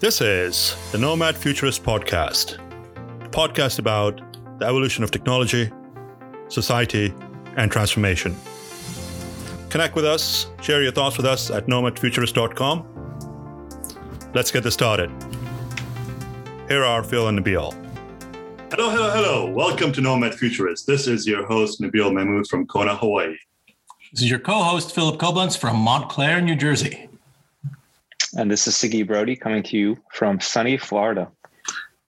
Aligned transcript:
This 0.00 0.20
is 0.22 0.74
the 0.92 0.98
Nomad 0.98 1.36
Futurist 1.36 1.84
Podcast, 1.84 2.54
a 3.22 3.28
podcast 3.28 3.78
about 3.78 4.18
the 4.58 4.64
evolution 4.64 5.04
of 5.04 5.10
technology, 5.10 5.70
society, 6.48 7.12
and 7.58 7.70
transformation. 7.70 8.34
Connect 9.68 9.94
with 9.94 10.06
us, 10.06 10.46
share 10.62 10.82
your 10.82 10.90
thoughts 10.90 11.18
with 11.18 11.26
us 11.26 11.50
at 11.50 11.66
nomadfuturist.com. 11.66 14.30
Let's 14.32 14.50
get 14.50 14.62
this 14.62 14.72
started. 14.72 15.10
Here 16.66 16.82
are 16.82 17.04
Phil 17.04 17.28
and 17.28 17.38
Nabeel. 17.38 17.74
Hello, 18.70 18.88
hello, 18.88 19.10
hello. 19.10 19.50
Welcome 19.50 19.92
to 19.92 20.00
Nomad 20.00 20.34
Futurist. 20.34 20.86
This 20.86 21.08
is 21.08 21.26
your 21.26 21.44
host, 21.44 21.82
Nabeel 21.82 22.10
Mahmood 22.10 22.46
from 22.46 22.66
Kona, 22.66 22.96
Hawaii. 22.96 23.36
This 24.14 24.22
is 24.22 24.30
your 24.30 24.38
co 24.38 24.62
host, 24.62 24.94
Philip 24.94 25.20
Koblence 25.20 25.58
from 25.58 25.76
Montclair, 25.76 26.40
New 26.40 26.56
Jersey. 26.56 27.09
And 28.36 28.50
this 28.50 28.66
is 28.68 28.76
Sagi 28.76 29.02
Brody 29.02 29.34
coming 29.34 29.62
to 29.64 29.76
you 29.76 29.96
from 30.12 30.38
sunny 30.40 30.76
Florida. 30.76 31.30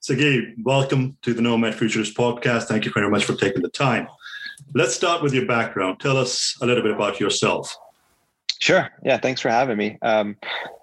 Sagi, 0.01 0.55
welcome 0.63 1.17
to 1.23 1.35
the 1.35 1.43
Nomad 1.43 1.75
Futurist 1.75 2.17
podcast. 2.17 2.65
Thank 2.65 2.85
you 2.85 2.93
very 2.93 3.11
much 3.11 3.25
for 3.25 3.35
taking 3.35 3.63
the 3.63 3.69
time. 3.69 4.07
Let's 4.75 4.95
start 4.95 5.23
with 5.23 5.35
your 5.35 5.47
background. 5.47 5.99
Tell 5.99 6.17
us 6.17 6.57
a 6.63 6.67
little 6.67 6.83
bit 6.83 6.93
about 6.93 7.19
yourself. 7.19 7.77
Sure. 8.61 8.89
Yeah. 9.03 9.19
Thanks 9.19 9.41
for 9.41 9.49
having 9.49 9.77
me. 9.77 9.99
Um, 10.03 10.37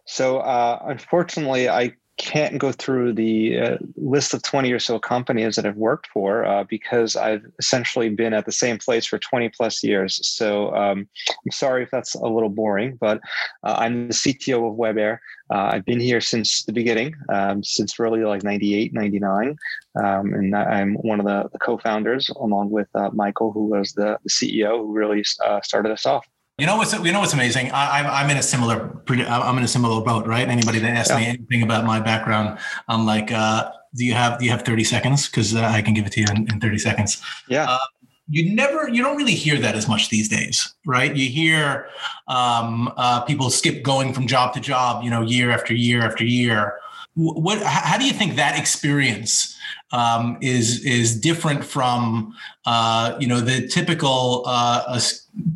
so, 0.06 0.40
uh, 0.40 0.80
unfortunately, 0.86 1.70
I 1.70 1.94
can't 2.20 2.58
go 2.58 2.74
through 2.74 3.14
the 3.14 3.58
uh, 3.58 3.78
list 3.96 4.34
of 4.34 4.44
20 4.44 4.72
or 4.74 4.80
so 4.80 5.00
companies 5.00 5.56
that 5.56 5.66
I've 5.66 5.78
worked 5.78 6.08
for 6.08 6.46
uh, 6.46 6.66
because 6.66 7.16
I've 7.16 7.46
essentially 7.60 8.10
been 8.10 8.34
at 8.34 8.46
the 8.46 8.52
same 8.52 8.78
place 8.78 9.06
for 9.06 9.18
20 9.18 9.50
plus 9.50 9.82
years. 9.82 10.20
So 10.28 10.76
um, 10.76 11.08
I'm 11.30 11.52
sorry 11.52 11.82
if 11.84 11.90
that's 11.92 12.16
a 12.16 12.28
little 12.28 12.50
boring, 12.50 12.98
but 13.00 13.22
uh, 13.64 13.76
I'm 13.80 14.10
the 14.10 14.14
CTO 14.14 14.70
of 14.70 14.78
WebAir. 14.78 15.20
Uh, 15.50 15.70
I've 15.72 15.86
been 15.86 16.00
here 16.00 16.20
since 16.20 16.64
the 16.66 16.74
beginning, 16.74 17.16
um, 17.34 17.64
since 17.64 17.98
really 17.98 18.24
like 18.24 18.44
98, 18.44 18.94
99. 18.94 19.56
Um, 20.04 20.34
and 20.34 20.56
I'm 20.56 20.96
one 20.96 21.22
of 21.22 21.26
the, 21.26 21.50
the 21.54 21.60
co 21.60 21.78
founders, 21.78 22.30
along 22.30 22.70
with 22.70 22.90
uh, 22.96 23.10
Michael, 23.14 23.54
who 23.54 23.66
was 23.66 23.94
the, 23.94 24.20
the 24.24 24.30
CEO 24.30 24.80
who 24.80 24.92
really 24.92 25.24
uh, 25.46 25.62
started 25.62 25.92
us 25.94 26.06
off. 26.06 26.28
You 26.60 26.66
know 26.66 26.76
what's 26.76 26.94
you 26.94 27.12
know 27.12 27.22
what's 27.22 27.34
amazing? 27.34 27.72
I, 27.72 28.00
am 28.00 28.08
I'm 28.08 28.30
in 28.30 28.38
a 28.38 28.44
similar 28.44 29.02
I'm 29.08 29.58
in 29.58 29.64
a 29.64 29.68
similar 29.68 30.02
boat, 30.04 30.28
right? 30.28 30.48
Anybody 30.48 30.80
that 30.80 30.92
asks 30.92 31.10
yeah. 31.10 31.18
me 31.18 31.26
anything 31.28 31.64
about 31.64 31.86
my 31.86 32.00
background, 32.00 32.60
I'm 32.88 33.06
like, 33.06 33.32
uh, 33.32 33.72
do 33.96 34.04
you 34.06 34.14
have 34.14 34.40
do 34.40 34.46
you 34.46 34.52
have 34.52 34.64
30 34.64 34.84
seconds? 34.84 35.28
Because 35.28 35.56
uh, 35.56 35.62
I 35.62 35.82
can 35.82 35.94
give 35.94 36.06
it 36.06 36.12
to 36.14 36.22
you 36.22 36.28
in, 36.30 36.52
in 36.52 36.60
30 36.60 36.78
seconds. 36.78 37.22
Yeah. 37.48 37.66
Uh, 37.70 37.78
you 38.30 38.54
never 38.54 38.90
you 38.90 39.02
don't 39.02 39.18
really 39.18 39.34
hear 39.34 39.58
that 39.58 39.76
as 39.76 39.88
much 39.88 40.10
these 40.10 40.30
days 40.30 40.76
right 40.86 41.16
you 41.16 41.28
hear 41.28 41.88
um, 42.28 42.94
uh, 42.96 43.22
people 43.22 43.50
skip 43.50 43.82
going 43.82 44.14
from 44.14 44.28
job 44.28 44.54
to 44.54 44.60
job 44.60 45.04
you 45.04 45.10
know 45.10 45.22
year 45.22 45.50
after 45.50 45.74
year 45.74 46.04
after 46.04 46.24
year 46.24 46.78
what 47.20 47.62
how 47.62 47.98
do 47.98 48.06
you 48.06 48.14
think 48.14 48.36
that 48.36 48.58
experience 48.58 49.58
um, 49.92 50.38
is 50.42 50.86
is 50.86 51.20
different 51.20 51.64
from 51.64 52.34
uh, 52.66 53.18
you 53.20 53.28
know 53.28 53.42
the 53.42 53.68
typical 53.68 54.44
uh, 54.46 55.00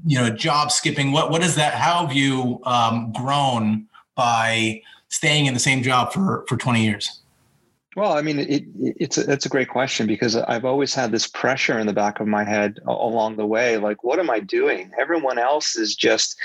you 0.06 0.18
know 0.18 0.30
job 0.30 0.72
skipping 0.72 1.14
what 1.14 1.32
what 1.32 1.42
is 1.42 1.56
that 1.56 1.74
how 1.74 2.06
have 2.06 2.16
you 2.16 2.60
um, 2.66 3.14
grown 3.14 3.88
by 4.16 4.82
staying 5.08 5.46
in 5.46 5.54
the 5.54 5.60
same 5.60 5.82
job 5.82 6.12
for 6.12 6.46
for 6.48 6.58
20 6.58 6.84
years 6.84 7.22
well, 7.96 8.14
I 8.14 8.24
mean, 8.24 8.40
it, 8.40 8.64
it's 8.80 9.20
a, 9.20 9.32
it's 9.32 9.46
a 9.46 9.50
great 9.50 9.70
question 9.70 10.08
because 10.08 10.36
I've 10.36 10.66
always 10.66 10.96
had 10.96 11.12
this 11.12 11.28
pressure 11.28 11.78
in 11.78 11.86
the 11.86 11.94
back 11.94 12.20
of 12.20 12.26
my 12.26 12.44
head 12.44 12.80
along 12.88 13.36
the 13.36 13.46
way. 13.46 13.78
Like, 13.78 14.04
what 14.04 14.18
am 14.18 14.32
I 14.32 14.40
doing? 14.40 14.90
Everyone 15.00 15.38
else 15.38 15.76
is 15.76 15.96
just, 15.96 16.36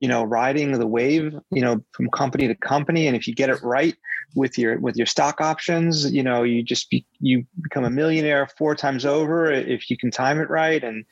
you 0.00 0.08
know, 0.08 0.22
riding 0.22 0.72
the 0.72 0.86
wave, 0.86 1.34
you 1.50 1.62
know, 1.62 1.82
from 1.92 2.10
company 2.10 2.46
to 2.46 2.54
company. 2.54 3.06
And 3.06 3.16
if 3.16 3.26
you 3.26 3.34
get 3.34 3.48
it 3.48 3.62
right 3.62 3.96
with 4.34 4.58
your 4.58 4.78
with 4.78 4.96
your 4.96 5.06
stock 5.06 5.40
options, 5.40 6.12
you 6.12 6.22
know, 6.22 6.42
you 6.42 6.62
just 6.62 6.90
be, 6.90 7.04
you 7.20 7.46
become 7.60 7.84
a 7.84 7.90
millionaire 7.90 8.48
four 8.58 8.74
times 8.74 9.04
over 9.04 9.50
if 9.50 9.90
you 9.90 9.96
can 9.96 10.10
time 10.10 10.40
it 10.40 10.50
right. 10.50 10.82
And 10.82 11.04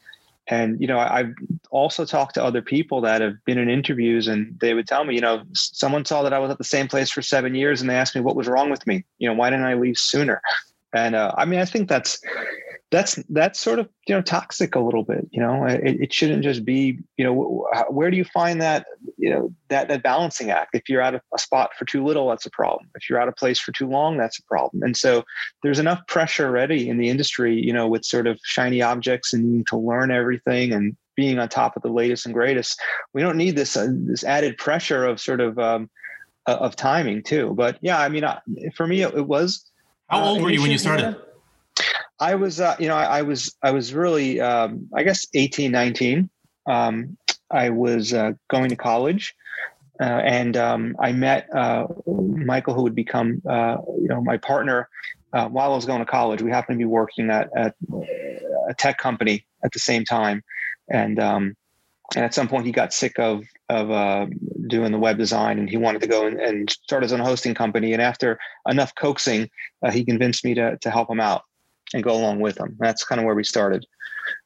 and 0.50 0.80
you 0.80 0.86
know 0.86 0.98
i've 0.98 1.32
also 1.70 2.04
talked 2.04 2.34
to 2.34 2.44
other 2.44 2.60
people 2.60 3.00
that 3.00 3.20
have 3.20 3.34
been 3.44 3.58
in 3.58 3.70
interviews 3.70 4.28
and 4.28 4.58
they 4.60 4.74
would 4.74 4.86
tell 4.86 5.04
me 5.04 5.14
you 5.14 5.20
know 5.20 5.42
someone 5.52 6.04
saw 6.04 6.22
that 6.22 6.32
i 6.32 6.38
was 6.38 6.50
at 6.50 6.58
the 6.58 6.64
same 6.64 6.88
place 6.88 7.10
for 7.10 7.22
seven 7.22 7.54
years 7.54 7.80
and 7.80 7.88
they 7.88 7.94
asked 7.94 8.14
me 8.14 8.20
what 8.20 8.36
was 8.36 8.48
wrong 8.48 8.70
with 8.70 8.86
me 8.86 9.04
you 9.18 9.28
know 9.28 9.34
why 9.34 9.48
didn't 9.48 9.64
i 9.64 9.74
leave 9.74 9.96
sooner 9.96 10.42
and 10.94 11.14
uh, 11.14 11.32
i 11.36 11.44
mean 11.44 11.60
i 11.60 11.64
think 11.64 11.88
that's 11.88 12.20
that's 12.90 13.16
that's 13.28 13.60
sort 13.60 13.78
of 13.78 13.88
you 14.06 14.14
know 14.14 14.20
toxic 14.20 14.74
a 14.74 14.80
little 14.80 15.04
bit 15.04 15.28
you 15.30 15.40
know? 15.40 15.64
It, 15.64 16.00
it 16.00 16.12
shouldn't 16.12 16.42
just 16.42 16.64
be 16.64 16.98
you 17.16 17.24
know 17.24 17.66
where 17.88 18.10
do 18.10 18.16
you 18.16 18.24
find 18.24 18.60
that 18.60 18.86
you 19.16 19.30
know 19.30 19.54
that 19.68 19.88
that 19.88 20.02
balancing 20.02 20.50
act? 20.50 20.74
If 20.74 20.88
you're 20.88 21.00
at 21.00 21.14
a, 21.14 21.22
a, 21.34 21.38
spot 21.38 21.70
for 21.78 21.84
too 21.84 22.04
little 22.04 22.28
that's 22.28 22.46
a 22.46 22.50
problem. 22.50 22.88
If 22.94 23.08
you're 23.08 23.20
out 23.20 23.28
of 23.28 23.36
place 23.36 23.60
for 23.60 23.72
too 23.72 23.88
long 23.88 24.16
that's 24.16 24.38
a 24.38 24.42
problem. 24.44 24.82
And 24.82 24.96
so 24.96 25.24
there's 25.62 25.78
enough 25.78 26.04
pressure 26.08 26.46
already 26.46 26.88
in 26.88 26.98
the 26.98 27.08
industry 27.08 27.54
you 27.54 27.72
know 27.72 27.86
with 27.86 28.04
sort 28.04 28.26
of 28.26 28.38
shiny 28.42 28.82
objects 28.82 29.32
and 29.32 29.44
needing 29.44 29.64
to 29.66 29.76
learn 29.76 30.10
everything 30.10 30.72
and 30.72 30.96
being 31.14 31.38
on 31.38 31.48
top 31.48 31.76
of 31.76 31.82
the 31.82 31.88
latest 31.92 32.24
and 32.24 32.34
greatest 32.34 32.80
we 33.12 33.20
don't 33.20 33.36
need 33.36 33.54
this 33.54 33.76
uh, 33.76 33.88
this 34.06 34.24
added 34.24 34.56
pressure 34.56 35.04
of 35.04 35.20
sort 35.20 35.40
of 35.40 35.58
um, 35.58 35.88
of 36.46 36.74
timing 36.74 37.22
too. 37.22 37.54
But 37.54 37.78
yeah 37.82 38.00
i 38.00 38.08
mean 38.08 38.24
for 38.74 38.86
me 38.86 39.02
it, 39.02 39.14
it 39.14 39.26
was 39.26 39.69
how 40.10 40.24
old 40.24 40.38
uh, 40.38 40.42
were 40.42 40.50
you 40.50 40.60
when 40.60 40.70
you 40.70 40.78
started 40.78 41.16
I 42.20 42.34
was, 42.34 42.60
uh, 42.60 42.76
you 42.78 42.86
know, 42.86 42.96
I, 42.96 43.20
I, 43.20 43.22
was, 43.22 43.56
I 43.62 43.70
was 43.70 43.94
really, 43.94 44.40
um, 44.40 44.88
I 44.94 45.02
guess, 45.02 45.26
18, 45.32 45.72
19. 45.72 46.28
Um, 46.66 47.16
I 47.50 47.70
was 47.70 48.12
uh, 48.12 48.32
going 48.48 48.68
to 48.68 48.76
college, 48.76 49.34
uh, 49.98 50.04
and 50.04 50.56
um, 50.56 50.96
I 51.00 51.12
met 51.12 51.48
uh, 51.54 51.86
Michael, 52.06 52.74
who 52.74 52.82
would 52.82 52.94
become, 52.94 53.40
uh, 53.48 53.78
you 53.98 54.08
know, 54.08 54.20
my 54.20 54.36
partner 54.36 54.88
uh, 55.32 55.48
while 55.48 55.72
I 55.72 55.74
was 55.74 55.86
going 55.86 56.00
to 56.00 56.04
college. 56.04 56.42
We 56.42 56.50
happened 56.50 56.78
to 56.78 56.82
be 56.82 56.88
working 56.88 57.30
at, 57.30 57.48
at 57.56 57.74
a 58.68 58.74
tech 58.74 58.98
company 58.98 59.46
at 59.64 59.72
the 59.72 59.78
same 59.78 60.04
time, 60.04 60.44
and 60.90 61.18
um, 61.18 61.56
and 62.14 62.24
at 62.24 62.34
some 62.34 62.48
point 62.48 62.66
he 62.66 62.72
got 62.72 62.92
sick 62.92 63.18
of 63.18 63.44
of 63.68 63.90
doing 64.70 64.92
the 64.92 64.98
web 64.98 65.18
design, 65.18 65.58
and 65.58 65.68
he 65.68 65.76
wanted 65.76 66.00
to 66.02 66.08
go 66.08 66.26
and, 66.26 66.40
and, 66.40 66.70
start 66.70 67.02
his 67.02 67.12
own 67.12 67.20
hosting 67.20 67.54
company. 67.54 67.92
And 67.92 68.00
after 68.00 68.38
enough 68.68 68.94
coaxing, 68.94 69.50
he 69.92 70.04
convinced 70.04 70.44
me 70.44 70.54
to 70.54 70.76
to 70.78 70.90
help 70.90 71.10
him 71.10 71.20
out 71.20 71.42
and 71.94 72.02
go 72.02 72.12
along 72.12 72.40
with 72.40 72.58
him. 72.58 72.76
That's 72.78 73.04
kind 73.04 73.20
of 73.20 73.24
where 73.24 73.34
we 73.34 73.44
started. 73.44 73.86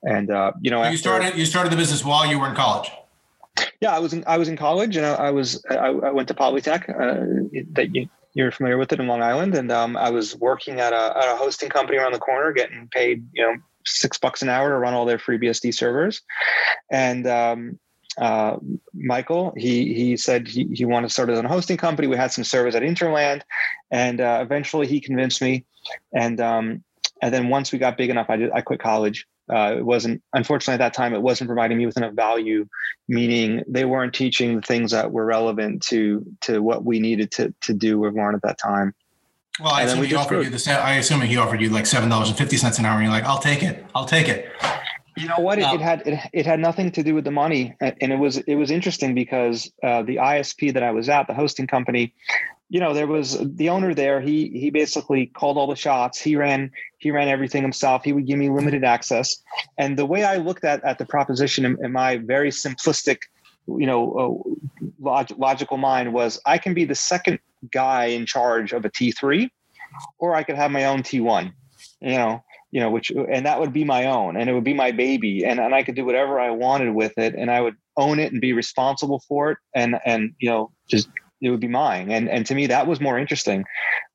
And 0.02 0.30
uh, 0.30 0.52
you 0.60 0.70
know, 0.70 0.88
you 0.88 0.96
started 0.96 1.36
you 1.36 1.46
started 1.46 1.72
the 1.72 1.76
business 1.76 2.04
while 2.04 2.26
you 2.26 2.38
were 2.38 2.48
in 2.48 2.54
college. 2.54 2.90
Yeah, 3.80 3.94
I 3.94 3.98
was 3.98 4.12
in 4.12 4.24
I 4.26 4.38
was 4.38 4.48
in 4.48 4.56
college, 4.56 4.96
and 4.96 5.06
I, 5.06 5.14
I 5.14 5.30
was 5.30 5.62
I, 5.70 5.74
I, 5.74 6.10
went 6.10 6.28
to 6.28 6.34
Polytech. 6.34 6.88
Uh, 6.88 7.62
that 7.72 7.94
you, 7.94 8.08
you're 8.34 8.50
familiar 8.50 8.78
with 8.78 8.92
it 8.92 9.00
in 9.00 9.06
Long 9.06 9.22
Island, 9.22 9.54
and 9.54 9.70
um, 9.70 9.96
I 9.96 10.10
was 10.10 10.36
working 10.36 10.80
at 10.80 10.92
a, 10.92 11.16
at 11.16 11.32
a 11.32 11.36
hosting 11.36 11.68
company 11.68 11.98
around 11.98 12.12
the 12.12 12.18
corner, 12.18 12.52
getting 12.52 12.88
paid 12.88 13.26
you 13.32 13.42
know 13.42 13.56
six 13.86 14.18
bucks 14.18 14.42
an 14.42 14.48
hour 14.48 14.70
to 14.70 14.78
run 14.78 14.94
all 14.94 15.04
their 15.04 15.18
FreeBSD 15.18 15.74
servers. 15.74 16.22
And 16.90 17.26
um, 17.26 17.78
uh, 18.18 18.56
Michael, 18.92 19.52
he 19.56 19.94
he 19.94 20.16
said 20.16 20.48
he, 20.48 20.68
he 20.72 20.84
wanted 20.84 21.08
to 21.08 21.12
start 21.12 21.28
his 21.28 21.38
own 21.38 21.44
hosting 21.44 21.76
company. 21.76 22.08
We 22.08 22.16
had 22.16 22.32
some 22.32 22.44
servers 22.44 22.74
at 22.74 22.82
Interland, 22.82 23.42
and 23.90 24.20
uh, 24.20 24.40
eventually 24.42 24.86
he 24.86 25.00
convinced 25.00 25.42
me. 25.42 25.64
And 26.12 26.40
um, 26.40 26.84
and 27.22 27.32
then 27.32 27.48
once 27.48 27.72
we 27.72 27.78
got 27.78 27.96
big 27.96 28.10
enough, 28.10 28.28
I, 28.28 28.36
did, 28.36 28.50
I 28.52 28.60
quit 28.60 28.80
college. 28.80 29.26
Uh, 29.52 29.76
it 29.78 29.84
wasn't, 29.84 30.22
unfortunately, 30.32 30.74
at 30.74 30.78
that 30.78 30.94
time, 30.94 31.12
it 31.12 31.20
wasn't 31.20 31.48
providing 31.48 31.76
me 31.76 31.84
with 31.84 31.96
enough 31.98 32.14
value, 32.14 32.66
meaning 33.08 33.62
they 33.68 33.84
weren't 33.84 34.14
teaching 34.14 34.56
the 34.56 34.62
things 34.62 34.90
that 34.90 35.12
were 35.12 35.24
relevant 35.24 35.82
to 35.82 36.24
to 36.40 36.60
what 36.60 36.84
we 36.84 36.98
needed 36.98 37.30
to 37.32 37.54
to 37.60 37.74
do 37.74 38.02
or 38.02 38.12
learn 38.12 38.34
at 38.34 38.42
that 38.42 38.58
time. 38.58 38.94
Well, 39.60 39.72
I 39.72 39.82
assume 39.82 40.02
he 40.02 40.14
offered 40.14 40.28
grew. 40.36 40.44
you 40.44 40.50
the. 40.50 40.82
I 40.82 40.94
assume 40.94 41.20
he 41.20 41.36
offered 41.36 41.60
you 41.60 41.68
like 41.68 41.86
seven 41.86 42.08
dollars 42.08 42.28
and 42.28 42.38
fifty 42.38 42.56
cents 42.56 42.78
an 42.78 42.86
hour, 42.86 42.94
and 42.94 43.04
you're 43.04 43.12
like, 43.12 43.24
"I'll 43.24 43.38
take 43.38 43.62
it. 43.62 43.84
I'll 43.94 44.06
take 44.06 44.28
it." 44.28 44.50
You 45.16 45.28
know 45.28 45.38
what? 45.38 45.58
It, 45.58 45.66
it 45.74 45.80
had 45.80 46.06
it, 46.06 46.18
it, 46.32 46.46
had 46.46 46.58
nothing 46.58 46.90
to 46.92 47.02
do 47.02 47.14
with 47.14 47.24
the 47.24 47.30
money, 47.30 47.76
and 47.80 48.12
it 48.12 48.18
was 48.18 48.38
it 48.38 48.56
was 48.56 48.70
interesting 48.70 49.14
because 49.14 49.70
uh, 49.82 50.02
the 50.02 50.16
ISP 50.16 50.72
that 50.74 50.82
I 50.82 50.90
was 50.90 51.08
at, 51.08 51.26
the 51.28 51.34
hosting 51.34 51.68
company, 51.68 52.12
you 52.68 52.80
know 52.80 52.92
there 52.94 53.06
was 53.06 53.38
the 53.56 53.68
owner 53.68 53.94
there 53.94 54.20
he 54.20 54.48
he 54.48 54.70
basically 54.70 55.26
called 55.26 55.56
all 55.56 55.68
the 55.68 55.76
shots. 55.76 56.20
He 56.20 56.34
ran 56.34 56.70
he 56.98 57.10
ran 57.10 57.28
everything 57.28 57.62
himself. 57.62 58.02
He 58.02 58.12
would 58.12 58.26
give 58.26 58.38
me 58.38 58.50
limited 58.50 58.82
access. 58.82 59.36
And 59.78 59.96
the 59.96 60.06
way 60.06 60.24
i 60.24 60.36
looked 60.36 60.64
at 60.64 60.82
at 60.84 60.98
the 60.98 61.06
proposition 61.06 61.64
in, 61.64 61.76
in 61.84 61.92
my 61.92 62.16
very 62.18 62.50
simplistic 62.50 63.18
you 63.66 63.86
know 63.86 64.12
uh, 64.12 64.86
log, 65.00 65.30
logical 65.38 65.76
mind 65.76 66.12
was 66.12 66.40
i 66.44 66.58
can 66.58 66.74
be 66.74 66.84
the 66.84 66.94
second 66.94 67.38
guy 67.70 68.06
in 68.06 68.26
charge 68.26 68.72
of 68.72 68.84
a 68.84 68.90
t3 68.90 69.48
or 70.18 70.34
i 70.34 70.42
could 70.42 70.56
have 70.56 70.70
my 70.70 70.84
own 70.84 71.02
t1 71.02 71.52
you 72.00 72.10
know 72.10 72.44
you 72.74 72.80
know 72.80 72.90
which 72.90 73.10
and 73.10 73.46
that 73.46 73.58
would 73.60 73.72
be 73.72 73.84
my 73.84 74.06
own 74.06 74.36
and 74.36 74.50
it 74.50 74.52
would 74.52 74.64
be 74.64 74.74
my 74.74 74.90
baby 74.90 75.44
and, 75.44 75.60
and 75.60 75.74
i 75.74 75.82
could 75.82 75.94
do 75.94 76.04
whatever 76.04 76.40
i 76.40 76.50
wanted 76.50 76.92
with 76.92 77.16
it 77.16 77.34
and 77.34 77.50
i 77.50 77.60
would 77.60 77.76
own 77.96 78.18
it 78.18 78.32
and 78.32 78.40
be 78.40 78.52
responsible 78.52 79.22
for 79.28 79.52
it 79.52 79.58
and 79.74 79.96
and 80.04 80.32
you 80.38 80.50
know 80.50 80.70
just 80.88 81.08
it 81.44 81.50
would 81.50 81.60
be 81.60 81.68
mine. 81.68 82.10
And 82.10 82.28
and 82.28 82.46
to 82.46 82.54
me, 82.54 82.66
that 82.66 82.86
was 82.86 83.00
more 83.00 83.18
interesting. 83.18 83.64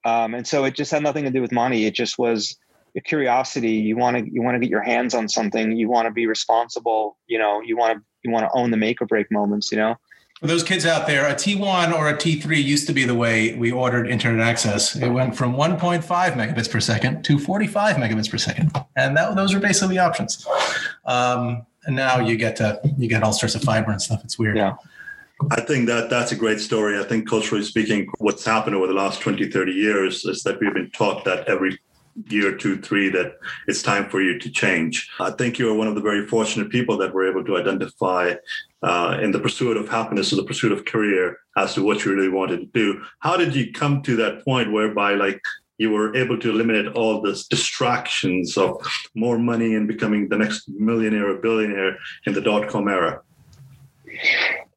Um, 0.06 0.34
and 0.34 0.48
so 0.48 0.64
it 0.66 0.76
just 0.76 0.92
had 0.92 1.04
nothing 1.04 1.26
to 1.26 1.32
do 1.32 1.42
with 1.42 1.52
money. 1.52 1.86
It 1.86 1.94
just 1.94 2.18
was 2.18 2.58
a 2.98 3.02
curiosity. 3.02 3.74
You 3.74 3.98
want 3.98 4.18
to 4.18 4.32
you 4.32 4.42
want 4.42 4.56
to 4.56 4.60
get 4.60 4.70
your 4.70 4.82
hands 4.82 5.14
on 5.14 5.30
something. 5.30 5.76
You 5.78 5.90
want 5.90 6.08
to 6.08 6.12
be 6.12 6.26
responsible. 6.26 7.18
You 7.28 7.38
know, 7.38 7.62
you 7.62 7.78
want 7.78 7.98
to 7.98 8.04
you 8.24 8.32
want 8.32 8.46
to 8.46 8.58
own 8.58 8.72
the 8.72 8.78
make 8.78 9.02
or 9.02 9.06
break 9.06 9.32
moments. 9.32 9.72
You 9.72 9.78
know. 9.78 9.96
For 10.40 10.48
those 10.48 10.64
kids 10.64 10.86
out 10.86 11.06
there, 11.06 11.28
a 11.28 11.34
T1 11.34 11.94
or 11.94 12.08
a 12.08 12.14
T3 12.14 12.64
used 12.64 12.88
to 12.88 12.94
be 12.94 13.04
the 13.04 13.14
way 13.14 13.56
we 13.56 13.74
ordered 13.74 14.08
internet 14.08 14.48
access. 14.48 14.96
It 14.96 15.10
went 15.10 15.36
from 15.36 15.54
1.5 15.54 16.02
megabits 16.02 16.72
per 16.72 16.80
second 16.80 17.24
to 17.24 17.38
45 17.38 17.98
megabits 17.98 18.32
per 18.32 18.38
second, 18.38 18.72
and 18.96 19.18
that, 19.18 19.36
those 19.36 19.54
are 19.54 19.60
basically 19.60 19.96
the 19.96 20.02
options. 20.02 20.48
Um, 21.06 21.66
and 21.86 21.94
now 21.94 22.20
you 22.20 22.38
get 22.38 22.56
to 22.58 22.80
you 22.98 23.10
get 23.10 23.22
all 23.22 23.34
sorts 23.34 23.56
of 23.56 23.64
fiber 23.64 23.92
and 23.92 24.02
stuff. 24.02 24.22
It's 24.24 24.40
weird. 24.40 24.56
Yeah. 24.56 24.76
I 25.52 25.60
think 25.60 25.88
that 25.88 26.10
that's 26.10 26.32
a 26.32 26.38
great 26.38 26.62
story. 26.62 26.98
I 26.98 27.04
think 27.04 27.28
culturally 27.28 27.64
speaking, 27.64 28.10
what's 28.20 28.46
happened 28.46 28.78
over 28.78 28.88
the 28.88 28.94
last 28.94 29.22
20, 29.22 29.50
30 29.50 29.72
years 29.74 30.24
is 30.24 30.44
that 30.44 30.60
we've 30.60 30.74
been 30.74 30.92
taught 30.92 31.26
that 31.26 31.48
every 31.48 31.80
year 32.28 32.56
two, 32.56 32.78
three, 32.82 33.10
that 33.10 33.38
it's 33.68 33.82
time 33.82 34.10
for 34.10 34.22
you 34.22 34.38
to 34.40 34.50
change. 34.50 35.10
I 35.20 35.32
think 35.32 35.58
you're 35.58 35.74
one 35.74 35.88
of 35.88 35.96
the 35.96 36.02
very 36.02 36.28
fortunate 36.28 36.70
people 36.70 36.98
that 36.98 37.14
were 37.14 37.30
able 37.30 37.44
to 37.46 37.58
identify 37.58 38.36
uh, 38.84 39.18
in 39.22 39.32
the 39.32 39.40
pursuit 39.40 39.78
of 39.78 39.90
happiness 39.90 40.32
or 40.32 40.38
the 40.38 40.44
pursuit 40.44 40.72
of 40.72 40.86
career 40.86 41.38
as 41.58 41.74
to 41.74 41.84
what 41.84 42.04
you 42.04 42.14
really 42.14 42.30
wanted 42.30 42.60
to 42.60 42.66
do. 42.68 43.02
How 43.20 43.36
did 43.38 43.56
you 43.56 43.72
come 43.72 44.02
to 44.04 44.16
that 44.18 44.44
point 44.46 44.72
whereby 44.72 45.16
like 45.16 45.42
you 45.78 45.92
were 45.92 46.16
able 46.16 46.38
to 46.38 46.50
eliminate 46.50 46.88
all 46.94 47.22
the 47.22 47.42
distractions 47.50 48.58
of 48.58 48.82
more 49.16 49.40
money 49.40 49.76
and 49.76 49.88
becoming 49.88 50.28
the 50.28 50.38
next 50.38 50.70
millionaire 50.70 51.30
or 51.30 51.36
billionaire 51.36 51.98
in 52.26 52.34
the 52.34 52.42
dot 52.42 52.70
com 52.70 52.88
era? 52.88 53.22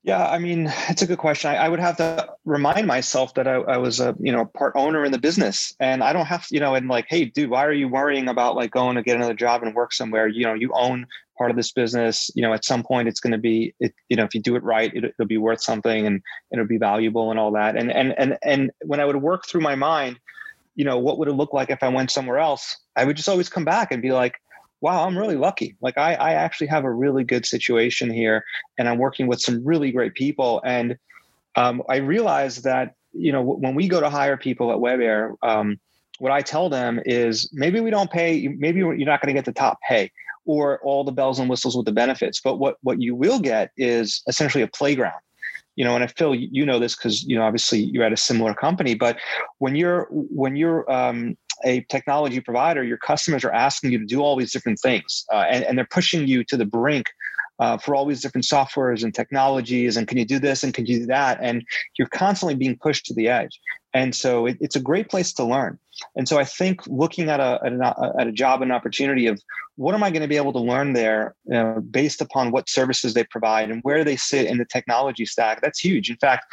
Yeah, 0.04 0.26
I 0.26 0.38
mean, 0.38 0.72
it's 0.88 1.02
a 1.02 1.06
good 1.06 1.18
question. 1.18 1.50
I, 1.50 1.56
I 1.56 1.68
would 1.68 1.78
have 1.78 1.96
to 1.98 2.28
remind 2.44 2.86
myself 2.86 3.34
that 3.34 3.46
I, 3.46 3.54
I, 3.54 3.76
was 3.76 4.00
a 4.00 4.16
you 4.18 4.32
know 4.32 4.46
part 4.46 4.72
owner 4.74 5.04
in 5.04 5.12
the 5.12 5.18
business, 5.18 5.74
and 5.78 6.02
I 6.02 6.12
don't 6.12 6.26
have 6.26 6.46
to, 6.46 6.54
you 6.54 6.60
know, 6.60 6.74
and 6.74 6.88
like, 6.88 7.06
hey, 7.08 7.26
dude, 7.26 7.50
why 7.50 7.64
are 7.64 7.72
you 7.72 7.88
worrying 7.88 8.28
about 8.28 8.56
like 8.56 8.72
going 8.72 8.96
to 8.96 9.02
get 9.02 9.16
another 9.16 9.34
job 9.34 9.62
and 9.62 9.74
work 9.74 9.92
somewhere? 9.92 10.26
You 10.26 10.44
know, 10.44 10.54
you 10.54 10.72
own 10.74 11.06
part 11.38 11.50
of 11.50 11.56
this 11.56 11.70
business. 11.70 12.30
You 12.34 12.42
know, 12.42 12.52
at 12.52 12.64
some 12.64 12.82
point, 12.82 13.06
it's 13.06 13.20
going 13.20 13.32
to 13.32 13.38
be, 13.38 13.74
it, 13.78 13.94
you 14.08 14.16
know, 14.16 14.24
if 14.24 14.34
you 14.34 14.42
do 14.42 14.56
it 14.56 14.64
right, 14.64 14.92
it, 14.92 15.14
will 15.18 15.26
be 15.26 15.38
worth 15.38 15.62
something, 15.62 16.04
and 16.04 16.20
it'll 16.52 16.66
be 16.66 16.78
valuable 16.78 17.30
and 17.30 17.38
all 17.38 17.52
that. 17.52 17.76
And 17.76 17.92
and 17.92 18.12
and 18.18 18.36
and 18.42 18.72
when 18.84 18.98
I 18.98 19.04
would 19.04 19.16
work 19.16 19.46
through 19.46 19.60
my 19.60 19.76
mind, 19.76 20.18
you 20.74 20.84
know, 20.84 20.98
what 20.98 21.18
would 21.18 21.28
it 21.28 21.34
look 21.34 21.52
like 21.52 21.70
if 21.70 21.82
I 21.82 21.88
went 21.88 22.10
somewhere 22.10 22.38
else? 22.38 22.76
I 22.96 23.04
would 23.04 23.16
just 23.16 23.28
always 23.28 23.48
come 23.48 23.64
back 23.64 23.92
and 23.92 24.02
be 24.02 24.10
like, 24.10 24.40
wow, 24.82 25.06
I'm 25.06 25.16
really 25.16 25.36
lucky. 25.36 25.76
Like 25.80 25.96
I, 25.96 26.14
I 26.14 26.32
actually 26.32 26.66
have 26.66 26.84
a 26.84 26.90
really 26.90 27.22
good 27.22 27.46
situation 27.46 28.10
here 28.10 28.44
and 28.76 28.88
I'm 28.88 28.98
working 28.98 29.28
with 29.28 29.40
some 29.40 29.64
really 29.64 29.92
great 29.92 30.14
people. 30.14 30.60
And 30.64 30.98
um, 31.54 31.82
I 31.88 31.96
realized 31.96 32.64
that, 32.64 32.96
you 33.12 33.30
know, 33.30 33.42
when 33.42 33.76
we 33.76 33.88
go 33.88 34.00
to 34.00 34.10
hire 34.10 34.36
people 34.36 34.72
at 34.72 34.78
WebAir, 34.78 35.36
um, 35.42 35.78
what 36.18 36.32
I 36.32 36.40
tell 36.40 36.68
them 36.68 37.00
is 37.06 37.48
maybe 37.52 37.80
we 37.80 37.90
don't 37.90 38.10
pay, 38.10 38.48
maybe 38.48 38.80
you're 38.80 38.96
not 38.96 39.22
going 39.22 39.32
to 39.32 39.38
get 39.38 39.44
the 39.44 39.52
top 39.52 39.78
pay 39.88 40.10
or 40.44 40.80
all 40.80 41.04
the 41.04 41.12
bells 41.12 41.38
and 41.38 41.48
whistles 41.48 41.76
with 41.76 41.86
the 41.86 41.92
benefits, 41.92 42.40
but 42.40 42.58
what, 42.58 42.76
what 42.82 43.00
you 43.00 43.14
will 43.14 43.38
get 43.38 43.70
is 43.76 44.20
essentially 44.26 44.62
a 44.62 44.68
playground 44.68 45.20
you 45.76 45.84
know 45.84 45.96
and 45.96 46.12
phil 46.16 46.34
you 46.34 46.66
know 46.66 46.78
this 46.78 46.94
because 46.94 47.24
you 47.24 47.34
know 47.34 47.44
obviously 47.44 47.78
you're 47.80 48.04
at 48.04 48.12
a 48.12 48.16
similar 48.16 48.52
company 48.52 48.94
but 48.94 49.16
when 49.58 49.74
you're 49.74 50.06
when 50.10 50.54
you're 50.54 50.90
um, 50.92 51.34
a 51.64 51.80
technology 51.88 52.40
provider, 52.40 52.82
your 52.82 52.98
customers 52.98 53.44
are 53.44 53.52
asking 53.52 53.92
you 53.92 53.98
to 53.98 54.04
do 54.04 54.20
all 54.20 54.36
these 54.36 54.52
different 54.52 54.78
things, 54.78 55.24
uh, 55.32 55.44
and, 55.48 55.64
and 55.64 55.78
they're 55.78 55.86
pushing 55.90 56.26
you 56.26 56.44
to 56.44 56.56
the 56.56 56.64
brink 56.66 57.06
uh, 57.58 57.78
for 57.78 57.94
all 57.94 58.04
these 58.04 58.20
different 58.20 58.44
softwares 58.44 59.04
and 59.04 59.14
technologies. 59.14 59.96
And 59.96 60.08
can 60.08 60.18
you 60.18 60.24
do 60.24 60.38
this? 60.38 60.64
And 60.64 60.74
can 60.74 60.86
you 60.86 61.00
do 61.00 61.06
that? 61.06 61.38
And 61.40 61.62
you're 61.98 62.08
constantly 62.08 62.54
being 62.54 62.76
pushed 62.76 63.06
to 63.06 63.14
the 63.14 63.28
edge. 63.28 63.60
And 63.94 64.14
so 64.14 64.46
it, 64.46 64.56
it's 64.60 64.76
a 64.76 64.80
great 64.80 65.08
place 65.08 65.32
to 65.34 65.44
learn. 65.44 65.78
And 66.16 66.26
so 66.26 66.38
I 66.38 66.44
think 66.44 66.86
looking 66.86 67.28
at 67.28 67.40
a, 67.40 67.60
at 67.64 67.72
a, 67.72 68.12
at 68.18 68.26
a 68.26 68.32
job 68.32 68.62
and 68.62 68.72
opportunity 68.72 69.26
of 69.26 69.40
what 69.76 69.94
am 69.94 70.02
I 70.02 70.10
going 70.10 70.22
to 70.22 70.28
be 70.28 70.36
able 70.36 70.52
to 70.54 70.60
learn 70.60 70.94
there 70.94 71.34
uh, 71.54 71.80
based 71.80 72.20
upon 72.20 72.50
what 72.50 72.68
services 72.68 73.14
they 73.14 73.24
provide 73.24 73.70
and 73.70 73.82
where 73.82 74.04
they 74.04 74.16
sit 74.16 74.46
in 74.46 74.58
the 74.58 74.64
technology 74.64 75.26
stack, 75.26 75.60
that's 75.60 75.78
huge. 75.78 76.10
In 76.10 76.16
fact, 76.16 76.46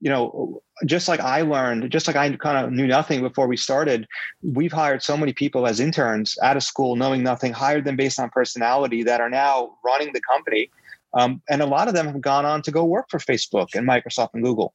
you 0.00 0.10
know, 0.10 0.62
just 0.84 1.08
like 1.08 1.20
I 1.20 1.42
learned, 1.42 1.90
just 1.90 2.06
like 2.06 2.16
I 2.16 2.34
kind 2.36 2.64
of 2.64 2.72
knew 2.72 2.86
nothing 2.86 3.20
before 3.20 3.46
we 3.46 3.56
started, 3.56 4.06
we've 4.42 4.72
hired 4.72 5.02
so 5.02 5.16
many 5.16 5.32
people 5.32 5.66
as 5.66 5.80
interns 5.80 6.36
out 6.42 6.56
of 6.56 6.62
school, 6.62 6.96
knowing 6.96 7.22
nothing, 7.22 7.52
hired 7.52 7.84
them 7.84 7.96
based 7.96 8.18
on 8.18 8.30
personality 8.30 9.02
that 9.02 9.20
are 9.20 9.30
now 9.30 9.76
running 9.84 10.12
the 10.12 10.20
company. 10.30 10.70
Um, 11.14 11.42
and 11.48 11.62
a 11.62 11.66
lot 11.66 11.88
of 11.88 11.94
them 11.94 12.06
have 12.06 12.20
gone 12.20 12.44
on 12.44 12.60
to 12.62 12.70
go 12.70 12.84
work 12.84 13.06
for 13.10 13.18
Facebook 13.18 13.74
and 13.74 13.88
Microsoft 13.88 14.30
and 14.34 14.42
Google 14.42 14.74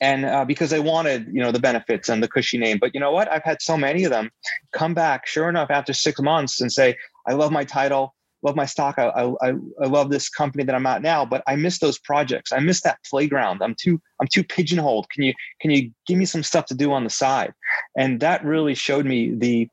and 0.00 0.24
uh, 0.24 0.44
because 0.44 0.72
I 0.72 0.78
wanted 0.78 1.26
you 1.32 1.42
know 1.42 1.52
the 1.52 1.60
benefits 1.60 2.08
and 2.08 2.22
the 2.22 2.28
cushy 2.28 2.58
name. 2.58 2.78
But 2.78 2.94
you 2.94 3.00
know 3.00 3.12
what? 3.12 3.30
I've 3.30 3.44
had 3.44 3.62
so 3.62 3.76
many 3.76 4.04
of 4.04 4.10
them 4.10 4.30
come 4.72 4.94
back 4.94 5.26
sure 5.26 5.48
enough 5.48 5.70
after 5.70 5.92
six 5.92 6.20
months 6.20 6.60
and 6.60 6.72
say 6.72 6.96
i 7.26 7.32
love 7.32 7.52
my 7.52 7.64
title 7.64 8.14
love 8.42 8.56
my 8.56 8.66
stock 8.66 8.98
I, 8.98 9.06
I 9.40 9.52
i 9.80 9.86
love 9.86 10.10
this 10.10 10.28
company 10.28 10.64
that 10.64 10.74
i'm 10.74 10.86
at 10.86 11.02
now 11.02 11.24
but 11.24 11.42
i 11.46 11.54
miss 11.56 11.78
those 11.78 11.98
projects. 11.98 12.52
I 12.52 12.58
miss 12.58 12.82
that 12.82 12.98
playground. 13.08 13.62
I'm 13.62 13.76
too 13.80 14.00
i'm 14.20 14.26
too 14.26 14.42
pigeonholed. 14.42 15.08
Can 15.10 15.22
you 15.22 15.34
can 15.60 15.70
you 15.70 15.90
give 16.06 16.18
me 16.18 16.24
some 16.24 16.42
stuff 16.42 16.66
to 16.66 16.74
do 16.74 16.92
on 16.92 17.04
the 17.04 17.10
side? 17.10 17.52
And 17.96 18.20
that 18.20 18.44
really 18.44 18.74
showed 18.74 19.06
me 19.06 19.32
the 19.34 19.68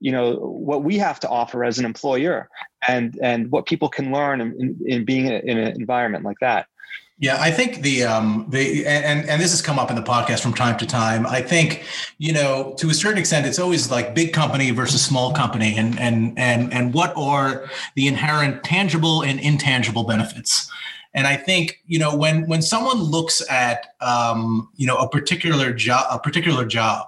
you 0.00 0.12
know 0.12 0.34
what 0.36 0.84
we 0.84 0.98
have 0.98 1.18
to 1.20 1.28
offer 1.28 1.64
as 1.64 1.78
an 1.78 1.84
employer 1.84 2.48
and 2.86 3.18
and 3.20 3.50
what 3.50 3.66
people 3.66 3.88
can 3.88 4.12
learn 4.12 4.40
in, 4.40 4.54
in, 4.60 4.78
in 4.86 5.04
being 5.04 5.26
in 5.26 5.58
an 5.58 5.74
environment 5.80 6.24
like 6.24 6.38
that 6.40 6.66
yeah, 7.22 7.40
I 7.40 7.52
think 7.52 7.82
the 7.82 8.02
um 8.02 8.46
the 8.48 8.84
and 8.84 9.28
and 9.28 9.40
this 9.40 9.52
has 9.52 9.62
come 9.62 9.78
up 9.78 9.90
in 9.90 9.96
the 9.96 10.02
podcast 10.02 10.40
from 10.40 10.52
time 10.54 10.76
to 10.78 10.86
time. 10.86 11.24
I 11.24 11.40
think 11.40 11.84
you 12.18 12.32
know 12.32 12.74
to 12.78 12.90
a 12.90 12.94
certain 12.94 13.18
extent 13.18 13.46
it's 13.46 13.60
always 13.60 13.92
like 13.92 14.12
big 14.12 14.32
company 14.32 14.72
versus 14.72 15.04
small 15.04 15.32
company, 15.32 15.78
and 15.78 15.98
and 16.00 16.36
and 16.36 16.72
and 16.72 16.92
what 16.92 17.16
are 17.16 17.70
the 17.94 18.08
inherent 18.08 18.64
tangible 18.64 19.22
and 19.22 19.38
intangible 19.38 20.02
benefits. 20.02 20.68
And 21.14 21.28
I 21.28 21.36
think 21.36 21.80
you 21.86 22.00
know 22.00 22.16
when 22.16 22.48
when 22.48 22.60
someone 22.60 23.00
looks 23.00 23.40
at 23.48 23.94
um, 24.00 24.68
you 24.74 24.88
know 24.88 24.96
a 24.96 25.08
particular 25.08 25.72
job 25.72 26.04
a 26.10 26.18
particular 26.18 26.66
job, 26.66 27.06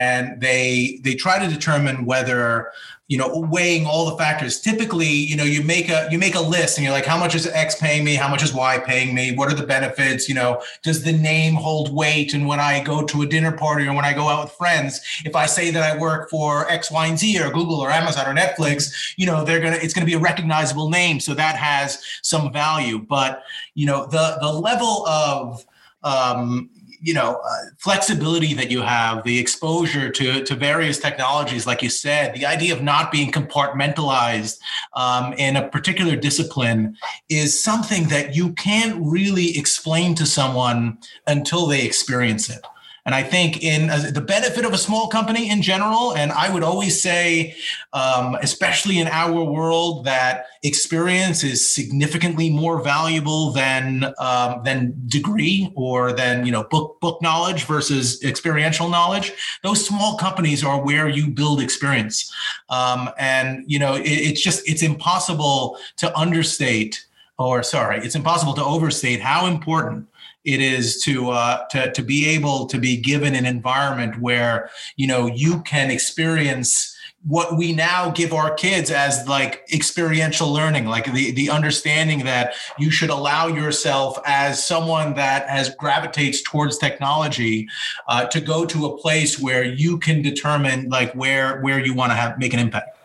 and 0.00 0.40
they 0.40 1.00
they 1.02 1.14
try 1.14 1.38
to 1.38 1.52
determine 1.52 2.04
whether 2.04 2.70
you 3.08 3.16
know 3.16 3.46
weighing 3.50 3.86
all 3.86 4.10
the 4.10 4.16
factors. 4.16 4.60
Typically 4.60 5.06
you 5.06 5.36
know 5.36 5.44
you 5.44 5.62
make 5.62 5.88
a 5.88 6.08
you 6.10 6.18
make 6.18 6.34
a 6.34 6.40
list 6.40 6.76
and 6.76 6.84
you're 6.84 6.92
like 6.92 7.06
how 7.06 7.18
much 7.18 7.34
is 7.34 7.46
x 7.46 7.76
paying 7.76 8.04
me? 8.04 8.14
How 8.14 8.28
much 8.28 8.42
is 8.42 8.52
y 8.52 8.78
paying 8.78 9.14
me? 9.14 9.34
What 9.34 9.50
are 9.50 9.54
the 9.54 9.66
benefits? 9.66 10.28
You 10.28 10.34
know 10.34 10.62
does 10.82 11.04
the 11.04 11.12
name 11.12 11.54
hold 11.54 11.94
weight? 11.94 12.34
And 12.34 12.46
when 12.46 12.60
i 12.60 12.82
go 12.82 13.02
to 13.04 13.22
a 13.22 13.26
dinner 13.26 13.52
party 13.52 13.86
or 13.86 13.94
when 13.94 14.04
i 14.04 14.12
go 14.12 14.28
out 14.28 14.44
with 14.44 14.52
friends 14.52 15.00
if 15.24 15.34
i 15.34 15.46
say 15.46 15.70
that 15.70 15.82
i 15.82 15.98
work 15.98 16.28
for 16.28 16.70
x 16.70 16.90
y 16.90 17.06
and 17.06 17.18
z 17.18 17.40
or 17.40 17.50
google 17.50 17.80
or 17.80 17.90
amazon 17.90 18.26
or 18.26 18.34
netflix 18.38 19.14
you 19.16 19.26
know 19.26 19.44
they're 19.44 19.60
gonna 19.60 19.78
it's 19.82 19.94
gonna 19.94 20.06
be 20.06 20.14
a 20.14 20.18
recognizable 20.18 20.88
name. 20.88 21.20
So 21.20 21.34
that 21.34 21.56
has 21.56 22.02
some 22.22 22.52
value. 22.52 22.98
But 22.98 23.42
you 23.74 23.86
know 23.86 24.06
the 24.06 24.38
the 24.40 24.52
level 24.52 25.06
of 25.06 25.66
um, 26.02 26.70
you 27.00 27.14
know 27.14 27.40
uh, 27.44 27.56
flexibility 27.78 28.54
that 28.54 28.70
you 28.70 28.82
have 28.82 29.22
the 29.24 29.38
exposure 29.38 30.10
to 30.10 30.42
to 30.44 30.54
various 30.54 30.98
technologies 30.98 31.66
like 31.66 31.82
you 31.82 31.90
said 31.90 32.34
the 32.34 32.46
idea 32.46 32.74
of 32.74 32.82
not 32.82 33.12
being 33.12 33.30
compartmentalized 33.30 34.58
um, 34.94 35.32
in 35.34 35.56
a 35.56 35.68
particular 35.68 36.16
discipline 36.16 36.96
is 37.28 37.62
something 37.62 38.08
that 38.08 38.34
you 38.34 38.52
can't 38.54 38.98
really 39.00 39.56
explain 39.56 40.14
to 40.14 40.26
someone 40.26 40.98
until 41.26 41.66
they 41.66 41.84
experience 41.84 42.50
it 42.50 42.64
and 43.08 43.14
I 43.14 43.22
think 43.22 43.62
in 43.62 43.88
uh, 43.88 44.10
the 44.12 44.20
benefit 44.20 44.66
of 44.66 44.74
a 44.74 44.76
small 44.76 45.08
company 45.08 45.48
in 45.48 45.62
general, 45.62 46.14
and 46.14 46.30
I 46.30 46.52
would 46.52 46.62
always 46.62 47.00
say, 47.00 47.56
um, 47.94 48.34
especially 48.42 48.98
in 48.98 49.06
our 49.08 49.42
world, 49.42 50.04
that 50.04 50.48
experience 50.62 51.42
is 51.42 51.66
significantly 51.66 52.50
more 52.50 52.82
valuable 52.82 53.50
than 53.50 54.12
um, 54.18 54.60
than 54.62 54.92
degree 55.06 55.72
or 55.74 56.12
than 56.12 56.44
you 56.44 56.52
know 56.52 56.64
book 56.64 57.00
book 57.00 57.22
knowledge 57.22 57.64
versus 57.64 58.22
experiential 58.22 58.90
knowledge. 58.90 59.32
Those 59.62 59.86
small 59.86 60.18
companies 60.18 60.62
are 60.62 60.78
where 60.78 61.08
you 61.08 61.28
build 61.28 61.62
experience, 61.62 62.30
um, 62.68 63.08
and 63.18 63.64
you 63.66 63.78
know 63.78 63.94
it, 63.94 64.02
it's 64.02 64.42
just 64.42 64.68
it's 64.68 64.82
impossible 64.82 65.78
to 65.96 66.14
understate 66.14 67.06
or 67.38 67.62
sorry, 67.62 68.04
it's 68.04 68.16
impossible 68.16 68.52
to 68.52 68.64
overstate 68.64 69.20
how 69.20 69.46
important 69.46 70.08
it 70.48 70.62
is 70.62 71.02
to 71.02 71.30
uh, 71.30 71.66
to 71.66 71.92
to 71.92 72.02
be 72.02 72.26
able 72.26 72.66
to 72.66 72.78
be 72.78 72.96
given 72.96 73.34
an 73.34 73.44
environment 73.44 74.18
where 74.20 74.70
you 74.96 75.06
know 75.06 75.26
you 75.26 75.60
can 75.62 75.90
experience 75.90 76.96
what 77.26 77.58
we 77.58 77.72
now 77.72 78.10
give 78.10 78.32
our 78.32 78.54
kids 78.54 78.90
as 78.90 79.28
like 79.28 79.62
experiential 79.72 80.50
learning 80.50 80.86
like 80.86 81.12
the 81.12 81.32
the 81.32 81.50
understanding 81.50 82.20
that 82.24 82.54
you 82.78 82.90
should 82.90 83.10
allow 83.10 83.46
yourself 83.46 84.18
as 84.24 84.64
someone 84.64 85.14
that 85.14 85.48
has 85.50 85.74
gravitates 85.74 86.40
towards 86.42 86.78
technology 86.78 87.68
uh, 88.06 88.24
to 88.24 88.40
go 88.40 88.64
to 88.64 88.86
a 88.86 88.96
place 88.96 89.38
where 89.38 89.62
you 89.64 89.98
can 89.98 90.22
determine 90.22 90.88
like 90.88 91.12
where 91.12 91.60
where 91.60 91.84
you 91.84 91.92
want 91.92 92.10
to 92.10 92.16
have 92.16 92.38
make 92.38 92.54
an 92.54 92.60
impact. 92.60 92.96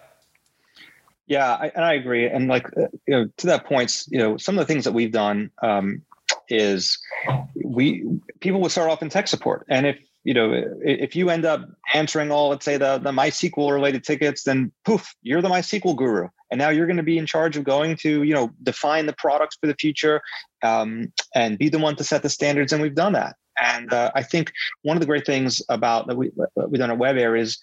Yeah 1.27 1.53
I, 1.53 1.71
and 1.75 1.83
i 1.83 1.93
agree 1.93 2.27
and 2.27 2.47
like 2.47 2.67
uh, 2.77 2.87
you 3.05 3.15
know 3.15 3.29
to 3.37 3.47
that 3.47 3.65
point 3.65 4.05
you 4.09 4.19
know 4.19 4.37
some 4.37 4.57
of 4.57 4.65
the 4.65 4.71
things 4.71 4.85
that 4.85 4.93
we've 4.93 5.11
done 5.11 5.51
um, 5.61 6.03
is 6.53 6.99
we 7.65 8.05
people 8.39 8.61
would 8.61 8.71
start 8.71 8.89
off 8.89 9.01
in 9.01 9.09
tech 9.09 9.27
support. 9.27 9.65
And 9.69 9.87
if 9.87 9.97
you 10.23 10.33
know 10.33 10.53
if 10.81 11.15
you 11.15 11.29
end 11.29 11.45
up 11.45 11.67
answering 11.93 12.31
all 12.31 12.49
let's 12.49 12.63
say 12.63 12.77
the 12.77 12.99
the 12.99 13.11
mysql 13.11 13.73
related 13.73 14.03
tickets 14.03 14.43
then 14.43 14.71
poof 14.85 15.13
you're 15.21 15.41
the 15.41 15.49
mysql 15.49 15.95
guru. 15.95 16.27
And 16.51 16.59
now 16.59 16.69
you're 16.69 16.85
going 16.85 16.97
to 16.97 17.03
be 17.03 17.17
in 17.17 17.25
charge 17.25 17.57
of 17.57 17.63
going 17.63 17.97
to 17.97 18.23
you 18.23 18.33
know 18.33 18.51
define 18.61 19.07
the 19.07 19.13
products 19.13 19.57
for 19.59 19.67
the 19.67 19.75
future 19.75 20.21
um, 20.63 21.11
and 21.33 21.57
be 21.57 21.69
the 21.69 21.79
one 21.79 21.95
to 21.95 22.03
set 22.03 22.21
the 22.21 22.29
standards 22.29 22.71
and 22.71 22.81
we've 22.81 22.95
done 22.95 23.13
that. 23.13 23.35
And 23.59 23.91
uh, 23.91 24.11
i 24.15 24.23
think 24.23 24.51
one 24.83 24.95
of 24.97 25.01
the 25.01 25.07
great 25.07 25.25
things 25.25 25.61
about 25.69 26.07
that 26.07 26.15
we, 26.15 26.31
we've 26.55 26.79
done 26.79 26.91
at 26.91 26.97
WebAir 26.97 27.39
is 27.39 27.59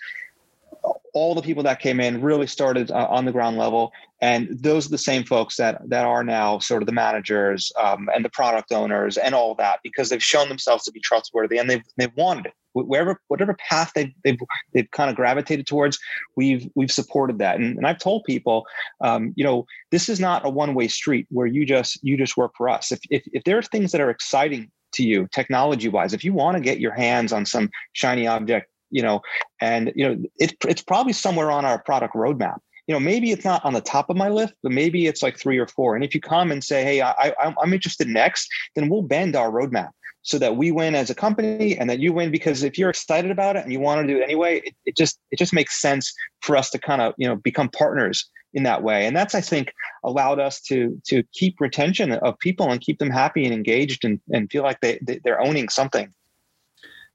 all 1.12 1.34
the 1.34 1.42
people 1.42 1.62
that 1.64 1.80
came 1.80 2.00
in 2.00 2.22
really 2.22 2.46
started 2.46 2.90
uh, 2.90 3.06
on 3.10 3.24
the 3.24 3.32
ground 3.32 3.56
level. 3.56 3.92
And 4.22 4.48
those 4.50 4.86
are 4.86 4.90
the 4.90 4.98
same 4.98 5.24
folks 5.24 5.56
that 5.56 5.80
that 5.88 6.04
are 6.04 6.22
now 6.22 6.58
sort 6.58 6.82
of 6.82 6.86
the 6.86 6.92
managers 6.92 7.72
um, 7.78 8.08
and 8.14 8.24
the 8.24 8.30
product 8.30 8.70
owners 8.70 9.16
and 9.16 9.34
all 9.34 9.54
that 9.56 9.80
because 9.82 10.08
they've 10.08 10.22
shown 10.22 10.48
themselves 10.48 10.84
to 10.84 10.92
be 10.92 11.00
trustworthy 11.00 11.58
and 11.58 11.70
they've 11.70 11.82
they've 11.96 12.14
wanted 12.16 12.46
it. 12.46 12.52
Wherever 12.72 13.20
whatever 13.28 13.54
path 13.54 13.92
they've, 13.94 14.12
they've 14.22 14.38
they've 14.74 14.90
kind 14.90 15.10
of 15.10 15.16
gravitated 15.16 15.66
towards 15.66 15.98
we've 16.36 16.68
we've 16.74 16.92
supported 16.92 17.38
that. 17.38 17.58
And, 17.58 17.78
and 17.78 17.86
i've 17.86 17.98
told 17.98 18.24
people 18.24 18.66
um, 19.00 19.32
you 19.36 19.42
know 19.42 19.64
this 19.90 20.08
is 20.08 20.20
not 20.20 20.44
a 20.44 20.50
one-way 20.50 20.86
street 20.88 21.26
where 21.30 21.46
you 21.46 21.64
just 21.66 21.98
you 22.04 22.16
just 22.16 22.36
work 22.36 22.52
for 22.56 22.68
us. 22.68 22.92
If 22.92 23.00
if, 23.10 23.22
if 23.32 23.44
there 23.44 23.58
are 23.58 23.62
things 23.62 23.92
that 23.92 24.00
are 24.00 24.10
exciting 24.10 24.70
to 24.92 25.04
you 25.04 25.28
technology 25.32 25.88
wise 25.88 26.12
if 26.12 26.24
you 26.24 26.32
want 26.32 26.56
to 26.56 26.60
get 26.60 26.80
your 26.80 26.92
hands 26.92 27.32
on 27.32 27.46
some 27.46 27.70
shiny 27.92 28.26
object 28.26 28.69
you 28.90 29.02
know, 29.02 29.20
and 29.60 29.92
you 29.94 30.08
know, 30.08 30.22
it, 30.38 30.56
it's 30.66 30.82
probably 30.82 31.12
somewhere 31.12 31.50
on 31.50 31.64
our 31.64 31.82
product 31.82 32.14
roadmap. 32.14 32.58
You 32.86 32.94
know, 32.94 33.00
maybe 33.00 33.30
it's 33.30 33.44
not 33.44 33.64
on 33.64 33.72
the 33.72 33.80
top 33.80 34.10
of 34.10 34.16
my 34.16 34.28
list, 34.28 34.54
but 34.62 34.72
maybe 34.72 35.06
it's 35.06 35.22
like 35.22 35.38
three 35.38 35.58
or 35.58 35.68
four. 35.68 35.94
And 35.94 36.02
if 36.02 36.14
you 36.14 36.20
come 36.20 36.50
and 36.50 36.62
say, 36.62 36.82
"Hey, 36.82 37.00
I, 37.00 37.12
I, 37.12 37.54
I'm 37.62 37.72
interested 37.72 38.08
next," 38.08 38.48
then 38.74 38.88
we'll 38.88 39.02
bend 39.02 39.36
our 39.36 39.50
roadmap 39.50 39.90
so 40.22 40.38
that 40.38 40.56
we 40.56 40.70
win 40.70 40.94
as 40.94 41.10
a 41.10 41.14
company 41.14 41.76
and 41.78 41.88
that 41.88 41.98
you 41.98 42.12
win 42.12 42.30
because 42.30 42.62
if 42.62 42.76
you're 42.76 42.90
excited 42.90 43.30
about 43.30 43.56
it 43.56 43.62
and 43.62 43.72
you 43.72 43.80
want 43.80 44.06
to 44.06 44.12
do 44.12 44.20
it 44.20 44.24
anyway 44.24 44.60
it, 44.64 44.74
it 44.84 44.96
just 44.96 45.18
it 45.30 45.38
just 45.38 45.52
makes 45.52 45.80
sense 45.80 46.12
for 46.42 46.56
us 46.56 46.70
to 46.70 46.78
kind 46.78 47.00
of 47.00 47.14
you 47.16 47.26
know 47.26 47.36
become 47.36 47.68
partners 47.70 48.28
in 48.52 48.62
that 48.64 48.82
way 48.82 49.06
and 49.06 49.16
that's 49.16 49.34
i 49.34 49.40
think 49.40 49.72
allowed 50.04 50.38
us 50.38 50.60
to 50.60 51.00
to 51.06 51.22
keep 51.32 51.60
retention 51.60 52.12
of 52.12 52.38
people 52.38 52.70
and 52.70 52.80
keep 52.80 52.98
them 52.98 53.10
happy 53.10 53.44
and 53.44 53.54
engaged 53.54 54.04
and, 54.04 54.20
and 54.32 54.50
feel 54.50 54.62
like 54.62 54.80
they, 54.80 54.98
they 55.02 55.20
they're 55.24 55.40
owning 55.40 55.68
something 55.68 56.12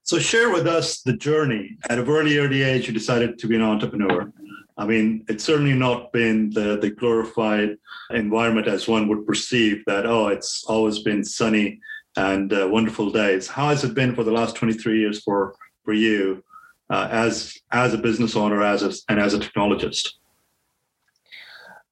so 0.05 0.19
share 0.19 0.51
with 0.51 0.67
us 0.67 1.01
the 1.01 1.13
journey. 1.13 1.77
At 1.89 1.97
a 1.97 2.03
very 2.03 2.37
early 2.37 2.61
age, 2.61 2.87
you 2.87 2.93
decided 2.93 3.39
to 3.39 3.47
be 3.47 3.55
an 3.55 3.63
entrepreneur. 3.63 4.31
I 4.77 4.85
mean, 4.85 5.25
it's 5.27 5.43
certainly 5.43 5.73
not 5.73 6.13
been 6.13 6.51
the, 6.51 6.77
the 6.77 6.91
glorified 6.91 7.77
environment 8.11 8.67
as 8.67 8.87
one 8.87 9.07
would 9.07 9.25
perceive 9.25 9.83
that, 9.87 10.05
oh, 10.05 10.27
it's 10.27 10.63
always 10.65 10.99
been 10.99 11.23
sunny 11.23 11.79
and 12.17 12.53
uh, 12.53 12.67
wonderful 12.69 13.09
days. 13.09 13.47
How 13.47 13.69
has 13.69 13.83
it 13.83 13.95
been 13.95 14.13
for 14.13 14.23
the 14.23 14.31
last 14.31 14.55
23 14.55 14.99
years 14.99 15.23
for, 15.23 15.55
for 15.83 15.93
you 15.93 16.43
uh, 16.91 17.07
as, 17.09 17.57
as 17.71 17.95
a 17.95 17.97
business 17.97 18.35
owner 18.35 18.61
as 18.61 18.83
a, 18.83 18.93
and 19.09 19.19
as 19.19 19.33
a 19.33 19.39
technologist? 19.39 20.09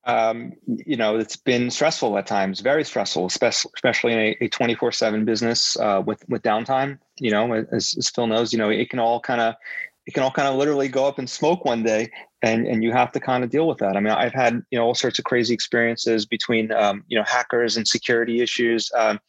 Um, 0.05 0.53
you 0.65 0.98
know, 0.98 1.17
it's 1.17 1.38
been 1.38 1.69
stressful 1.69 2.17
at 2.17 2.27
times, 2.27 2.60
very 2.60 2.83
stressful, 2.83 3.25
especially 3.27 4.13
in 4.13 4.36
a 4.41 4.48
24 4.50 4.91
seven 4.91 5.25
business 5.25 5.77
uh, 5.77 6.01
with, 6.05 6.27
with 6.27 6.41
downtime, 6.41 7.00
you 7.19 7.31
know, 7.31 7.53
as, 7.53 7.95
as 7.98 8.10
Phil 8.10 8.27
knows, 8.27 8.51
you 8.51 8.60
know, 8.60 8.69
it 8.69 8.89
can 8.89 9.00
all 9.00 9.19
kind 9.19 9.39
of, 9.39 9.55
it 10.05 10.13
can 10.13 10.24
all 10.24 10.31
kind 10.31 10.50
of 10.50 10.55
literally 10.55 10.89
go 10.89 11.05
up 11.05 11.19
in 11.19 11.27
smoke 11.27 11.63
one 11.63 11.83
day 11.83 12.12
and, 12.41 12.67
and 12.67 12.83
you 12.83 12.91
have 12.91 13.13
to 13.13 13.22
kind 13.22 13.45
of 13.45 13.50
deal 13.50 13.65
with 13.65 13.77
that. 13.77 13.95
I 13.95 14.01
mean, 14.01 14.12
I've 14.12 14.33
had, 14.33 14.62
you 14.69 14.77
know, 14.77 14.86
all 14.86 14.95
sorts 14.95 15.17
of 15.17 15.25
crazy 15.25 15.53
experiences 15.53 16.25
between, 16.25 16.74
um, 16.74 17.05
you 17.07 17.17
know, 17.17 17.24
hackers 17.25 17.77
and 17.77 17.88
security 17.88 18.41
issues. 18.41 18.91
Um, 18.98 19.19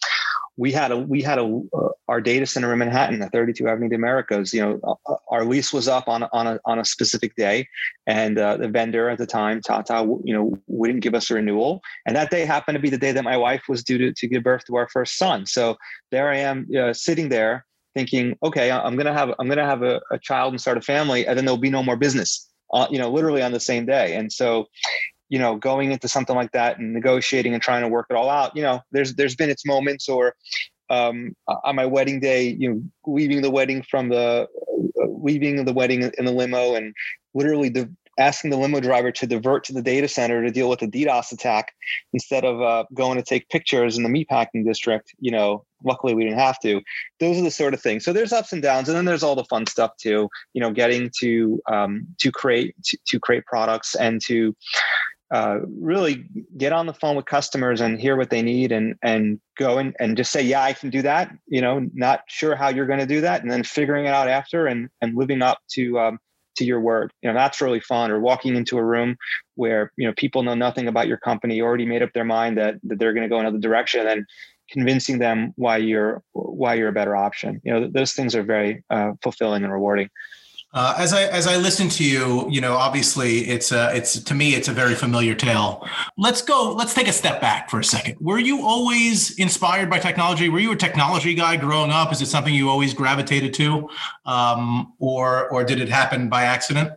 we 0.56 0.72
had 0.72 0.92
a 0.92 0.96
we 0.96 1.22
had 1.22 1.38
a 1.38 1.62
uh, 1.76 1.88
our 2.08 2.20
data 2.20 2.46
center 2.46 2.72
in 2.72 2.78
Manhattan, 2.78 3.18
the 3.18 3.28
32 3.28 3.66
Avenue 3.66 3.86
of 3.86 3.90
the 3.90 3.96
Americas. 3.96 4.52
You 4.52 4.60
know, 4.60 4.80
uh, 4.84 5.12
uh, 5.12 5.16
our 5.28 5.44
lease 5.44 5.72
was 5.72 5.88
up 5.88 6.08
on 6.08 6.24
on 6.32 6.46
a 6.46 6.60
on 6.64 6.78
a 6.78 6.84
specific 6.84 7.34
day, 7.34 7.68
and 8.06 8.38
uh, 8.38 8.56
the 8.56 8.68
vendor 8.68 9.08
at 9.08 9.18
the 9.18 9.26
time, 9.26 9.60
Tata, 9.60 10.06
you 10.24 10.34
know, 10.34 10.56
wouldn't 10.66 11.00
give 11.00 11.14
us 11.14 11.30
a 11.30 11.34
renewal. 11.34 11.82
And 12.06 12.14
that 12.16 12.30
day 12.30 12.44
happened 12.44 12.76
to 12.76 12.82
be 12.82 12.90
the 12.90 12.98
day 12.98 13.12
that 13.12 13.24
my 13.24 13.36
wife 13.36 13.64
was 13.68 13.82
due 13.82 13.98
to 13.98 14.12
to 14.12 14.28
give 14.28 14.42
birth 14.42 14.64
to 14.66 14.76
our 14.76 14.88
first 14.88 15.16
son. 15.16 15.46
So 15.46 15.76
there 16.10 16.30
I 16.30 16.36
am, 16.36 16.68
uh, 16.78 16.92
sitting 16.92 17.28
there 17.28 17.64
thinking, 17.94 18.36
okay, 18.42 18.70
I'm 18.70 18.96
gonna 18.96 19.14
have 19.14 19.34
I'm 19.38 19.48
gonna 19.48 19.64
have 19.64 19.82
a, 19.82 20.00
a, 20.10 20.18
child 20.18 20.52
and 20.52 20.60
start 20.60 20.78
a 20.78 20.82
family, 20.82 21.26
and 21.26 21.36
then 21.36 21.44
there'll 21.44 21.58
be 21.58 21.70
no 21.70 21.82
more 21.82 21.96
business. 21.96 22.48
You 22.90 22.98
know, 22.98 23.08
literally 23.08 23.40
on 23.40 23.52
the 23.52 23.60
same 23.60 23.86
day. 23.86 24.16
And 24.16 24.32
so, 24.32 24.66
you 25.34 25.40
know, 25.40 25.56
going 25.56 25.90
into 25.90 26.06
something 26.06 26.36
like 26.36 26.52
that 26.52 26.78
and 26.78 26.92
negotiating 26.92 27.54
and 27.54 27.60
trying 27.60 27.82
to 27.82 27.88
work 27.88 28.06
it 28.08 28.14
all 28.14 28.30
out, 28.30 28.54
you 28.54 28.62
know, 28.62 28.80
there's 28.92 29.16
there's 29.16 29.34
been 29.34 29.50
its 29.50 29.66
moments 29.66 30.08
or 30.08 30.36
um, 30.90 31.34
on 31.64 31.74
my 31.74 31.86
wedding 31.86 32.20
day, 32.20 32.50
you 32.56 32.70
know, 32.70 32.80
leaving 33.04 33.42
the 33.42 33.50
wedding 33.50 33.82
from 33.82 34.10
the 34.10 34.46
uh, 35.02 35.06
leaving 35.08 35.64
the 35.64 35.72
wedding 35.72 36.08
in 36.16 36.24
the 36.24 36.30
limo 36.30 36.76
and 36.76 36.94
literally 37.34 37.68
the, 37.68 37.92
asking 38.16 38.50
the 38.50 38.56
limo 38.56 38.78
driver 38.78 39.10
to 39.10 39.26
divert 39.26 39.64
to 39.64 39.72
the 39.72 39.82
data 39.82 40.06
center 40.06 40.40
to 40.40 40.52
deal 40.52 40.70
with 40.70 40.82
a 40.82 40.86
DDoS 40.86 41.32
attack 41.32 41.72
instead 42.12 42.44
of 42.44 42.62
uh, 42.62 42.84
going 42.94 43.16
to 43.16 43.24
take 43.24 43.48
pictures 43.48 43.96
in 43.96 44.04
the 44.04 44.08
meatpacking 44.08 44.64
district. 44.64 45.16
You 45.18 45.32
know, 45.32 45.64
luckily 45.82 46.14
we 46.14 46.22
didn't 46.22 46.38
have 46.38 46.60
to. 46.60 46.80
Those 47.18 47.38
are 47.38 47.42
the 47.42 47.50
sort 47.50 47.74
of 47.74 47.82
things. 47.82 48.04
So 48.04 48.12
there's 48.12 48.32
ups 48.32 48.52
and 48.52 48.62
downs, 48.62 48.88
and 48.88 48.96
then 48.96 49.04
there's 49.04 49.24
all 49.24 49.34
the 49.34 49.44
fun 49.44 49.66
stuff 49.66 49.96
too. 49.96 50.28
You 50.52 50.60
know, 50.60 50.70
getting 50.70 51.10
to 51.18 51.60
um, 51.72 52.06
to 52.20 52.30
create 52.30 52.76
to, 52.84 52.98
to 53.08 53.18
create 53.18 53.44
products 53.46 53.96
and 53.96 54.20
to 54.26 54.54
uh, 55.32 55.58
really 55.80 56.26
get 56.56 56.72
on 56.72 56.86
the 56.86 56.94
phone 56.94 57.16
with 57.16 57.24
customers 57.24 57.80
and 57.80 58.00
hear 58.00 58.16
what 58.16 58.30
they 58.30 58.42
need 58.42 58.72
and 58.72 58.94
and 59.02 59.40
go 59.58 59.78
and, 59.78 59.96
and 59.98 60.16
just 60.16 60.30
say 60.30 60.42
yeah 60.42 60.62
i 60.62 60.72
can 60.72 60.90
do 60.90 61.02
that 61.02 61.30
you 61.46 61.60
know 61.60 61.86
not 61.94 62.20
sure 62.28 62.54
how 62.54 62.68
you're 62.68 62.86
going 62.86 62.98
to 62.98 63.06
do 63.06 63.20
that 63.20 63.42
and 63.42 63.50
then 63.50 63.64
figuring 63.64 64.04
it 64.04 64.10
out 64.10 64.28
after 64.28 64.66
and 64.66 64.88
and 65.00 65.16
living 65.16 65.42
up 65.42 65.58
to 65.68 65.98
um, 65.98 66.18
to 66.56 66.64
your 66.64 66.80
word. 66.80 67.12
You 67.22 67.28
know 67.28 67.34
that's 67.34 67.60
really 67.60 67.80
fun 67.80 68.10
or 68.10 68.20
walking 68.20 68.56
into 68.56 68.78
a 68.78 68.84
room 68.84 69.16
where 69.54 69.92
you 69.96 70.06
know 70.06 70.14
people 70.16 70.42
know 70.42 70.54
nothing 70.54 70.88
about 70.88 71.08
your 71.08 71.18
company 71.18 71.60
already 71.60 71.86
made 71.86 72.02
up 72.02 72.12
their 72.12 72.24
mind 72.24 72.58
that, 72.58 72.76
that 72.84 72.98
they're 72.98 73.12
going 73.12 73.28
to 73.28 73.28
go 73.28 73.40
another 73.40 73.58
direction 73.58 74.06
and 74.06 74.26
convincing 74.70 75.18
them 75.18 75.52
why 75.56 75.76
you're 75.76 76.22
why 76.32 76.74
you're 76.74 76.88
a 76.88 76.92
better 76.92 77.16
option. 77.16 77.60
You 77.64 77.72
know 77.72 77.88
those 77.88 78.12
things 78.12 78.34
are 78.34 78.42
very 78.42 78.84
uh, 78.90 79.12
fulfilling 79.22 79.64
and 79.64 79.72
rewarding 79.72 80.10
uh, 80.74 80.94
as 80.98 81.12
I 81.12 81.22
as 81.26 81.46
I 81.46 81.56
listen 81.56 81.88
to 81.90 82.04
you, 82.04 82.50
you 82.50 82.60
know, 82.60 82.74
obviously 82.74 83.48
it's 83.48 83.70
a 83.70 83.94
it's 83.94 84.18
to 84.20 84.34
me 84.34 84.54
it's 84.54 84.66
a 84.66 84.72
very 84.72 84.96
familiar 84.96 85.34
tale. 85.36 85.88
Let's 86.18 86.42
go. 86.42 86.72
Let's 86.72 86.92
take 86.92 87.06
a 87.06 87.12
step 87.12 87.40
back 87.40 87.70
for 87.70 87.78
a 87.78 87.84
second. 87.84 88.16
Were 88.20 88.40
you 88.40 88.66
always 88.66 89.38
inspired 89.38 89.88
by 89.88 90.00
technology? 90.00 90.48
Were 90.48 90.58
you 90.58 90.72
a 90.72 90.76
technology 90.76 91.32
guy 91.34 91.56
growing 91.56 91.92
up? 91.92 92.10
Is 92.10 92.20
it 92.20 92.26
something 92.26 92.52
you 92.52 92.68
always 92.68 92.92
gravitated 92.92 93.54
to, 93.54 93.88
um, 94.26 94.92
or 94.98 95.48
or 95.50 95.62
did 95.62 95.80
it 95.80 95.88
happen 95.88 96.28
by 96.28 96.42
accident? 96.42 96.92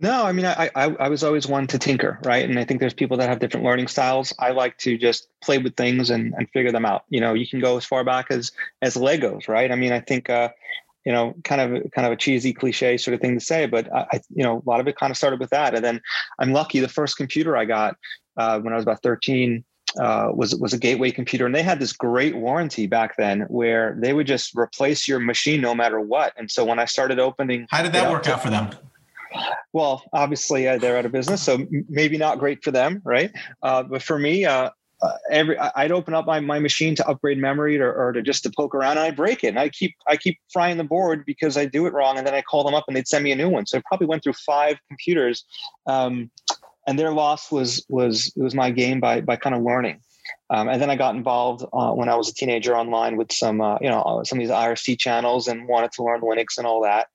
No, 0.00 0.24
I 0.24 0.32
mean, 0.32 0.46
I, 0.46 0.70
I 0.74 0.84
I 0.84 1.08
was 1.08 1.22
always 1.22 1.46
one 1.46 1.66
to 1.66 1.78
tinker, 1.78 2.18
right? 2.24 2.48
And 2.48 2.58
I 2.58 2.64
think 2.64 2.80
there's 2.80 2.94
people 2.94 3.18
that 3.18 3.28
have 3.28 3.40
different 3.40 3.64
learning 3.64 3.88
styles. 3.88 4.32
I 4.38 4.50
like 4.50 4.76
to 4.78 4.96
just 4.96 5.28
play 5.42 5.58
with 5.58 5.76
things 5.76 6.10
and, 6.10 6.34
and 6.36 6.48
figure 6.50 6.72
them 6.72 6.84
out. 6.84 7.04
You 7.10 7.20
know, 7.20 7.34
you 7.34 7.46
can 7.46 7.60
go 7.60 7.76
as 7.76 7.84
far 7.84 8.04
back 8.04 8.26
as 8.30 8.52
as 8.80 8.96
Legos, 8.96 9.48
right? 9.48 9.70
I 9.70 9.76
mean, 9.76 9.92
I 9.92 10.00
think 10.00 10.30
uh, 10.30 10.48
you 11.04 11.12
know, 11.12 11.34
kind 11.44 11.60
of 11.60 11.90
kind 11.92 12.06
of 12.06 12.12
a 12.12 12.16
cheesy 12.16 12.52
cliche 12.52 12.96
sort 12.96 13.14
of 13.14 13.20
thing 13.20 13.38
to 13.38 13.44
say, 13.44 13.66
but 13.66 13.92
I, 13.94 14.20
you 14.34 14.42
know, 14.42 14.62
a 14.64 14.68
lot 14.68 14.80
of 14.80 14.88
it 14.88 14.96
kind 14.96 15.10
of 15.10 15.16
started 15.16 15.38
with 15.40 15.50
that. 15.50 15.74
And 15.74 15.84
then 15.84 16.00
I'm 16.38 16.52
lucky. 16.52 16.80
The 16.80 16.88
first 16.88 17.16
computer 17.16 17.56
I 17.56 17.64
got 17.64 17.96
uh, 18.36 18.58
when 18.60 18.72
I 18.72 18.76
was 18.76 18.84
about 18.84 19.02
13 19.02 19.64
uh, 20.00 20.28
was 20.34 20.56
was 20.56 20.72
a 20.72 20.78
gateway 20.78 21.10
computer, 21.10 21.46
and 21.46 21.54
they 21.54 21.62
had 21.62 21.78
this 21.78 21.92
great 21.92 22.34
warranty 22.36 22.86
back 22.86 23.16
then 23.16 23.42
where 23.42 23.96
they 24.00 24.12
would 24.12 24.26
just 24.26 24.56
replace 24.56 25.06
your 25.06 25.20
machine 25.20 25.60
no 25.60 25.74
matter 25.74 26.00
what. 26.00 26.32
And 26.36 26.50
so 26.50 26.64
when 26.64 26.78
I 26.78 26.84
started 26.84 27.18
opening, 27.18 27.66
how 27.70 27.82
did 27.82 27.92
that 27.92 28.10
work 28.10 28.26
out 28.28 28.42
for 28.42 28.50
them? 28.50 28.70
Well, 29.72 30.02
obviously 30.12 30.68
uh, 30.68 30.78
they're 30.78 30.96
out 30.96 31.06
of 31.06 31.12
business, 31.12 31.42
so 31.42 31.66
maybe 31.88 32.16
not 32.16 32.38
great 32.38 32.62
for 32.62 32.70
them, 32.70 33.02
right? 33.04 33.32
Uh, 33.62 33.82
but 33.82 34.02
for 34.02 34.18
me, 34.18 34.46
uh, 35.04 35.08
uh, 35.08 35.16
every 35.30 35.58
I'd 35.58 35.92
open 35.92 36.14
up 36.14 36.26
my, 36.26 36.40
my 36.40 36.58
machine 36.58 36.94
to 36.96 37.06
upgrade 37.06 37.38
memory 37.38 37.78
or, 37.78 37.92
or 37.92 38.12
to 38.12 38.22
just 38.22 38.42
to 38.44 38.52
poke 38.56 38.74
around 38.74 38.92
and 38.92 39.00
I 39.00 39.10
break 39.10 39.44
it 39.44 39.48
and 39.48 39.58
I 39.58 39.68
keep 39.68 39.94
I 40.08 40.16
keep 40.16 40.38
frying 40.52 40.78
the 40.78 40.84
board 40.84 41.24
because 41.26 41.56
I 41.56 41.66
do 41.66 41.86
it 41.86 41.92
wrong 41.92 42.16
and 42.16 42.26
then 42.26 42.34
I 42.34 42.42
call 42.42 42.64
them 42.64 42.74
up 42.74 42.84
and 42.88 42.96
they'd 42.96 43.08
send 43.08 43.24
me 43.24 43.32
a 43.32 43.36
new 43.36 43.48
one. 43.48 43.66
So 43.66 43.78
I 43.78 43.82
probably 43.86 44.06
went 44.06 44.22
through 44.22 44.34
five 44.34 44.78
computers, 44.88 45.44
um, 45.86 46.30
and 46.86 46.98
their 46.98 47.12
loss 47.12 47.52
was 47.52 47.84
was 47.88 48.32
was 48.36 48.54
my 48.54 48.70
game 48.70 49.00
by 49.00 49.20
by 49.20 49.36
kind 49.36 49.54
of 49.54 49.62
learning. 49.62 50.00
Um, 50.48 50.68
and 50.68 50.80
then 50.80 50.88
I 50.88 50.96
got 50.96 51.14
involved 51.14 51.66
uh, 51.72 51.92
when 51.92 52.08
I 52.08 52.14
was 52.14 52.30
a 52.30 52.34
teenager 52.34 52.74
online 52.74 53.16
with 53.16 53.30
some 53.30 53.60
uh, 53.60 53.78
you 53.80 53.88
know 53.88 54.22
some 54.24 54.38
of 54.38 54.40
these 54.40 54.54
IRC 54.54 54.98
channels 54.98 55.48
and 55.48 55.68
wanted 55.68 55.92
to 55.92 56.02
learn 56.02 56.22
Linux 56.22 56.56
and 56.56 56.66
all 56.66 56.82
that, 56.82 57.08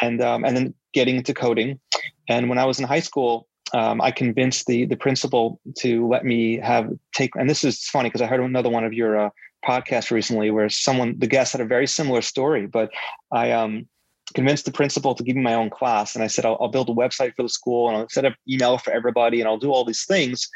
and 0.00 0.20
um, 0.22 0.44
and 0.44 0.56
then 0.56 0.74
getting 0.92 1.16
into 1.16 1.34
coding. 1.34 1.80
And 2.28 2.48
when 2.48 2.58
I 2.58 2.66
was 2.66 2.78
in 2.78 2.86
high 2.86 3.00
school, 3.00 3.48
um, 3.74 4.00
I 4.00 4.10
convinced 4.10 4.66
the 4.66 4.84
the 4.84 4.96
principal 4.96 5.60
to 5.78 6.06
let 6.06 6.24
me 6.24 6.58
have 6.58 6.90
take. 7.14 7.34
And 7.36 7.48
this 7.48 7.64
is 7.64 7.84
funny 7.84 8.08
because 8.08 8.20
I 8.20 8.26
heard 8.26 8.40
another 8.40 8.68
one 8.68 8.84
of 8.84 8.92
your 8.92 9.18
uh, 9.18 9.30
podcasts 9.64 10.10
recently 10.10 10.50
where 10.50 10.68
someone 10.68 11.18
the 11.18 11.26
guest 11.26 11.52
had 11.52 11.60
a 11.60 11.66
very 11.66 11.86
similar 11.86 12.22
story, 12.22 12.66
but 12.66 12.90
I 13.30 13.52
um, 13.52 13.86
convinced 14.34 14.64
the 14.64 14.72
principal 14.72 15.14
to 15.14 15.22
give 15.22 15.36
me 15.36 15.42
my 15.42 15.54
own 15.54 15.70
class, 15.70 16.14
and 16.14 16.22
I 16.22 16.26
said 16.26 16.44
I'll, 16.44 16.58
I'll 16.60 16.68
build 16.68 16.88
a 16.90 16.94
website 16.94 17.34
for 17.34 17.42
the 17.42 17.48
school 17.48 17.88
and 17.88 17.96
I'll 17.96 18.08
set 18.08 18.24
up 18.24 18.34
email 18.48 18.78
for 18.78 18.92
everybody 18.92 19.40
and 19.40 19.48
I'll 19.48 19.58
do 19.58 19.72
all 19.72 19.84
these 19.84 20.04
things. 20.04 20.48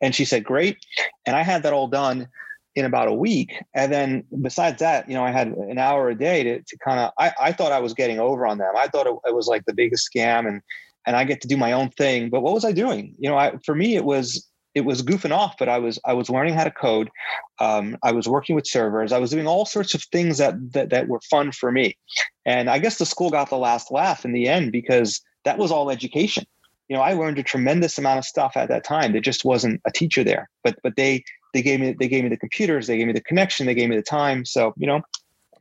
And 0.00 0.14
she 0.14 0.24
said, 0.24 0.44
"Great," 0.44 0.78
and 1.26 1.34
I 1.36 1.42
had 1.42 1.62
that 1.64 1.72
all 1.72 1.88
done 1.88 2.28
in 2.76 2.84
about 2.84 3.08
a 3.08 3.12
week. 3.12 3.52
And 3.74 3.92
then 3.92 4.24
besides 4.42 4.78
that, 4.78 5.08
you 5.08 5.14
know, 5.14 5.24
I 5.24 5.32
had 5.32 5.48
an 5.48 5.78
hour 5.78 6.08
a 6.08 6.14
day 6.14 6.44
to, 6.44 6.62
to 6.62 6.78
kind 6.78 7.00
of, 7.00 7.10
I, 7.18 7.32
I 7.40 7.52
thought 7.52 7.72
I 7.72 7.80
was 7.80 7.94
getting 7.94 8.20
over 8.20 8.46
on 8.46 8.58
them. 8.58 8.72
I 8.76 8.86
thought 8.86 9.08
it, 9.08 9.14
it 9.26 9.34
was 9.34 9.48
like 9.48 9.64
the 9.64 9.74
biggest 9.74 10.08
scam 10.08 10.46
and 10.46 10.62
and 11.06 11.16
I 11.16 11.24
get 11.24 11.40
to 11.42 11.48
do 11.48 11.56
my 11.56 11.72
own 11.72 11.90
thing. 11.90 12.30
But 12.30 12.42
what 12.42 12.54
was 12.54 12.64
I 12.64 12.72
doing? 12.72 13.14
You 13.18 13.30
know, 13.30 13.36
I, 13.36 13.56
for 13.64 13.74
me, 13.74 13.96
it 13.96 14.04
was 14.04 14.46
it 14.74 14.82
was 14.82 15.02
goofing 15.02 15.32
off, 15.32 15.56
but 15.58 15.68
I 15.68 15.78
was 15.78 15.98
I 16.04 16.12
was 16.12 16.30
learning 16.30 16.54
how 16.54 16.64
to 16.64 16.70
code. 16.70 17.10
Um, 17.58 17.96
I 18.02 18.12
was 18.12 18.28
working 18.28 18.54
with 18.54 18.66
servers. 18.66 19.12
I 19.12 19.18
was 19.18 19.30
doing 19.30 19.46
all 19.46 19.66
sorts 19.66 19.94
of 19.94 20.02
things 20.04 20.38
that, 20.38 20.54
that 20.72 20.90
that 20.90 21.08
were 21.08 21.20
fun 21.30 21.52
for 21.52 21.72
me. 21.72 21.96
And 22.44 22.70
I 22.70 22.78
guess 22.78 22.98
the 22.98 23.06
school 23.06 23.30
got 23.30 23.50
the 23.50 23.56
last 23.56 23.90
laugh 23.90 24.24
in 24.24 24.32
the 24.32 24.48
end 24.48 24.72
because 24.72 25.20
that 25.44 25.58
was 25.58 25.72
all 25.72 25.90
education. 25.90 26.44
You 26.88 26.96
know, 26.96 27.02
I 27.02 27.14
learned 27.14 27.38
a 27.38 27.42
tremendous 27.42 27.98
amount 27.98 28.18
of 28.18 28.24
stuff 28.24 28.56
at 28.56 28.68
that 28.68 28.84
time. 28.84 29.12
There 29.12 29.20
just 29.20 29.44
wasn't 29.44 29.80
a 29.86 29.92
teacher 29.92 30.24
there, 30.24 30.48
but 30.62 30.76
but 30.82 30.96
they 30.96 31.24
they 31.52 31.62
gave 31.62 31.80
me 31.80 31.94
they 31.98 32.08
gave 32.08 32.22
me 32.22 32.30
the 32.30 32.36
computers, 32.36 32.86
they 32.86 32.96
gave 32.96 33.06
me 33.06 33.12
the 33.12 33.20
connection, 33.20 33.66
they 33.66 33.74
gave 33.74 33.88
me 33.88 33.96
the 33.96 34.02
time. 34.02 34.44
So 34.44 34.72
you 34.76 34.86
know, 34.86 35.00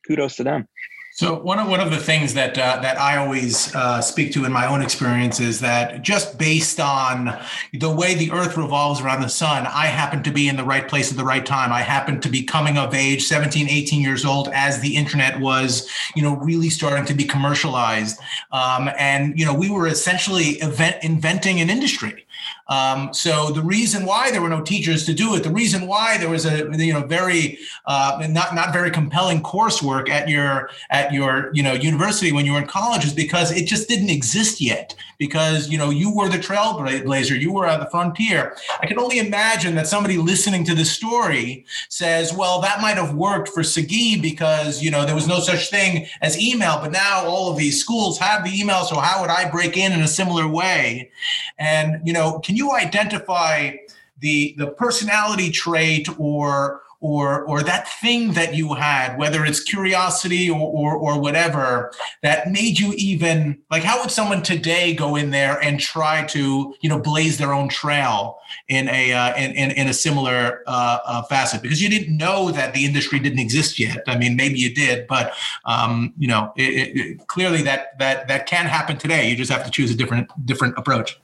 kudos 0.07 0.35
to 0.37 0.43
them. 0.43 0.67
So 1.11 1.37
one 1.37 1.59
of 1.59 1.67
one 1.67 1.79
of 1.79 1.91
the 1.91 1.97
things 1.97 2.33
that 2.35 2.57
uh, 2.57 2.79
that 2.81 2.97
I 2.97 3.17
always 3.17 3.75
uh, 3.75 3.99
speak 3.99 4.31
to 4.33 4.45
in 4.45 4.53
my 4.53 4.67
own 4.67 4.81
experience 4.81 5.39
is 5.39 5.59
that 5.59 6.01
just 6.01 6.37
based 6.37 6.79
on 6.79 7.37
the 7.73 7.89
way 7.89 8.13
the 8.13 8.31
Earth 8.31 8.55
revolves 8.55 9.01
around 9.01 9.21
the 9.21 9.29
sun, 9.29 9.65
I 9.67 9.87
happen 9.87 10.23
to 10.23 10.31
be 10.31 10.47
in 10.47 10.55
the 10.55 10.63
right 10.63 10.87
place 10.87 11.11
at 11.11 11.17
the 11.17 11.25
right 11.25 11.45
time. 11.45 11.73
I 11.73 11.81
happen 11.81 12.21
to 12.21 12.29
be 12.29 12.43
coming 12.43 12.77
of 12.77 12.93
age, 12.93 13.25
17, 13.25 13.67
18 13.67 14.01
years 14.01 14.23
old, 14.23 14.49
as 14.49 14.79
the 14.79 14.95
internet 14.95 15.39
was, 15.39 15.89
you 16.15 16.21
know, 16.21 16.37
really 16.37 16.69
starting 16.69 17.05
to 17.05 17.13
be 17.13 17.25
commercialized, 17.25 18.19
um, 18.51 18.89
and 18.97 19.37
you 19.37 19.45
know, 19.45 19.53
we 19.53 19.69
were 19.69 19.87
essentially 19.87 20.59
event, 20.61 21.03
inventing 21.03 21.59
an 21.59 21.69
industry. 21.69 22.25
Um, 22.69 23.11
so 23.13 23.49
the 23.49 23.63
reason 23.63 24.05
why 24.05 24.29
there 24.29 24.41
were 24.41 24.49
no 24.49 24.61
teachers 24.61 25.03
to 25.07 25.13
do 25.13 25.35
it, 25.35 25.43
the 25.43 25.49
reason 25.49 25.87
why 25.87 26.17
there 26.17 26.29
was 26.29 26.45
a 26.45 26.69
you 26.77 26.93
know 26.93 27.01
very 27.01 27.57
uh, 27.87 28.25
not 28.29 28.53
not 28.53 28.71
very 28.71 28.91
compelling 28.91 29.41
coursework 29.41 30.07
at 30.07 30.29
your 30.29 30.69
at 30.91 31.11
your 31.11 31.49
you 31.53 31.63
know 31.63 31.73
university 31.73 32.31
when 32.31 32.45
you 32.45 32.53
were 32.53 32.59
in 32.59 32.67
college 32.67 33.05
is 33.05 33.13
because 33.13 33.51
it 33.51 33.65
just 33.65 33.89
didn't 33.89 34.11
exist 34.11 34.61
yet. 34.61 34.95
Because 35.17 35.67
you 35.67 35.77
know 35.77 35.89
you 35.89 36.15
were 36.15 36.29
the 36.29 36.37
trailblazer, 36.37 37.37
you 37.37 37.51
were 37.51 37.67
at 37.67 37.79
the 37.81 37.89
frontier. 37.89 38.55
I 38.81 38.85
can 38.85 38.99
only 38.99 39.17
imagine 39.17 39.75
that 39.75 39.87
somebody 39.87 40.17
listening 40.17 40.63
to 40.65 40.75
this 40.75 40.91
story 40.91 41.65
says, 41.89 42.33
"Well, 42.33 42.61
that 42.61 42.81
might 42.81 42.95
have 42.95 43.15
worked 43.15 43.49
for 43.49 43.63
Sagi 43.63 44.21
because 44.21 44.81
you 44.81 44.91
know 44.91 45.05
there 45.05 45.15
was 45.15 45.27
no 45.27 45.39
such 45.39 45.69
thing 45.69 46.07
as 46.21 46.39
email, 46.39 46.79
but 46.79 46.91
now 46.91 47.25
all 47.25 47.51
of 47.51 47.57
these 47.57 47.81
schools 47.81 48.17
have 48.19 48.45
the 48.45 48.57
email. 48.57 48.85
So 48.85 48.97
how 48.99 49.19
would 49.21 49.29
I 49.29 49.49
break 49.49 49.75
in 49.75 49.91
in 49.91 50.01
a 50.01 50.07
similar 50.07 50.47
way?" 50.47 51.11
And 51.57 51.99
you 52.07 52.13
know, 52.13 52.39
can 52.39 52.55
you 52.55 52.58
identify 52.73 53.71
the 54.19 54.55
the 54.57 54.67
personality 54.67 55.49
trait 55.51 56.07
or 56.17 56.81
or 57.01 57.43
or 57.45 57.63
that 57.63 57.87
thing 58.01 58.33
that 58.33 58.53
you 58.53 58.73
had, 58.73 59.17
whether 59.17 59.45
it's 59.45 59.61
curiosity 59.61 60.49
or, 60.49 60.59
or 60.59 60.95
or, 60.95 61.19
whatever, 61.19 61.91
that 62.23 62.51
made 62.51 62.77
you 62.77 62.93
even 62.97 63.57
like 63.71 63.83
how 63.83 64.01
would 64.01 64.11
someone 64.11 64.41
today 64.41 64.93
go 64.93 65.15
in 65.15 65.29
there 65.29 65.61
and 65.63 65.79
try 65.79 66.25
to 66.25 66.73
you 66.81 66.89
know 66.89 66.99
blaze 66.99 67.37
their 67.37 67.53
own 67.53 67.69
trail 67.69 68.37
in 68.67 68.89
a 68.89 69.13
uh, 69.13 69.35
in, 69.37 69.51
in, 69.51 69.71
in 69.71 69.87
a 69.87 69.93
similar 69.93 70.61
uh, 70.67 70.99
uh, 71.05 71.21
facet 71.23 71.61
because 71.61 71.81
you 71.81 71.89
didn't 71.89 72.15
know 72.15 72.51
that 72.51 72.73
the 72.73 72.83
industry 72.83 73.17
didn't 73.19 73.39
exist 73.39 73.79
yet. 73.79 74.03
I 74.07 74.17
mean, 74.17 74.35
maybe 74.35 74.59
you 74.59 74.73
did, 74.73 75.07
but 75.07 75.33
um, 75.63 76.13
you 76.17 76.27
know, 76.27 76.51
it, 76.57 76.97
it, 76.97 77.27
clearly 77.27 77.61
that 77.61 77.97
that 77.99 78.27
that 78.27 78.45
can 78.45 78.65
happen 78.65 78.97
today. 78.97 79.29
You 79.29 79.37
just 79.37 79.51
have 79.51 79.63
to 79.63 79.71
choose 79.71 79.89
a 79.89 79.95
different 79.95 80.29
different 80.45 80.77
approach 80.77 81.17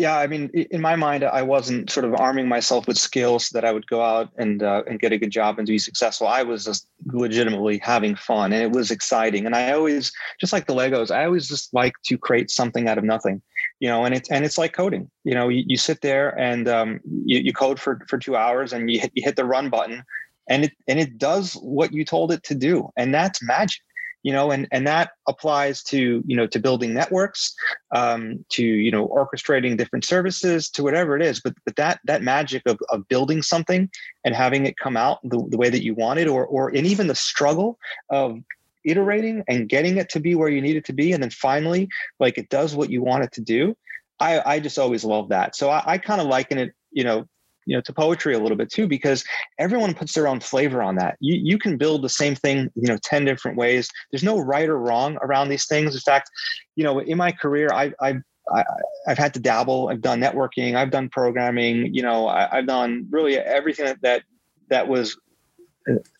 yeah 0.00 0.18
i 0.18 0.26
mean 0.26 0.48
in 0.70 0.80
my 0.80 0.96
mind 0.96 1.22
i 1.22 1.42
wasn't 1.42 1.90
sort 1.90 2.04
of 2.04 2.14
arming 2.14 2.48
myself 2.48 2.88
with 2.88 2.96
skills 2.96 3.50
that 3.50 3.64
i 3.64 3.72
would 3.72 3.86
go 3.86 4.02
out 4.02 4.30
and 4.38 4.62
uh, 4.62 4.82
and 4.86 4.98
get 4.98 5.12
a 5.12 5.18
good 5.18 5.30
job 5.30 5.58
and 5.58 5.66
be 5.66 5.78
successful. 5.78 6.26
I 6.26 6.42
was 6.42 6.64
just 6.64 6.88
legitimately 7.06 7.78
having 7.78 8.16
fun 8.16 8.52
and 8.52 8.62
it 8.62 8.72
was 8.72 8.90
exciting. 8.90 9.46
And 9.46 9.54
i 9.54 9.72
always 9.72 10.10
just 10.40 10.52
like 10.52 10.66
the 10.66 10.74
legos 10.74 11.10
i 11.10 11.24
always 11.24 11.46
just 11.46 11.72
like 11.74 11.92
to 12.06 12.16
create 12.16 12.50
something 12.50 12.88
out 12.88 12.98
of 12.98 13.04
nothing 13.04 13.42
you 13.80 13.88
know 13.88 14.04
and 14.04 14.14
it's 14.14 14.30
and 14.30 14.44
it's 14.44 14.58
like 14.58 14.72
coding. 14.72 15.10
You 15.24 15.34
know 15.34 15.48
you, 15.48 15.64
you 15.66 15.76
sit 15.76 16.00
there 16.00 16.38
and 16.38 16.68
um, 16.68 17.00
you, 17.24 17.38
you 17.38 17.52
code 17.52 17.80
for 17.80 18.00
for 18.08 18.18
two 18.18 18.36
hours 18.36 18.72
and 18.72 18.90
you 18.90 19.00
hit, 19.00 19.12
you 19.14 19.22
hit 19.24 19.36
the 19.36 19.44
run 19.44 19.68
button 19.70 20.04
and 20.48 20.64
it 20.64 20.72
and 20.88 20.98
it 20.98 21.18
does 21.18 21.54
what 21.54 21.92
you 21.92 22.04
told 22.04 22.32
it 22.32 22.42
to 22.44 22.54
do 22.54 22.90
and 22.96 23.14
that's 23.14 23.42
magic 23.42 23.82
you 24.22 24.32
know 24.32 24.50
and 24.50 24.68
and 24.70 24.86
that 24.86 25.10
applies 25.28 25.82
to 25.82 26.22
you 26.26 26.36
know 26.36 26.46
to 26.46 26.58
building 26.58 26.94
networks 26.94 27.54
um, 27.94 28.44
to 28.50 28.64
you 28.64 28.90
know 28.90 29.08
orchestrating 29.08 29.76
different 29.76 30.04
services 30.04 30.68
to 30.70 30.82
whatever 30.82 31.16
it 31.16 31.22
is. 31.22 31.40
But 31.40 31.54
but 31.64 31.76
that 31.76 32.00
that 32.04 32.22
magic 32.22 32.62
of, 32.66 32.78
of 32.90 33.06
building 33.08 33.42
something 33.42 33.88
and 34.24 34.34
having 34.34 34.66
it 34.66 34.76
come 34.76 34.96
out 34.96 35.18
the, 35.22 35.44
the 35.48 35.58
way 35.58 35.70
that 35.70 35.84
you 35.84 35.94
wanted 35.94 36.28
or 36.28 36.46
or 36.46 36.68
and 36.68 36.86
even 36.86 37.06
the 37.06 37.14
struggle 37.14 37.78
of 38.10 38.38
iterating 38.84 39.44
and 39.48 39.68
getting 39.68 39.98
it 39.98 40.08
to 40.10 40.20
be 40.20 40.34
where 40.34 40.48
you 40.48 40.60
need 40.60 40.76
it 40.76 40.86
to 40.86 40.92
be 40.94 41.12
and 41.12 41.22
then 41.22 41.30
finally 41.30 41.86
like 42.18 42.38
it 42.38 42.48
does 42.48 42.74
what 42.74 42.88
you 42.88 43.02
want 43.02 43.22
it 43.22 43.30
to 43.30 43.42
do 43.42 43.76
i 44.20 44.54
i 44.54 44.58
just 44.58 44.78
always 44.78 45.04
love 45.04 45.28
that. 45.28 45.54
So 45.54 45.68
i, 45.68 45.82
I 45.84 45.98
kind 45.98 46.20
of 46.20 46.26
liken 46.26 46.56
it 46.56 46.72
you 46.90 47.04
know 47.04 47.26
you 47.66 47.76
know 47.76 47.80
to 47.80 47.92
poetry 47.92 48.34
a 48.34 48.38
little 48.38 48.56
bit 48.56 48.70
too 48.70 48.86
because 48.86 49.24
everyone 49.58 49.94
puts 49.94 50.14
their 50.14 50.28
own 50.28 50.40
flavor 50.40 50.82
on 50.82 50.96
that 50.96 51.16
you 51.20 51.34
you 51.36 51.58
can 51.58 51.76
build 51.76 52.02
the 52.02 52.08
same 52.08 52.34
thing 52.34 52.70
you 52.74 52.88
know 52.88 52.98
10 53.02 53.24
different 53.24 53.56
ways 53.56 53.88
there's 54.10 54.22
no 54.22 54.38
right 54.38 54.68
or 54.68 54.78
wrong 54.78 55.18
around 55.22 55.48
these 55.48 55.66
things 55.66 55.94
in 55.94 56.00
fact 56.00 56.30
you 56.76 56.84
know 56.84 56.98
in 56.98 57.16
my 57.16 57.32
career 57.32 57.68
i 57.72 57.92
i 58.00 58.14
I, 58.52 58.64
have 59.06 59.18
had 59.18 59.34
to 59.34 59.40
dabble. 59.40 59.90
I've 59.90 60.00
done 60.00 60.20
networking. 60.20 60.74
I've 60.74 60.90
done 60.90 61.08
programming. 61.08 61.94
You 61.94 62.02
know, 62.02 62.26
I, 62.26 62.48
have 62.56 62.66
done 62.66 63.06
really 63.08 63.38
everything 63.38 63.84
that, 63.84 64.02
that 64.02 64.22
that 64.70 64.88
was 64.88 65.16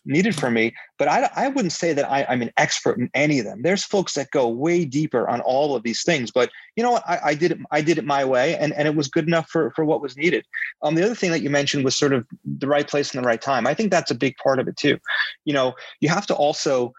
needed 0.05 0.35
for 0.35 0.51
me. 0.51 0.73
But 0.97 1.07
I, 1.07 1.29
I 1.35 1.47
wouldn't 1.47 1.71
say 1.71 1.93
that 1.93 2.09
I, 2.09 2.21
am 2.31 2.41
an 2.41 2.51
expert 2.57 2.97
in 2.97 3.09
any 3.13 3.39
of 3.39 3.45
them. 3.45 3.61
There's 3.61 3.83
folks 3.83 4.13
that 4.15 4.31
go 4.31 4.47
way 4.47 4.85
deeper 4.85 5.27
on 5.29 5.41
all 5.41 5.75
of 5.75 5.83
these 5.83 6.03
things. 6.03 6.31
But 6.31 6.49
you 6.75 6.83
know 6.83 6.91
what? 6.91 7.03
I, 7.07 7.19
I 7.23 7.33
did 7.35 7.51
it. 7.51 7.59
I 7.71 7.81
did 7.81 7.97
it 7.97 8.05
my 8.05 8.25
way, 8.25 8.55
and, 8.57 8.73
and 8.73 8.87
it 8.87 8.95
was 8.95 9.07
good 9.07 9.27
enough 9.27 9.49
for 9.49 9.71
for 9.71 9.85
what 9.85 10.01
was 10.01 10.17
needed. 10.17 10.45
Um, 10.81 10.95
the 10.95 11.03
other 11.03 11.15
thing 11.15 11.31
that 11.31 11.41
you 11.41 11.49
mentioned 11.49 11.83
was 11.83 11.97
sort 11.97 12.13
of 12.13 12.25
the 12.45 12.67
right 12.67 12.87
place 12.87 13.13
and 13.13 13.23
the 13.23 13.27
right 13.27 13.41
time. 13.41 13.67
I 13.67 13.73
think 13.73 13.91
that's 13.91 14.11
a 14.11 14.15
big 14.15 14.35
part 14.37 14.59
of 14.59 14.67
it 14.67 14.77
too. 14.77 14.97
You 15.45 15.53
know, 15.53 15.73
you 15.99 16.09
have 16.09 16.27
to 16.27 16.35
also. 16.35 16.93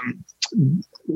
Um, 0.00 0.24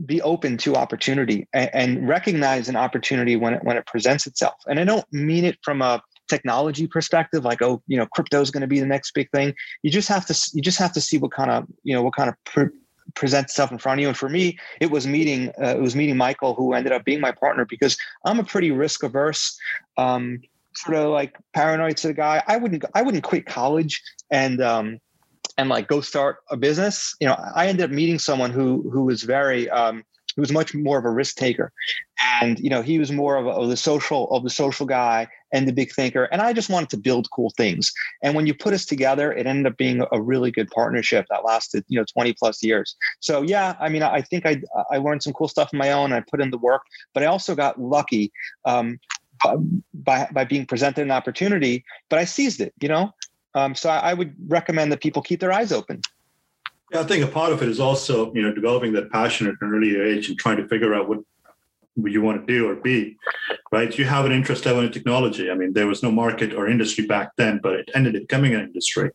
be 0.04 0.20
open 0.22 0.58
to 0.58 0.74
opportunity 0.74 1.48
and, 1.54 1.70
and, 1.72 2.08
recognize 2.08 2.68
an 2.68 2.76
opportunity 2.76 3.34
when 3.36 3.54
it 3.54 3.64
when 3.64 3.76
it 3.78 3.86
presents 3.86 4.26
itself. 4.26 4.56
And 4.66 4.78
I 4.78 4.84
don't 4.84 5.10
mean 5.12 5.44
it 5.44 5.58
from 5.62 5.80
a 5.80 6.02
technology 6.28 6.86
perspective 6.86 7.44
like 7.44 7.62
oh 7.62 7.82
you 7.86 7.96
know 7.96 8.06
crypto 8.06 8.40
is 8.40 8.50
going 8.50 8.60
to 8.60 8.66
be 8.66 8.80
the 8.80 8.86
next 8.86 9.12
big 9.12 9.30
thing. 9.30 9.54
You 9.82 9.90
just 9.90 10.08
have 10.08 10.26
to 10.26 10.50
you 10.54 10.62
just 10.62 10.78
have 10.78 10.92
to 10.92 11.00
see 11.00 11.18
what 11.18 11.32
kind 11.32 11.50
of 11.50 11.66
you 11.84 11.94
know 11.94 12.02
what 12.02 12.14
kind 12.14 12.28
of 12.28 12.36
pre- 12.44 12.68
presents 13.14 13.52
itself 13.52 13.72
in 13.72 13.78
front 13.78 13.98
of 13.98 14.02
you. 14.02 14.08
And 14.08 14.16
for 14.16 14.28
me 14.28 14.58
it 14.80 14.90
was 14.90 15.06
meeting 15.06 15.48
uh, 15.60 15.74
it 15.76 15.80
was 15.80 15.96
meeting 15.96 16.16
michael 16.16 16.54
who 16.54 16.74
ended 16.74 16.92
up 16.92 17.04
being 17.04 17.20
my 17.20 17.32
partner 17.32 17.64
because 17.64 17.96
i'm 18.24 18.38
a 18.38 18.44
pretty 18.44 18.70
risk 18.70 19.02
averse 19.02 19.58
um, 19.96 20.40
sort 20.74 20.96
of 20.96 21.10
like 21.10 21.36
paranoid 21.54 21.98
sort 21.98 22.10
of 22.10 22.16
guy. 22.16 22.42
I 22.46 22.56
wouldn't 22.56 22.84
i 22.94 23.02
wouldn't 23.02 23.24
quit 23.24 23.46
college 23.46 24.02
and 24.30 24.60
um, 24.60 24.98
and 25.56 25.68
like 25.68 25.88
go 25.88 26.00
start 26.00 26.38
a 26.50 26.56
business. 26.56 27.14
You 27.20 27.28
know 27.28 27.36
i 27.54 27.66
ended 27.66 27.84
up 27.84 27.90
meeting 27.90 28.18
someone 28.18 28.50
who 28.50 28.88
who 28.90 29.04
was 29.04 29.22
very 29.22 29.68
um, 29.70 30.04
who 30.38 30.42
was 30.42 30.52
much 30.52 30.72
more 30.72 30.98
of 30.98 31.04
a 31.04 31.10
risk 31.10 31.34
taker. 31.34 31.72
And 32.40 32.60
you 32.60 32.70
know 32.70 32.80
he 32.80 33.00
was 33.00 33.10
more 33.10 33.36
of, 33.36 33.46
a, 33.46 33.50
of 33.50 33.68
the 33.68 33.76
social 33.76 34.30
of 34.30 34.44
the 34.44 34.50
social 34.50 34.86
guy 34.86 35.26
and 35.52 35.66
the 35.66 35.72
big 35.72 35.90
thinker. 35.92 36.24
And 36.30 36.40
i 36.40 36.52
just 36.52 36.70
wanted 36.70 36.90
to 36.90 36.96
build 36.96 37.28
cool 37.32 37.52
things. 37.56 37.92
And 38.22 38.36
when 38.36 38.46
you 38.46 38.54
put 38.54 38.72
us 38.72 38.84
together 38.84 39.32
it 39.32 39.48
ended 39.48 39.66
up 39.66 39.76
being 39.76 40.06
a 40.12 40.22
really 40.22 40.52
good 40.52 40.68
partnership 40.70 41.26
that 41.28 41.44
lasted 41.44 41.84
you 41.88 41.98
know 41.98 42.04
20 42.12 42.34
plus 42.34 42.62
years. 42.62 42.96
So 43.18 43.42
yeah 43.42 43.74
i 43.80 43.88
mean 43.88 44.04
i 44.04 44.22
think 44.22 44.46
i 44.46 44.62
i 44.92 44.98
learned 44.98 45.24
some 45.24 45.32
cool 45.32 45.48
stuff 45.48 45.70
on 45.72 45.78
my 45.78 45.90
own 45.90 46.12
i 46.12 46.20
put 46.20 46.40
in 46.40 46.50
the 46.50 46.58
work 46.58 46.82
but 47.14 47.24
i 47.24 47.26
also 47.26 47.56
got 47.56 47.80
lucky 47.80 48.32
um, 48.64 49.00
by 49.92 50.28
by 50.32 50.44
being 50.44 50.66
presented 50.66 51.02
an 51.02 51.10
opportunity 51.10 51.84
but 52.10 52.20
i 52.20 52.24
seized 52.24 52.60
it 52.60 52.72
you 52.80 52.88
know? 52.88 53.10
Um, 53.54 53.74
so 53.74 53.90
I, 53.90 54.10
I 54.10 54.14
would 54.14 54.34
recommend 54.46 54.92
that 54.92 55.00
people 55.00 55.22
keep 55.22 55.40
their 55.40 55.52
eyes 55.52 55.72
open 55.72 56.02
yeah, 56.92 57.00
I 57.00 57.04
think 57.04 57.24
a 57.24 57.28
part 57.28 57.52
of 57.52 57.62
it 57.62 57.68
is 57.68 57.80
also, 57.80 58.32
you 58.34 58.42
know, 58.42 58.54
developing 58.54 58.92
that 58.94 59.10
passion 59.10 59.46
at 59.46 59.54
an 59.60 59.72
earlier 59.74 60.02
age 60.02 60.28
and 60.28 60.38
trying 60.38 60.56
to 60.56 60.68
figure 60.68 60.94
out 60.94 61.08
what 61.08 61.20
you 61.96 62.22
want 62.22 62.46
to 62.46 62.52
do 62.52 62.68
or 62.68 62.76
be, 62.76 63.16
right? 63.72 63.96
You 63.98 64.04
have 64.04 64.24
an 64.24 64.32
interest 64.32 64.64
level 64.64 64.82
in 64.82 64.92
technology. 64.92 65.50
I 65.50 65.54
mean, 65.54 65.72
there 65.72 65.86
was 65.86 66.02
no 66.02 66.10
market 66.10 66.54
or 66.54 66.68
industry 66.68 67.06
back 67.06 67.30
then, 67.36 67.60
but 67.62 67.74
it 67.74 67.90
ended 67.94 68.16
up 68.16 68.22
becoming 68.22 68.54
an 68.54 68.60
industry. 68.60 69.10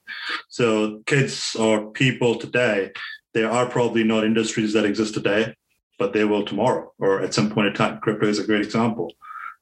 So 0.49 1.01
kids 1.05 1.55
or 1.55 1.91
people 1.91 2.35
today, 2.35 2.91
there 3.33 3.49
are 3.49 3.65
probably 3.65 4.03
not 4.03 4.25
industries 4.25 4.73
that 4.73 4.85
exist 4.85 5.13
today, 5.13 5.55
but 5.97 6.13
they 6.13 6.25
will 6.25 6.43
tomorrow 6.43 6.91
or 6.99 7.21
at 7.21 7.33
some 7.33 7.49
point 7.49 7.67
in 7.67 7.73
time. 7.73 7.99
Crypto 8.01 8.27
is 8.27 8.39
a 8.39 8.45
great 8.45 8.61
example. 8.61 9.13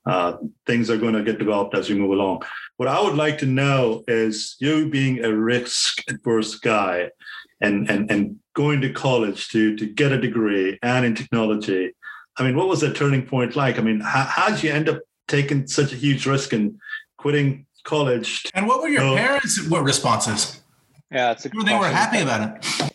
Uh, 0.05 0.37
things 0.65 0.89
are 0.89 0.97
going 0.97 1.13
to 1.13 1.23
get 1.23 1.37
developed 1.37 1.75
as 1.75 1.87
we 1.87 1.95
move 1.95 2.11
along. 2.11 2.41
What 2.77 2.89
I 2.89 2.99
would 2.99 3.15
like 3.15 3.37
to 3.39 3.45
know 3.45 4.03
is 4.07 4.55
you 4.59 4.89
being 4.89 5.23
a 5.23 5.31
risk 5.31 6.01
adverse 6.09 6.55
guy, 6.55 7.09
and 7.61 7.89
and 7.89 8.11
and 8.11 8.37
going 8.53 8.81
to 8.81 8.91
college 8.91 9.49
to 9.49 9.75
to 9.75 9.85
get 9.85 10.11
a 10.11 10.19
degree 10.19 10.77
and 10.81 11.05
in 11.05 11.15
technology. 11.15 11.93
I 12.37 12.43
mean, 12.43 12.55
what 12.55 12.67
was 12.67 12.81
that 12.81 12.95
turning 12.95 13.25
point 13.25 13.55
like? 13.55 13.77
I 13.77 13.81
mean, 13.81 13.99
how, 13.99 14.23
how 14.23 14.49
did 14.49 14.63
you 14.63 14.71
end 14.71 14.89
up 14.89 15.01
taking 15.27 15.67
such 15.67 15.91
a 15.91 15.95
huge 15.95 16.25
risk 16.25 16.53
and 16.53 16.79
quitting 17.17 17.65
college? 17.83 18.45
And 18.53 18.67
what 18.67 18.81
were 18.81 18.87
your 18.87 19.17
parents' 19.17 19.67
what 19.67 19.83
responses? 19.83 20.60
Yeah, 21.11 21.31
it's 21.31 21.45
a 21.45 21.49
they 21.49 21.77
were 21.77 21.89
happy 21.89 22.19
about 22.19 22.55
it. 22.55 22.91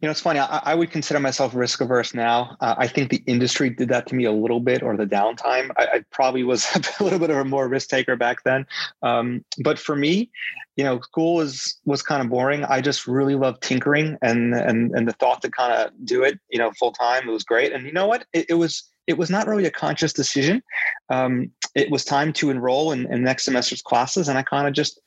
You 0.00 0.08
know, 0.08 0.10
it's 0.10 0.20
funny. 0.20 0.40
I, 0.40 0.60
I 0.64 0.74
would 0.74 0.90
consider 0.90 1.20
myself 1.20 1.54
risk 1.54 1.80
averse 1.80 2.12
now. 2.12 2.56
Uh, 2.60 2.74
I 2.76 2.88
think 2.88 3.10
the 3.10 3.22
industry 3.26 3.70
did 3.70 3.88
that 3.90 4.08
to 4.08 4.16
me 4.16 4.24
a 4.24 4.32
little 4.32 4.58
bit, 4.58 4.82
or 4.82 4.96
the 4.96 5.06
downtime. 5.06 5.70
I, 5.76 5.86
I 5.92 6.04
probably 6.10 6.42
was 6.42 6.66
a 7.00 7.04
little 7.04 7.20
bit 7.20 7.30
of 7.30 7.36
a 7.36 7.44
more 7.44 7.68
risk 7.68 7.88
taker 7.88 8.16
back 8.16 8.42
then. 8.42 8.66
Um, 9.02 9.44
but 9.62 9.78
for 9.78 9.94
me, 9.94 10.28
you 10.74 10.82
know, 10.82 11.00
school 11.02 11.36
was 11.36 11.78
was 11.84 12.02
kind 12.02 12.20
of 12.20 12.30
boring. 12.30 12.64
I 12.64 12.80
just 12.80 13.06
really 13.06 13.36
loved 13.36 13.62
tinkering 13.62 14.18
and 14.22 14.54
and 14.54 14.90
and 14.90 15.06
the 15.06 15.12
thought 15.12 15.40
to 15.42 15.50
kind 15.50 15.72
of 15.72 15.92
do 16.04 16.24
it, 16.24 16.40
you 16.50 16.58
know, 16.58 16.72
full 16.72 16.92
time. 16.92 17.28
It 17.28 17.32
was 17.32 17.44
great. 17.44 17.72
And 17.72 17.86
you 17.86 17.92
know 17.92 18.08
what? 18.08 18.26
It, 18.32 18.46
it 18.48 18.54
was 18.54 18.82
it 19.06 19.18
was 19.18 19.30
not 19.30 19.46
really 19.46 19.66
a 19.66 19.70
conscious 19.70 20.12
decision. 20.12 20.64
Um, 21.10 21.52
it 21.76 21.92
was 21.92 22.04
time 22.04 22.32
to 22.34 22.50
enroll 22.50 22.90
in, 22.90 23.10
in 23.12 23.22
next 23.22 23.44
semester's 23.44 23.82
classes, 23.82 24.28
and 24.28 24.36
I 24.36 24.42
kind 24.42 24.66
of 24.66 24.74
just 24.74 25.00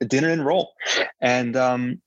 didn't 0.00 0.30
enroll. 0.30 0.72
And 1.20 1.56
um, 1.56 2.00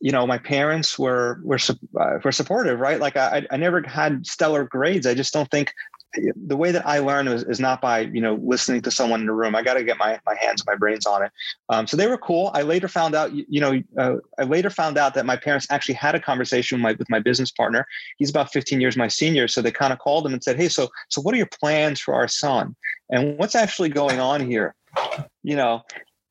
you 0.00 0.12
know 0.12 0.26
my 0.26 0.38
parents 0.38 0.98
were 0.98 1.40
were 1.42 1.58
uh, 1.98 2.18
were 2.22 2.32
supportive 2.32 2.80
right? 2.80 3.00
Like 3.00 3.16
I, 3.16 3.46
I 3.50 3.56
never 3.56 3.82
had 3.82 4.26
stellar 4.26 4.64
grades. 4.64 5.06
I 5.06 5.14
just 5.14 5.32
don't 5.32 5.50
think 5.50 5.72
the 6.46 6.56
way 6.56 6.72
that 6.72 6.86
i 6.86 6.98
learn 6.98 7.28
is, 7.28 7.42
is 7.44 7.60
not 7.60 7.80
by 7.80 8.00
you 8.00 8.20
know 8.20 8.38
listening 8.42 8.80
to 8.82 8.90
someone 8.90 9.20
in 9.20 9.26
the 9.26 9.32
room. 9.32 9.54
I 9.54 9.62
got 9.62 9.74
to 9.74 9.84
get 9.84 9.98
my, 9.98 10.18
my 10.26 10.34
hands 10.34 10.64
my 10.66 10.74
brains 10.74 11.06
on 11.06 11.22
it. 11.22 11.32
Um, 11.68 11.86
so 11.86 11.96
they 11.96 12.06
were 12.06 12.18
cool. 12.18 12.50
I 12.54 12.62
later 12.62 12.88
found 12.88 13.14
out 13.14 13.32
you 13.32 13.60
know 13.60 13.82
uh, 13.98 14.16
i 14.38 14.44
later 14.44 14.70
found 14.70 14.98
out 14.98 15.14
that 15.14 15.26
my 15.26 15.36
parents 15.36 15.66
actually 15.70 15.94
had 15.94 16.14
a 16.14 16.20
conversation 16.20 16.78
with 16.78 16.82
my, 16.82 16.92
with 16.98 17.10
my 17.10 17.18
business 17.18 17.50
partner. 17.50 17.86
He's 18.18 18.30
about 18.30 18.52
15 18.52 18.80
years 18.80 18.96
my 18.96 19.08
senior 19.08 19.48
so 19.48 19.62
they 19.62 19.72
kind 19.72 19.92
of 19.92 19.98
called 19.98 20.26
him 20.26 20.32
and 20.32 20.42
said 20.42 20.56
hey 20.56 20.68
so 20.68 20.88
so 21.08 21.20
what 21.20 21.34
are 21.34 21.38
your 21.38 21.48
plans 21.60 22.00
for 22.00 22.14
our 22.14 22.28
son? 22.28 22.76
And 23.10 23.38
what's 23.38 23.54
actually 23.54 23.88
going 23.88 24.20
on 24.20 24.40
here? 24.40 24.74
You 25.42 25.56
know 25.56 25.82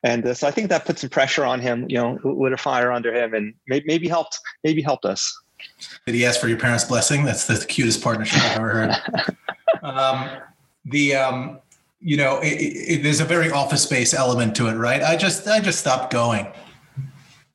and 0.05 0.23
uh, 0.23 0.33
so 0.35 0.47
I 0.47 0.51
think 0.51 0.69
that 0.69 0.85
put 0.85 0.99
some 0.99 1.09
pressure 1.09 1.43
on 1.43 1.59
him, 1.59 1.87
you 1.89 1.97
know, 1.97 2.19
lit 2.23 2.53
a 2.53 2.57
fire 2.57 2.91
under 2.91 3.11
him, 3.11 3.33
and 3.33 3.55
maybe, 3.67 3.85
maybe 3.87 4.07
helped 4.07 4.39
maybe 4.63 4.83
helped 4.83 5.03
us. 5.03 5.35
Did 6.05 6.13
he 6.13 6.25
ask 6.25 6.39
for 6.39 6.47
your 6.47 6.59
parents' 6.59 6.83
blessing? 6.83 7.25
That's 7.25 7.47
the 7.47 7.65
cutest 7.65 8.03
partnership 8.03 8.39
I've 8.43 8.57
ever 8.57 8.69
heard. 8.69 9.35
um, 9.83 10.29
the 10.85 11.15
um, 11.15 11.59
you 12.01 12.17
know, 12.17 12.39
it, 12.41 12.53
it, 12.53 13.03
there's 13.03 13.19
a 13.19 13.25
very 13.25 13.49
office 13.49 13.81
space 13.81 14.13
element 14.13 14.55
to 14.57 14.67
it, 14.67 14.75
right? 14.75 15.01
I 15.01 15.15
just 15.15 15.47
I 15.47 15.59
just 15.59 15.79
stopped 15.79 16.13
going. 16.13 16.53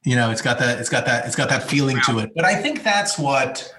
You 0.02 0.16
know, 0.16 0.32
it's 0.32 0.42
got 0.42 0.58
that 0.58 0.80
it's 0.80 0.88
got 0.88 1.06
that 1.06 1.26
it's 1.26 1.36
got 1.36 1.50
that 1.50 1.62
feeling 1.62 2.00
to 2.06 2.18
it. 2.18 2.32
But 2.34 2.44
I 2.44 2.56
think 2.56 2.82
that's 2.82 3.16
what 3.16 3.72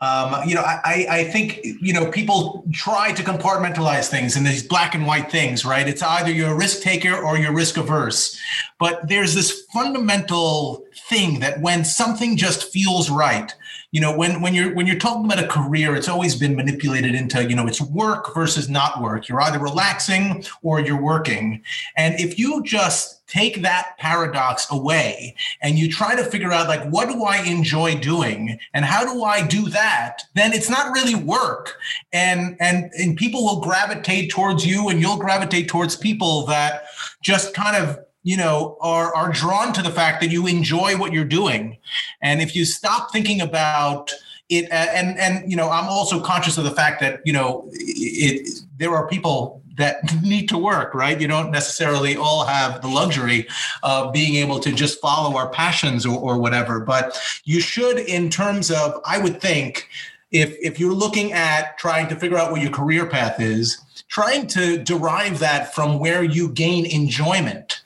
um, 0.00 0.48
you 0.48 0.54
know, 0.54 0.62
I, 0.62 1.06
I 1.10 1.24
think, 1.24 1.60
you 1.64 1.92
know, 1.92 2.08
people 2.10 2.64
try 2.72 3.12
to 3.12 3.22
compartmentalize 3.22 4.08
things 4.08 4.36
in 4.36 4.44
these 4.44 4.62
black 4.62 4.94
and 4.94 5.06
white 5.06 5.30
things, 5.30 5.64
right? 5.64 5.88
It's 5.88 6.02
either 6.02 6.30
you're 6.30 6.52
a 6.52 6.56
risk 6.56 6.82
taker 6.82 7.16
or 7.16 7.36
you're 7.36 7.52
risk 7.52 7.76
averse. 7.76 8.38
But 8.78 9.08
there's 9.08 9.34
this 9.34 9.64
fundamental 9.72 10.84
thing 11.08 11.40
that 11.40 11.60
when 11.60 11.84
something 11.84 12.36
just 12.36 12.72
feels 12.72 13.10
right, 13.10 13.52
you 13.90 14.00
know 14.00 14.14
when 14.14 14.42
when 14.42 14.54
you're 14.54 14.74
when 14.74 14.86
you're 14.86 14.98
talking 14.98 15.24
about 15.24 15.42
a 15.42 15.48
career 15.48 15.96
it's 15.96 16.08
always 16.08 16.34
been 16.34 16.54
manipulated 16.54 17.14
into 17.14 17.42
you 17.48 17.56
know 17.56 17.66
it's 17.66 17.80
work 17.80 18.34
versus 18.34 18.68
not 18.68 19.00
work 19.00 19.28
you're 19.28 19.40
either 19.40 19.58
relaxing 19.58 20.44
or 20.62 20.80
you're 20.80 21.00
working 21.00 21.62
and 21.96 22.18
if 22.20 22.38
you 22.38 22.62
just 22.64 23.17
take 23.28 23.62
that 23.62 23.94
paradox 23.98 24.66
away 24.70 25.34
and 25.62 25.78
you 25.78 25.90
try 25.90 26.16
to 26.16 26.24
figure 26.24 26.52
out 26.52 26.68
like 26.68 26.82
what 26.88 27.08
do 27.08 27.24
i 27.24 27.42
enjoy 27.42 27.94
doing 27.96 28.58
and 28.72 28.84
how 28.84 29.04
do 29.04 29.22
i 29.22 29.46
do 29.46 29.68
that 29.68 30.22
then 30.34 30.52
it's 30.52 30.70
not 30.70 30.92
really 30.92 31.14
work. 31.14 31.76
And 32.12 32.56
and 32.60 32.90
and 32.98 33.16
people 33.16 33.44
will 33.44 33.60
gravitate 33.60 34.30
towards 34.30 34.66
you 34.66 34.88
and 34.88 35.00
you'll 35.00 35.18
gravitate 35.18 35.68
towards 35.68 35.96
people 35.96 36.46
that 36.46 36.84
just 37.22 37.54
kind 37.54 37.76
of 37.76 37.98
you 38.22 38.36
know 38.36 38.76
are 38.80 39.14
are 39.14 39.32
drawn 39.32 39.72
to 39.74 39.82
the 39.82 39.90
fact 39.90 40.20
that 40.22 40.30
you 40.30 40.46
enjoy 40.46 40.96
what 40.96 41.12
you're 41.12 41.24
doing. 41.24 41.78
And 42.22 42.40
if 42.40 42.54
you 42.54 42.64
stop 42.64 43.12
thinking 43.12 43.40
about 43.40 44.10
it 44.48 44.70
uh, 44.72 44.86
and 44.94 45.18
and 45.18 45.50
you 45.50 45.54
know 45.54 45.68
i'm 45.68 45.84
also 45.84 46.18
conscious 46.18 46.56
of 46.56 46.64
the 46.64 46.70
fact 46.70 47.02
that 47.02 47.20
you 47.26 47.34
know 47.34 47.68
it 47.74 48.48
there 48.78 48.94
are 48.94 49.06
people 49.06 49.57
that 49.78 50.22
need 50.22 50.48
to 50.48 50.58
work 50.58 50.94
right 50.94 51.20
you 51.20 51.26
don't 51.26 51.50
necessarily 51.50 52.16
all 52.16 52.44
have 52.44 52.82
the 52.82 52.88
luxury 52.88 53.48
of 53.82 54.12
being 54.12 54.34
able 54.34 54.60
to 54.60 54.72
just 54.72 55.00
follow 55.00 55.36
our 55.36 55.48
passions 55.48 56.04
or, 56.04 56.18
or 56.18 56.38
whatever 56.38 56.80
but 56.80 57.18
you 57.44 57.60
should 57.60 57.98
in 57.98 58.28
terms 58.28 58.70
of 58.70 59.00
i 59.04 59.18
would 59.18 59.40
think 59.40 59.88
if 60.30 60.54
if 60.60 60.78
you're 60.78 60.92
looking 60.92 61.32
at 61.32 61.78
trying 61.78 62.06
to 62.06 62.16
figure 62.16 62.36
out 62.36 62.52
what 62.52 62.60
your 62.60 62.70
career 62.70 63.06
path 63.06 63.40
is 63.40 63.78
trying 64.08 64.46
to 64.46 64.78
derive 64.78 65.38
that 65.38 65.74
from 65.74 65.98
where 65.98 66.22
you 66.22 66.50
gain 66.50 66.84
enjoyment 66.86 67.82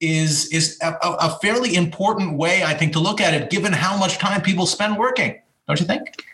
is 0.00 0.52
is 0.52 0.78
a, 0.82 0.96
a, 1.00 1.38
fairly 1.40 1.76
important 1.76 2.36
way, 2.36 2.64
I 2.64 2.74
think, 2.74 2.92
to 2.94 2.98
look 2.98 3.20
at 3.20 3.34
it, 3.34 3.50
given 3.50 3.72
how 3.72 3.96
much 3.96 4.18
time 4.18 4.42
people 4.42 4.66
spend 4.66 4.98
working. 4.98 5.40
Don't 5.68 5.78
you 5.78 5.86
think? 5.86 6.24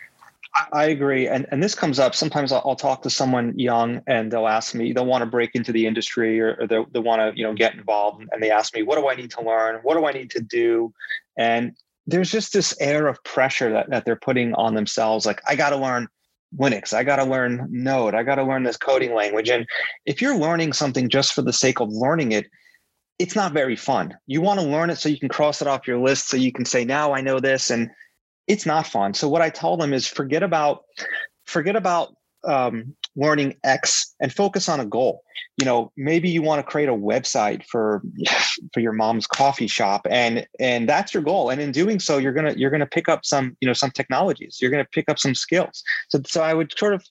I 0.72 0.86
agree, 0.86 1.28
and 1.28 1.46
and 1.50 1.62
this 1.62 1.74
comes 1.74 1.98
up 1.98 2.14
sometimes. 2.14 2.52
I'll, 2.52 2.62
I'll 2.64 2.76
talk 2.76 3.02
to 3.02 3.10
someone 3.10 3.58
young, 3.58 4.02
and 4.06 4.30
they'll 4.30 4.48
ask 4.48 4.74
me. 4.74 4.92
They'll 4.92 5.06
want 5.06 5.22
to 5.22 5.26
break 5.26 5.50
into 5.54 5.72
the 5.72 5.86
industry, 5.86 6.40
or, 6.40 6.56
or 6.60 6.66
they 6.66 6.84
they 6.92 7.00
want 7.00 7.20
to 7.20 7.38
you 7.38 7.44
know 7.44 7.54
get 7.54 7.74
involved, 7.74 8.24
and 8.32 8.42
they 8.42 8.50
ask 8.50 8.74
me, 8.74 8.82
"What 8.82 8.98
do 8.98 9.08
I 9.08 9.14
need 9.14 9.30
to 9.32 9.42
learn? 9.42 9.80
What 9.82 9.96
do 9.96 10.06
I 10.06 10.12
need 10.12 10.30
to 10.30 10.40
do?" 10.40 10.92
And 11.36 11.76
there's 12.06 12.30
just 12.30 12.52
this 12.52 12.74
air 12.80 13.06
of 13.06 13.22
pressure 13.24 13.70
that 13.72 13.90
that 13.90 14.04
they're 14.04 14.16
putting 14.16 14.54
on 14.54 14.74
themselves. 14.74 15.26
Like 15.26 15.40
I 15.46 15.56
got 15.56 15.70
to 15.70 15.76
learn 15.76 16.08
Linux. 16.56 16.92
I 16.92 17.04
got 17.04 17.16
to 17.16 17.24
learn 17.24 17.66
Node. 17.70 18.14
I 18.14 18.22
got 18.22 18.36
to 18.36 18.44
learn 18.44 18.62
this 18.62 18.76
coding 18.76 19.14
language. 19.14 19.50
And 19.50 19.66
if 20.06 20.22
you're 20.22 20.36
learning 20.36 20.72
something 20.72 21.08
just 21.08 21.32
for 21.34 21.42
the 21.42 21.52
sake 21.52 21.80
of 21.80 21.90
learning 21.90 22.32
it, 22.32 22.46
it's 23.18 23.34
not 23.34 23.52
very 23.52 23.76
fun. 23.76 24.16
You 24.26 24.40
want 24.40 24.60
to 24.60 24.66
learn 24.66 24.90
it 24.90 24.96
so 24.96 25.08
you 25.08 25.18
can 25.18 25.28
cross 25.28 25.60
it 25.60 25.68
off 25.68 25.86
your 25.86 25.98
list 25.98 26.28
so 26.28 26.36
you 26.36 26.52
can 26.52 26.64
say, 26.64 26.84
now 26.84 27.12
I 27.12 27.20
know 27.20 27.40
this. 27.40 27.70
And 27.70 27.90
it's 28.48 28.66
not 28.66 28.86
fun. 28.86 29.14
So 29.14 29.28
what 29.28 29.42
I 29.42 29.50
tell 29.50 29.76
them 29.76 29.92
is 29.92 30.06
forget 30.06 30.42
about 30.42 30.84
forget 31.46 31.76
about 31.76 32.14
um, 32.44 32.94
learning 33.16 33.56
X 33.64 34.14
and 34.20 34.32
focus 34.32 34.68
on 34.68 34.80
a 34.80 34.86
goal. 34.86 35.22
You 35.58 35.64
know, 35.64 35.92
maybe 35.96 36.30
you 36.30 36.40
want 36.40 36.64
to 36.64 36.70
create 36.70 36.88
a 36.88 36.94
website 36.94 37.64
for 37.66 38.02
for 38.72 38.80
your 38.80 38.92
mom's 38.92 39.26
coffee 39.26 39.66
shop, 39.66 40.06
and 40.10 40.46
and 40.58 40.88
that's 40.88 41.12
your 41.12 41.22
goal. 41.22 41.50
And 41.50 41.60
in 41.60 41.72
doing 41.72 42.00
so, 42.00 42.18
you're 42.18 42.32
gonna 42.32 42.54
you're 42.56 42.70
gonna 42.70 42.86
pick 42.86 43.08
up 43.08 43.24
some 43.24 43.56
you 43.60 43.66
know 43.66 43.74
some 43.74 43.90
technologies. 43.90 44.58
You're 44.60 44.70
gonna 44.70 44.86
pick 44.92 45.08
up 45.08 45.18
some 45.18 45.34
skills. 45.34 45.82
So 46.08 46.20
so 46.26 46.42
I 46.42 46.54
would 46.54 46.76
sort 46.78 46.94
of 46.94 47.04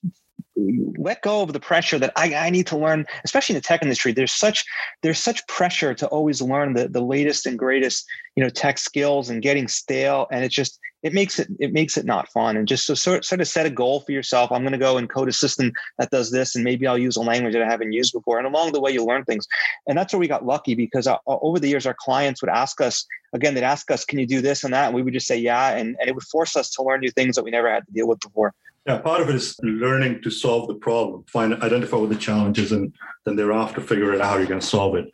let 0.97 1.21
go 1.21 1.41
of 1.41 1.53
the 1.53 1.59
pressure 1.59 1.99
that 1.99 2.11
I, 2.15 2.33
I 2.33 2.49
need 2.49 2.67
to 2.67 2.77
learn, 2.77 3.05
especially 3.23 3.53
in 3.53 3.57
the 3.57 3.67
tech 3.67 3.83
industry. 3.83 4.11
There's 4.11 4.33
such 4.33 4.65
there's 5.03 5.19
such 5.19 5.45
pressure 5.47 5.93
to 5.93 6.07
always 6.07 6.41
learn 6.41 6.73
the, 6.73 6.87
the 6.87 7.01
latest 7.01 7.45
and 7.45 7.59
greatest, 7.59 8.05
you 8.35 8.43
know, 8.43 8.49
tech 8.49 8.77
skills 8.77 9.29
and 9.29 9.41
getting 9.41 9.67
stale. 9.67 10.27
And 10.31 10.43
it's 10.43 10.55
just 10.55 10.79
it 11.03 11.13
makes 11.13 11.39
it 11.39 11.47
it 11.59 11.73
makes 11.73 11.97
it 11.97 12.05
not 12.05 12.27
fun. 12.29 12.57
And 12.57 12.67
just 12.67 12.85
so 12.85 12.93
sort, 12.93 13.23
sort 13.23 13.41
of 13.41 13.47
set 13.47 13.65
a 13.65 13.69
goal 13.69 14.01
for 14.01 14.11
yourself. 14.11 14.51
I'm 14.51 14.63
gonna 14.63 14.77
go 14.77 14.97
and 14.97 15.09
code 15.09 15.29
a 15.29 15.33
system 15.33 15.71
that 15.97 16.09
does 16.09 16.31
this, 16.31 16.55
and 16.55 16.63
maybe 16.63 16.87
I'll 16.87 16.97
use 16.97 17.17
a 17.17 17.21
language 17.21 17.53
that 17.53 17.61
I 17.61 17.69
haven't 17.69 17.93
used 17.93 18.13
before. 18.13 18.37
And 18.37 18.47
along 18.47 18.71
the 18.71 18.81
way, 18.81 18.91
you 18.91 19.05
learn 19.05 19.23
things. 19.25 19.47
And 19.87 19.97
that's 19.97 20.13
where 20.13 20.19
we 20.19 20.27
got 20.27 20.45
lucky 20.45 20.75
because 20.75 21.07
uh, 21.07 21.17
over 21.27 21.59
the 21.59 21.69
years, 21.69 21.85
our 21.85 21.95
clients 21.99 22.41
would 22.41 22.49
ask 22.49 22.81
us 22.81 23.05
again, 23.33 23.53
they'd 23.53 23.63
ask 23.63 23.91
us, 23.91 24.05
"Can 24.05 24.19
you 24.19 24.27
do 24.27 24.41
this 24.41 24.63
and 24.63 24.73
that?" 24.73 24.87
And 24.87 24.95
we 24.95 25.03
would 25.03 25.13
just 25.13 25.27
say, 25.27 25.37
"Yeah," 25.37 25.75
and, 25.77 25.95
and 25.99 26.09
it 26.09 26.15
would 26.15 26.23
force 26.25 26.55
us 26.55 26.71
to 26.71 26.83
learn 26.83 27.01
new 27.01 27.11
things 27.11 27.35
that 27.35 27.43
we 27.43 27.51
never 27.51 27.71
had 27.71 27.85
to 27.85 27.93
deal 27.93 28.07
with 28.07 28.19
before. 28.19 28.53
Yeah, 28.87 28.99
part 28.99 29.19
of 29.19 29.27
it 29.27 29.35
is 29.35 29.59
learning 29.63 30.21
to 30.21 30.31
solve 30.31 30.69
the 30.69 30.75
problem, 30.75 31.25
find 31.27 31.53
identify 31.61 31.97
what 31.97 32.09
the 32.09 32.15
challenges, 32.15 32.71
and 32.71 32.93
then 33.25 33.35
thereafter 33.35 33.81
figure 33.81 34.13
out 34.13 34.21
how 34.21 34.37
you're 34.37 34.47
going 34.47 34.61
to 34.61 34.65
solve 34.65 34.95
it. 34.95 35.11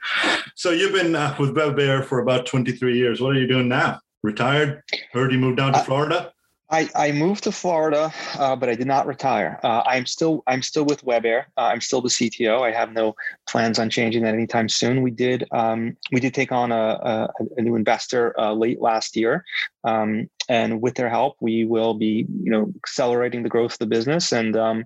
So 0.54 0.70
you've 0.70 0.94
been 0.94 1.16
uh, 1.16 1.36
with 1.40 1.56
WebAir 1.56 2.06
for 2.06 2.20
about 2.20 2.46
23 2.46 2.96
years. 2.96 3.20
What 3.20 3.36
are 3.36 3.40
you 3.40 3.48
doing 3.48 3.68
now? 3.68 4.00
Retired? 4.24 4.82
Heard 5.12 5.32
you 5.32 5.38
moved 5.38 5.58
down 5.58 5.74
to 5.74 5.80
Florida. 5.80 6.34
I, 6.70 6.90
I 6.96 7.12
moved 7.12 7.44
to 7.44 7.52
Florida, 7.52 8.12
uh, 8.40 8.56
but 8.56 8.68
I 8.68 8.74
did 8.74 8.88
not 8.88 9.06
retire. 9.06 9.60
Uh, 9.64 9.84
I'm 9.86 10.08
still 10.08 10.44
I'm 10.48 10.64
still 10.64 10.86
with 10.86 11.06
WebAir. 11.06 11.46
Uh, 11.56 11.66
I'm 11.66 11.82
still 11.82 12.02
the 12.02 12.10
CTO. 12.10 12.62
I 12.62 12.72
have 12.72 12.92
no 12.94 13.16
plans 13.48 13.78
on 13.78 13.92
changing 13.92 14.24
that 14.24 14.34
anytime 14.34 14.68
soon. 14.68 15.04
We 15.04 15.12
did 15.12 15.46
um, 15.52 15.96
we 16.12 16.20
did 16.20 16.34
take 16.34 16.52
on 16.52 16.72
a, 16.72 16.76
a, 16.76 17.30
a 17.58 17.62
new 17.62 17.76
investor 17.76 18.34
uh, 18.40 18.54
late 18.54 18.82
last 18.82 19.16
year, 19.16 19.46
um, 19.84 20.28
and 20.50 20.82
with 20.82 20.96
their 20.96 21.10
help, 21.10 21.38
we 21.40 21.66
will 21.66 21.94
be 21.94 22.26
you 22.44 22.52
know 22.52 22.72
accelerating 22.78 23.44
the 23.44 23.50
growth 23.50 23.74
of 23.74 23.80
the 23.80 23.86
business 23.86 24.32
and 24.32 24.56
um, 24.56 24.86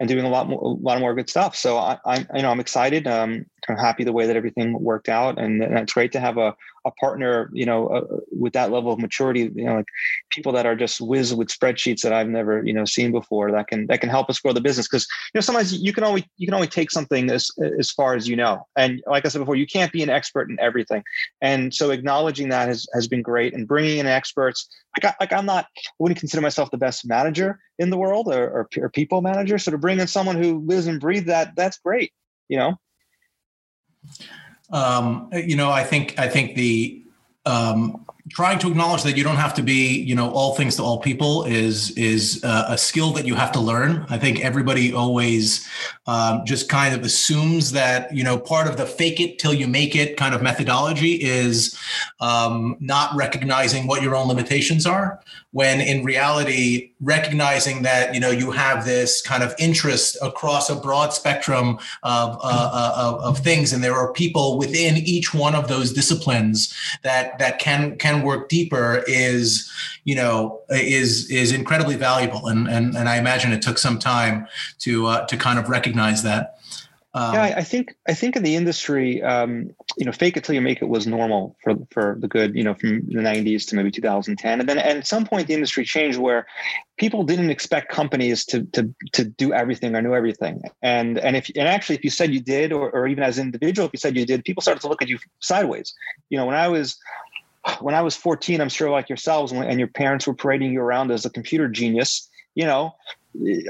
and 0.00 0.08
doing 0.08 0.24
a 0.24 0.28
lot 0.28 0.48
more 0.48 0.60
a 0.60 0.68
lot 0.68 0.98
more 1.00 1.14
good 1.14 1.30
stuff. 1.30 1.56
So 1.56 1.76
I, 1.76 1.98
am 2.06 2.26
you 2.34 2.42
know 2.42 2.50
I'm 2.50 2.60
excited. 2.60 3.06
Um, 3.06 3.46
I'm 3.68 3.76
happy 3.76 4.04
the 4.04 4.12
way 4.12 4.26
that 4.26 4.36
everything 4.36 4.78
worked 4.80 5.08
out, 5.08 5.38
and, 5.38 5.62
and 5.62 5.78
it's 5.78 5.94
great 5.94 6.12
to 6.12 6.20
have 6.20 6.38
a 6.38 6.54
a 6.86 6.90
partner, 6.92 7.50
you 7.52 7.64
know, 7.64 7.86
uh, 7.88 8.02
with 8.30 8.52
that 8.52 8.70
level 8.70 8.92
of 8.92 8.98
maturity, 8.98 9.50
you 9.54 9.64
know, 9.64 9.76
like 9.76 9.86
people 10.30 10.52
that 10.52 10.66
are 10.66 10.76
just 10.76 11.00
whiz 11.00 11.34
with 11.34 11.48
spreadsheets 11.48 12.02
that 12.02 12.12
I've 12.12 12.28
never, 12.28 12.64
you 12.64 12.74
know, 12.74 12.84
seen 12.84 13.10
before 13.10 13.50
that 13.52 13.68
can 13.68 13.86
that 13.86 14.00
can 14.00 14.10
help 14.10 14.28
us 14.28 14.38
grow 14.38 14.52
the 14.52 14.60
business. 14.60 14.86
Because 14.86 15.06
you 15.32 15.38
know, 15.38 15.40
sometimes 15.40 15.72
you 15.72 15.92
can 15.92 16.04
only 16.04 16.28
you 16.36 16.46
can 16.46 16.54
only 16.54 16.66
take 16.66 16.90
something 16.90 17.30
as 17.30 17.50
as 17.78 17.90
far 17.90 18.14
as 18.14 18.28
you 18.28 18.36
know. 18.36 18.66
And 18.76 19.02
like 19.06 19.24
I 19.24 19.28
said 19.28 19.38
before, 19.38 19.56
you 19.56 19.66
can't 19.66 19.92
be 19.92 20.02
an 20.02 20.10
expert 20.10 20.50
in 20.50 20.58
everything. 20.60 21.02
And 21.40 21.72
so 21.72 21.90
acknowledging 21.90 22.50
that 22.50 22.68
has 22.68 22.86
has 22.94 23.08
been 23.08 23.22
great, 23.22 23.54
and 23.54 23.66
bringing 23.66 23.98
in 23.98 24.06
experts. 24.06 24.68
Like, 24.96 25.12
I, 25.12 25.16
like 25.20 25.32
I'm 25.32 25.46
not, 25.46 25.66
I 25.76 25.90
wouldn't 25.98 26.20
consider 26.20 26.40
myself 26.40 26.70
the 26.70 26.78
best 26.78 27.06
manager 27.06 27.58
in 27.78 27.90
the 27.90 27.96
world 27.96 28.28
or, 28.28 28.44
or, 28.44 28.68
or 28.78 28.90
people 28.90 29.22
manager. 29.22 29.58
So 29.58 29.70
to 29.70 29.78
bring 29.78 29.98
in 29.98 30.06
someone 30.06 30.36
who 30.40 30.60
lives 30.60 30.86
and 30.86 31.00
breathes 31.00 31.26
that, 31.26 31.56
that's 31.56 31.78
great. 31.78 32.12
You 32.48 32.58
know. 32.58 32.74
Um, 34.70 35.30
you 35.32 35.56
know, 35.56 35.70
I 35.70 35.84
think 35.84 36.18
I 36.18 36.28
think 36.28 36.54
the 36.54 37.04
um, 37.46 38.03
trying 38.30 38.58
to 38.58 38.68
acknowledge 38.68 39.02
that 39.02 39.18
you 39.18 39.24
don't 39.24 39.36
have 39.36 39.52
to 39.52 39.62
be 39.62 39.98
you 39.98 40.14
know 40.14 40.30
all 40.30 40.54
things 40.54 40.76
to 40.76 40.82
all 40.82 40.98
people 40.98 41.44
is 41.44 41.90
is 41.92 42.42
uh, 42.42 42.66
a 42.68 42.78
skill 42.78 43.10
that 43.12 43.26
you 43.26 43.34
have 43.34 43.52
to 43.52 43.60
learn. 43.60 44.06
I 44.08 44.18
think 44.18 44.40
everybody 44.40 44.94
always 44.94 45.68
um, 46.06 46.42
just 46.46 46.68
kind 46.68 46.94
of 46.94 47.02
assumes 47.02 47.72
that 47.72 48.14
you 48.14 48.24
know 48.24 48.38
part 48.38 48.66
of 48.66 48.76
the 48.76 48.86
fake 48.86 49.20
it 49.20 49.38
till 49.38 49.52
you 49.52 49.68
make 49.68 49.94
it 49.94 50.16
kind 50.16 50.34
of 50.34 50.42
methodology 50.42 51.22
is 51.22 51.78
um, 52.20 52.76
not 52.80 53.14
recognizing 53.14 53.86
what 53.86 54.02
your 54.02 54.16
own 54.16 54.26
limitations 54.26 54.86
are 54.86 55.20
when 55.54 55.80
in 55.80 56.02
reality 56.02 56.90
recognizing 57.00 57.82
that 57.82 58.12
you 58.12 58.18
know 58.18 58.30
you 58.30 58.50
have 58.50 58.84
this 58.84 59.22
kind 59.22 59.40
of 59.40 59.54
interest 59.56 60.18
across 60.20 60.68
a 60.68 60.74
broad 60.74 61.12
spectrum 61.12 61.78
of, 62.02 62.36
uh, 62.42 62.70
uh 62.72 62.92
of, 62.96 63.20
of 63.20 63.38
things 63.38 63.72
and 63.72 63.82
there 63.82 63.94
are 63.94 64.12
people 64.12 64.58
within 64.58 64.96
each 64.96 65.32
one 65.32 65.54
of 65.54 65.68
those 65.68 65.92
disciplines 65.92 66.74
that 67.04 67.38
that 67.38 67.60
can 67.60 67.96
can 67.98 68.22
work 68.22 68.48
deeper 68.48 69.04
is 69.06 69.70
you 70.02 70.16
know 70.16 70.60
is 70.70 71.30
is 71.30 71.52
incredibly 71.52 71.94
valuable. 71.94 72.48
And 72.48 72.66
and, 72.68 72.96
and 72.96 73.08
i 73.08 73.16
imagine 73.16 73.52
it 73.52 73.62
took 73.62 73.78
some 73.78 74.00
time 74.00 74.48
to 74.80 75.06
uh, 75.06 75.26
to 75.26 75.36
kind 75.36 75.60
of 75.60 75.68
recognize 75.68 76.24
that 76.24 76.58
um, 77.16 77.32
yeah, 77.32 77.54
I, 77.56 77.62
think 77.62 77.94
I 78.08 78.14
think 78.14 78.34
in 78.34 78.42
the 78.42 78.56
industry, 78.56 79.22
um, 79.22 79.70
you 79.96 80.04
know, 80.04 80.10
fake 80.10 80.36
it 80.36 80.42
till 80.42 80.56
you 80.56 80.60
make 80.60 80.82
it 80.82 80.88
was 80.88 81.06
normal 81.06 81.56
for 81.62 81.76
for 81.92 82.16
the 82.18 82.26
good, 82.26 82.56
you 82.56 82.64
know, 82.64 82.74
from 82.74 83.06
the 83.06 83.20
'90s 83.20 83.68
to 83.68 83.76
maybe 83.76 83.92
2010, 83.92 84.58
and 84.58 84.68
then 84.68 84.78
at 84.78 85.06
some 85.06 85.24
point 85.24 85.46
the 85.46 85.54
industry 85.54 85.84
changed 85.84 86.18
where 86.18 86.44
people 86.96 87.22
didn't 87.22 87.50
expect 87.50 87.92
companies 87.92 88.44
to 88.46 88.64
to 88.72 88.92
to 89.12 89.24
do 89.24 89.52
everything 89.52 89.94
or 89.94 90.02
know 90.02 90.12
everything, 90.12 90.62
and 90.82 91.16
and 91.18 91.36
if 91.36 91.48
and 91.54 91.68
actually 91.68 91.94
if 91.94 92.02
you 92.02 92.10
said 92.10 92.34
you 92.34 92.40
did, 92.40 92.72
or, 92.72 92.90
or 92.90 93.06
even 93.06 93.22
as 93.22 93.38
an 93.38 93.46
individual, 93.46 93.86
if 93.86 93.92
you 93.92 94.00
said 94.00 94.16
you 94.16 94.26
did, 94.26 94.44
people 94.44 94.60
started 94.60 94.80
to 94.80 94.88
look 94.88 95.00
at 95.00 95.08
you 95.08 95.20
sideways. 95.38 95.94
You 96.30 96.38
know, 96.38 96.46
when 96.46 96.56
I 96.56 96.66
was 96.66 96.98
when 97.78 97.94
I 97.94 98.02
was 98.02 98.16
14, 98.16 98.60
I'm 98.60 98.68
sure 98.68 98.90
like 98.90 99.08
yourselves, 99.08 99.52
and 99.52 99.78
your 99.78 99.88
parents 99.88 100.26
were 100.26 100.34
parading 100.34 100.72
you 100.72 100.80
around 100.80 101.12
as 101.12 101.24
a 101.24 101.30
computer 101.30 101.68
genius, 101.68 102.28
you 102.56 102.66
know, 102.66 102.96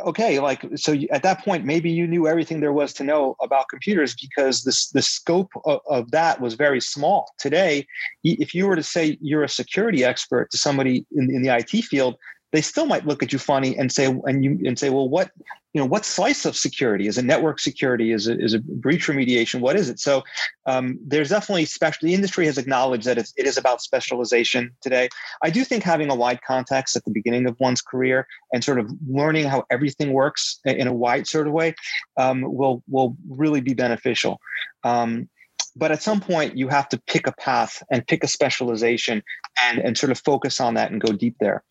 okay 0.00 0.40
like 0.40 0.64
so 0.74 0.94
at 1.10 1.22
that 1.22 1.42
point 1.42 1.64
maybe 1.64 1.90
you 1.90 2.06
knew 2.06 2.28
everything 2.28 2.60
there 2.60 2.72
was 2.72 2.92
to 2.92 3.02
know 3.02 3.34
about 3.40 3.68
computers 3.70 4.14
because 4.20 4.62
this 4.62 4.90
the 4.90 5.00
scope 5.00 5.50
of, 5.64 5.80
of, 5.88 6.10
that 6.10 6.40
was 6.40 6.54
very 6.54 6.80
small. 6.80 7.32
Today 7.38 7.86
if 8.22 8.54
you 8.54 8.66
were 8.66 8.76
to 8.76 8.82
say 8.82 9.16
you're 9.20 9.44
a 9.44 9.48
security 9.48 10.04
expert 10.04 10.50
to 10.50 10.58
somebody 10.58 11.06
in, 11.12 11.30
in 11.30 11.42
the 11.42 11.48
it 11.48 11.84
field 11.84 12.16
they 12.52 12.60
still 12.60 12.86
might 12.86 13.06
look 13.06 13.22
at 13.22 13.32
you 13.32 13.38
funny 13.38 13.76
and 13.76 13.90
say 13.90 14.06
and 14.24 14.44
you 14.44 14.58
and 14.64 14.78
say 14.78 14.90
well 14.90 15.08
what 15.08 15.30
you 15.74 15.80
know 15.80 15.86
what 15.86 16.04
slice 16.04 16.44
of 16.44 16.56
security? 16.56 17.08
Is 17.08 17.18
it 17.18 17.24
network 17.24 17.58
security? 17.58 18.12
Is 18.12 18.28
it 18.28 18.40
is 18.40 18.54
it 18.54 18.64
breach 18.80 19.08
remediation? 19.08 19.60
What 19.60 19.74
is 19.74 19.88
it? 19.88 19.98
So 19.98 20.22
um, 20.66 20.98
there's 21.04 21.30
definitely 21.30 21.64
special 21.64 22.06
the 22.06 22.14
industry 22.14 22.46
has 22.46 22.58
acknowledged 22.58 23.06
that 23.06 23.18
it's, 23.18 23.34
it 23.36 23.44
is 23.44 23.58
about 23.58 23.82
specialization 23.82 24.70
today. 24.80 25.08
I 25.42 25.50
do 25.50 25.64
think 25.64 25.82
having 25.82 26.10
a 26.10 26.14
wide 26.14 26.40
context 26.46 26.94
at 26.94 27.04
the 27.04 27.10
beginning 27.10 27.48
of 27.48 27.58
one's 27.58 27.82
career 27.82 28.26
and 28.52 28.62
sort 28.62 28.78
of 28.78 28.88
learning 29.08 29.46
how 29.46 29.64
everything 29.68 30.12
works 30.12 30.60
in 30.64 30.86
a 30.86 30.94
wide 30.94 31.26
sort 31.26 31.48
of 31.48 31.52
way 31.52 31.74
um, 32.18 32.42
will 32.42 32.84
will 32.88 33.16
really 33.28 33.60
be 33.60 33.74
beneficial. 33.74 34.40
Um, 34.84 35.28
but 35.74 35.90
at 35.90 36.02
some 36.02 36.20
point 36.20 36.56
you 36.56 36.68
have 36.68 36.88
to 36.90 37.02
pick 37.08 37.26
a 37.26 37.32
path 37.32 37.82
and 37.90 38.06
pick 38.06 38.22
a 38.22 38.28
specialization 38.28 39.24
and, 39.60 39.80
and 39.80 39.98
sort 39.98 40.12
of 40.12 40.20
focus 40.20 40.60
on 40.60 40.74
that 40.74 40.92
and 40.92 41.00
go 41.00 41.12
deep 41.12 41.34
there 41.40 41.64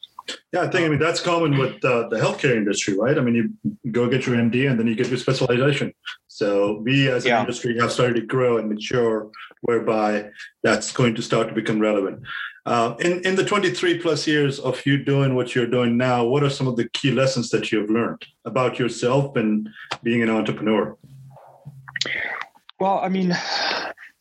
yeah, 0.52 0.62
I 0.62 0.68
think 0.68 0.86
I 0.86 0.90
mean 0.90 1.00
that's 1.00 1.20
common 1.20 1.58
with 1.58 1.84
uh, 1.84 2.08
the 2.10 2.18
healthcare 2.18 2.56
industry, 2.56 2.98
right? 2.98 3.18
I 3.18 3.22
mean, 3.22 3.58
you 3.84 3.92
go 3.92 4.10
get 4.10 4.26
your 4.26 4.36
MD 4.36 4.70
and 4.70 4.80
then 4.80 4.88
you 4.88 4.96
get 4.96 5.08
your 5.08 5.18
specialization. 5.18 5.94
So 6.28 6.82
we 6.84 7.10
as 7.10 7.26
yeah. 7.26 7.36
an 7.36 7.42
industry 7.42 7.78
have 7.80 7.92
started 7.92 8.16
to 8.16 8.26
grow 8.26 8.58
and 8.58 8.70
mature, 8.70 9.30
whereby 9.62 10.30
that's 10.64 10.92
going 10.92 11.16
to 11.16 11.22
start 11.22 11.48
to 11.50 11.54
become 11.54 11.80
relevant. 11.80 12.22
Uh, 12.66 12.96
in 13.00 13.22
in 13.26 13.36
the 13.36 13.44
23 13.44 14.00
plus 14.00 14.26
years 14.26 14.60
of 14.60 14.86
you 14.86 15.04
doing 15.04 15.36
what 15.36 15.54
you're 15.54 15.68
doing 15.68 15.98
now, 15.98 16.24
what 16.24 16.44
are 16.44 16.50
some 16.50 16.68
of 16.68 16.78
the 16.78 16.88
key 16.90 17.12
lessons 17.12 17.50
that 17.50 17.72
you 17.72 17.80
have 17.80 17.90
learned 17.90 18.26
about 18.46 18.80
yourself 18.80 19.36
and 19.36 19.68
being 20.02 20.24
an 20.24 20.30
entrepreneur? 20.30 20.98
Well, 22.80 23.00
I 23.00 23.10
mean, 23.10 23.36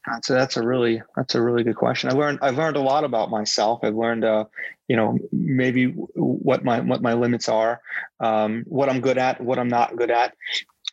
a, 0.08 0.32
that's 0.32 0.56
a 0.56 0.62
really 0.62 1.02
that's 1.16 1.34
a 1.34 1.42
really 1.42 1.62
good 1.62 1.76
question. 1.76 2.10
I 2.10 2.14
learned 2.14 2.40
I've 2.42 2.58
learned 2.58 2.76
a 2.76 2.80
lot 2.80 3.04
about 3.04 3.30
myself. 3.30 3.80
I've 3.82 3.94
learned 3.94 4.24
uh, 4.24 4.44
you 4.88 4.96
know 4.96 5.18
maybe 5.30 5.86
what 5.92 6.64
my 6.64 6.80
what 6.80 7.02
my 7.02 7.14
limits 7.14 7.48
are, 7.48 7.80
um, 8.20 8.64
what 8.66 8.88
I'm 8.88 9.00
good 9.00 9.18
at, 9.18 9.40
what 9.40 9.58
I'm 9.58 9.68
not 9.68 9.96
good 9.96 10.10
at. 10.10 10.34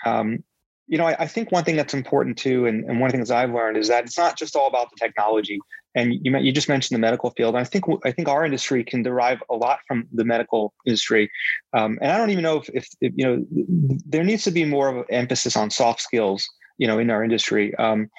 Um, 0.06 0.44
you 0.90 0.98
know, 0.98 1.06
I, 1.06 1.16
I, 1.20 1.28
think 1.28 1.52
one 1.52 1.64
thing 1.64 1.76
that's 1.76 1.94
important 1.94 2.36
too, 2.36 2.66
and, 2.66 2.84
and 2.86 3.00
one 3.00 3.08
of 3.08 3.12
the 3.12 3.18
things 3.20 3.30
I've 3.30 3.52
learned 3.52 3.78
is 3.78 3.90
that 3.90 4.06
it's 4.06 4.18
not 4.18 4.36
just 4.36 4.56
all 4.56 4.68
about 4.68 4.90
the 4.90 4.96
technology. 5.00 5.60
And 5.96 6.14
you 6.14 6.36
you 6.38 6.52
just 6.52 6.70
mentioned 6.70 6.96
the 6.96 7.00
medical 7.00 7.30
field. 7.32 7.56
And 7.56 7.62
I 7.62 7.64
think 7.64 7.86
I 8.04 8.12
think 8.12 8.28
our 8.28 8.44
industry 8.44 8.84
can 8.84 9.04
derive 9.04 9.42
a 9.50 9.56
lot 9.56 9.80
from 9.88 10.08
the 10.12 10.24
medical 10.24 10.74
industry. 10.86 11.32
Um, 11.74 11.98
and 12.02 12.12
I 12.12 12.18
don't 12.18 12.30
even 12.32 12.44
know 12.44 12.58
if, 12.58 12.70
if, 12.74 12.88
if, 13.02 13.14
you 13.16 13.26
know 13.26 13.46
there 14.06 14.24
needs 14.24 14.44
to 14.44 14.52
be 14.52 14.66
more 14.66 14.88
of 14.88 14.98
an 14.98 15.06
emphasis 15.10 15.56
on 15.56 15.70
soft 15.70 16.02
skills. 16.02 16.48
You 16.78 16.88
know, 16.88 16.98
in 16.98 17.10
our 17.10 17.24
industry. 17.24 17.76
Um, 17.76 18.10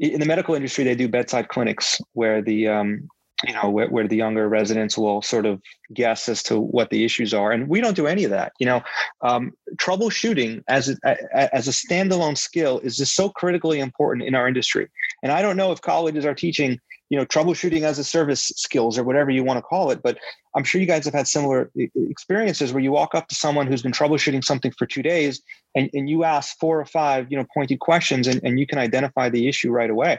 in 0.00 0.18
the 0.18 0.26
medical 0.26 0.54
industry, 0.54 0.84
they 0.84 0.94
do 0.94 1.08
bedside 1.08 1.48
clinics 1.48 2.00
where 2.14 2.40
the 2.42 2.68
um, 2.68 3.08
you 3.46 3.52
know 3.54 3.70
where, 3.70 3.88
where, 3.88 4.08
the 4.08 4.16
younger 4.16 4.48
residents 4.48 4.98
will 4.98 5.22
sort 5.22 5.46
of 5.46 5.62
guess 5.94 6.28
as 6.28 6.42
to 6.44 6.58
what 6.58 6.90
the 6.90 7.04
issues 7.04 7.32
are. 7.32 7.52
And 7.52 7.68
we 7.68 7.80
don't 7.80 7.96
do 7.96 8.06
any 8.06 8.24
of 8.24 8.30
that 8.30 8.52
you 8.58 8.66
know. 8.66 8.82
Um, 9.22 9.52
troubleshooting 9.76 10.62
as 10.68 10.88
a, 11.04 11.54
as 11.54 11.68
a 11.68 11.70
standalone 11.70 12.36
skill 12.36 12.80
is 12.80 12.96
just 12.96 13.14
so 13.14 13.28
critically 13.28 13.78
important 13.78 14.26
in 14.26 14.34
our 14.34 14.48
industry. 14.48 14.88
And 15.22 15.32
i 15.32 15.42
don't 15.42 15.56
know 15.56 15.70
if 15.72 15.80
colleges 15.80 16.24
are 16.24 16.34
teaching 16.34 16.78
you 17.10 17.18
know 17.18 17.26
troubleshooting 17.26 17.82
as 17.82 17.98
a 17.98 18.04
service 18.04 18.52
skills 18.56 18.96
or 18.96 19.04
whatever 19.04 19.30
you 19.30 19.44
want 19.44 19.58
to 19.58 19.62
call 19.62 19.90
it 19.90 20.00
but 20.02 20.16
i'm 20.56 20.64
sure 20.64 20.80
you 20.80 20.86
guys 20.86 21.04
have 21.04 21.12
had 21.12 21.28
similar 21.28 21.70
experiences 21.94 22.72
where 22.72 22.82
you 22.82 22.92
walk 22.92 23.14
up 23.14 23.28
to 23.28 23.34
someone 23.34 23.66
who's 23.66 23.82
been 23.82 23.92
troubleshooting 23.92 24.42
something 24.42 24.72
for 24.78 24.86
two 24.86 25.02
days 25.02 25.42
and, 25.74 25.90
and 25.92 26.08
you 26.08 26.24
ask 26.24 26.58
four 26.58 26.80
or 26.80 26.86
five 26.86 27.26
you 27.30 27.36
know 27.36 27.44
pointed 27.52 27.80
questions 27.80 28.26
and, 28.26 28.40
and 28.42 28.58
you 28.58 28.66
can 28.66 28.78
identify 28.78 29.28
the 29.28 29.48
issue 29.48 29.70
right 29.70 29.90
away. 29.90 30.18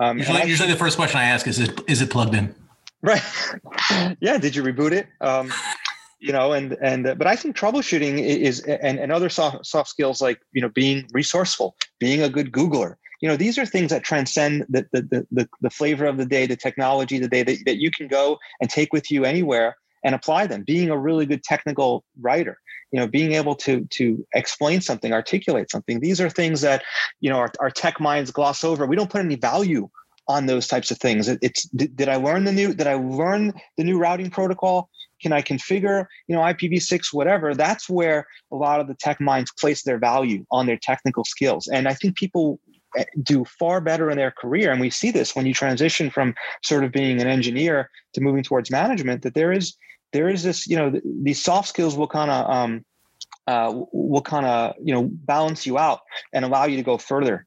Um, 0.00 0.18
usually, 0.18 0.46
usually 0.46 0.70
the 0.70 0.76
first 0.76 0.96
question 0.96 1.18
i 1.18 1.24
ask 1.24 1.46
is 1.46 1.58
is 1.58 2.00
it 2.00 2.10
plugged 2.10 2.34
in? 2.34 2.54
Right. 3.02 3.22
Yeah 4.20 4.38
did 4.38 4.54
you 4.54 4.62
reboot 4.62 4.92
it? 4.92 5.08
Um, 5.20 5.52
you 6.20 6.32
know 6.32 6.52
and 6.52 6.76
and 6.82 7.06
uh, 7.06 7.14
but 7.14 7.26
i 7.26 7.36
think 7.36 7.56
troubleshooting 7.56 8.18
is 8.18 8.60
and, 8.60 8.98
and 8.98 9.12
other 9.12 9.28
soft, 9.28 9.64
soft 9.64 9.88
skills 9.88 10.20
like 10.20 10.40
you 10.52 10.60
know 10.60 10.68
being 10.68 11.08
resourceful 11.12 11.76
being 12.00 12.22
a 12.22 12.28
good 12.28 12.50
googler 12.50 12.96
you 13.20 13.28
know 13.28 13.36
these 13.36 13.58
are 13.58 13.66
things 13.66 13.90
that 13.90 14.04
transcend 14.04 14.64
the 14.68 14.86
the 14.92 15.26
the, 15.30 15.48
the 15.60 15.70
flavor 15.70 16.06
of 16.06 16.16
the 16.16 16.26
day 16.26 16.46
the 16.46 16.56
technology 16.56 17.18
the 17.18 17.28
day 17.28 17.42
that, 17.42 17.58
that 17.66 17.78
you 17.78 17.90
can 17.90 18.08
go 18.08 18.38
and 18.60 18.70
take 18.70 18.92
with 18.92 19.10
you 19.10 19.24
anywhere 19.24 19.76
and 20.04 20.14
apply 20.14 20.46
them. 20.46 20.62
Being 20.64 20.90
a 20.90 20.98
really 20.98 21.26
good 21.26 21.42
technical 21.42 22.04
writer 22.20 22.58
you 22.92 23.00
know 23.00 23.06
being 23.06 23.32
able 23.32 23.54
to 23.54 23.84
to 23.90 24.26
explain 24.34 24.80
something 24.80 25.12
articulate 25.12 25.70
something 25.70 26.00
these 26.00 26.20
are 26.20 26.30
things 26.30 26.60
that 26.60 26.82
you 27.20 27.30
know 27.30 27.36
our, 27.36 27.52
our 27.60 27.70
tech 27.70 28.00
minds 28.00 28.30
gloss 28.30 28.64
over. 28.64 28.86
We 28.86 28.96
don't 28.96 29.10
put 29.10 29.20
any 29.20 29.36
value 29.36 29.88
on 30.26 30.44
those 30.46 30.66
types 30.66 30.90
of 30.90 30.98
things. 30.98 31.26
It, 31.28 31.38
it's 31.42 31.64
did, 31.70 31.96
did 31.96 32.08
i 32.08 32.16
learn 32.16 32.44
the 32.44 32.52
new 32.52 32.74
did 32.74 32.86
i 32.86 32.94
learn 32.94 33.52
the 33.76 33.84
new 33.84 33.98
routing 33.98 34.30
protocol? 34.30 34.88
Can 35.22 35.32
i 35.32 35.42
configure 35.42 36.06
you 36.28 36.36
know 36.36 36.42
ipv6 36.42 37.12
whatever? 37.12 37.54
That's 37.54 37.88
where 37.88 38.26
a 38.52 38.56
lot 38.56 38.80
of 38.80 38.88
the 38.88 38.94
tech 38.94 39.20
minds 39.20 39.52
place 39.58 39.82
their 39.82 39.98
value 39.98 40.44
on 40.50 40.66
their 40.66 40.78
technical 40.80 41.24
skills. 41.24 41.68
And 41.68 41.88
i 41.88 41.94
think 41.94 42.16
people 42.16 42.60
do 43.22 43.44
far 43.44 43.80
better 43.80 44.10
in 44.10 44.16
their 44.16 44.30
career. 44.30 44.70
And 44.70 44.80
we 44.80 44.90
see 44.90 45.10
this 45.10 45.34
when 45.34 45.46
you 45.46 45.54
transition 45.54 46.10
from 46.10 46.34
sort 46.62 46.84
of 46.84 46.92
being 46.92 47.20
an 47.20 47.26
engineer 47.26 47.90
to 48.14 48.20
moving 48.20 48.42
towards 48.42 48.70
management 48.70 49.22
that 49.22 49.34
there 49.34 49.52
is 49.52 49.76
there 50.12 50.28
is 50.28 50.42
this 50.42 50.66
you 50.66 50.76
know 50.76 51.00
these 51.22 51.42
soft 51.42 51.68
skills 51.68 51.96
will 51.96 52.08
kind 52.08 52.30
of 52.30 52.50
um, 52.50 52.84
uh, 53.46 53.72
will 53.92 54.22
kind 54.22 54.46
of 54.46 54.74
you 54.82 54.94
know 54.94 55.08
balance 55.10 55.66
you 55.66 55.78
out 55.78 56.00
and 56.32 56.44
allow 56.44 56.64
you 56.64 56.76
to 56.76 56.82
go 56.82 56.98
further 56.98 57.46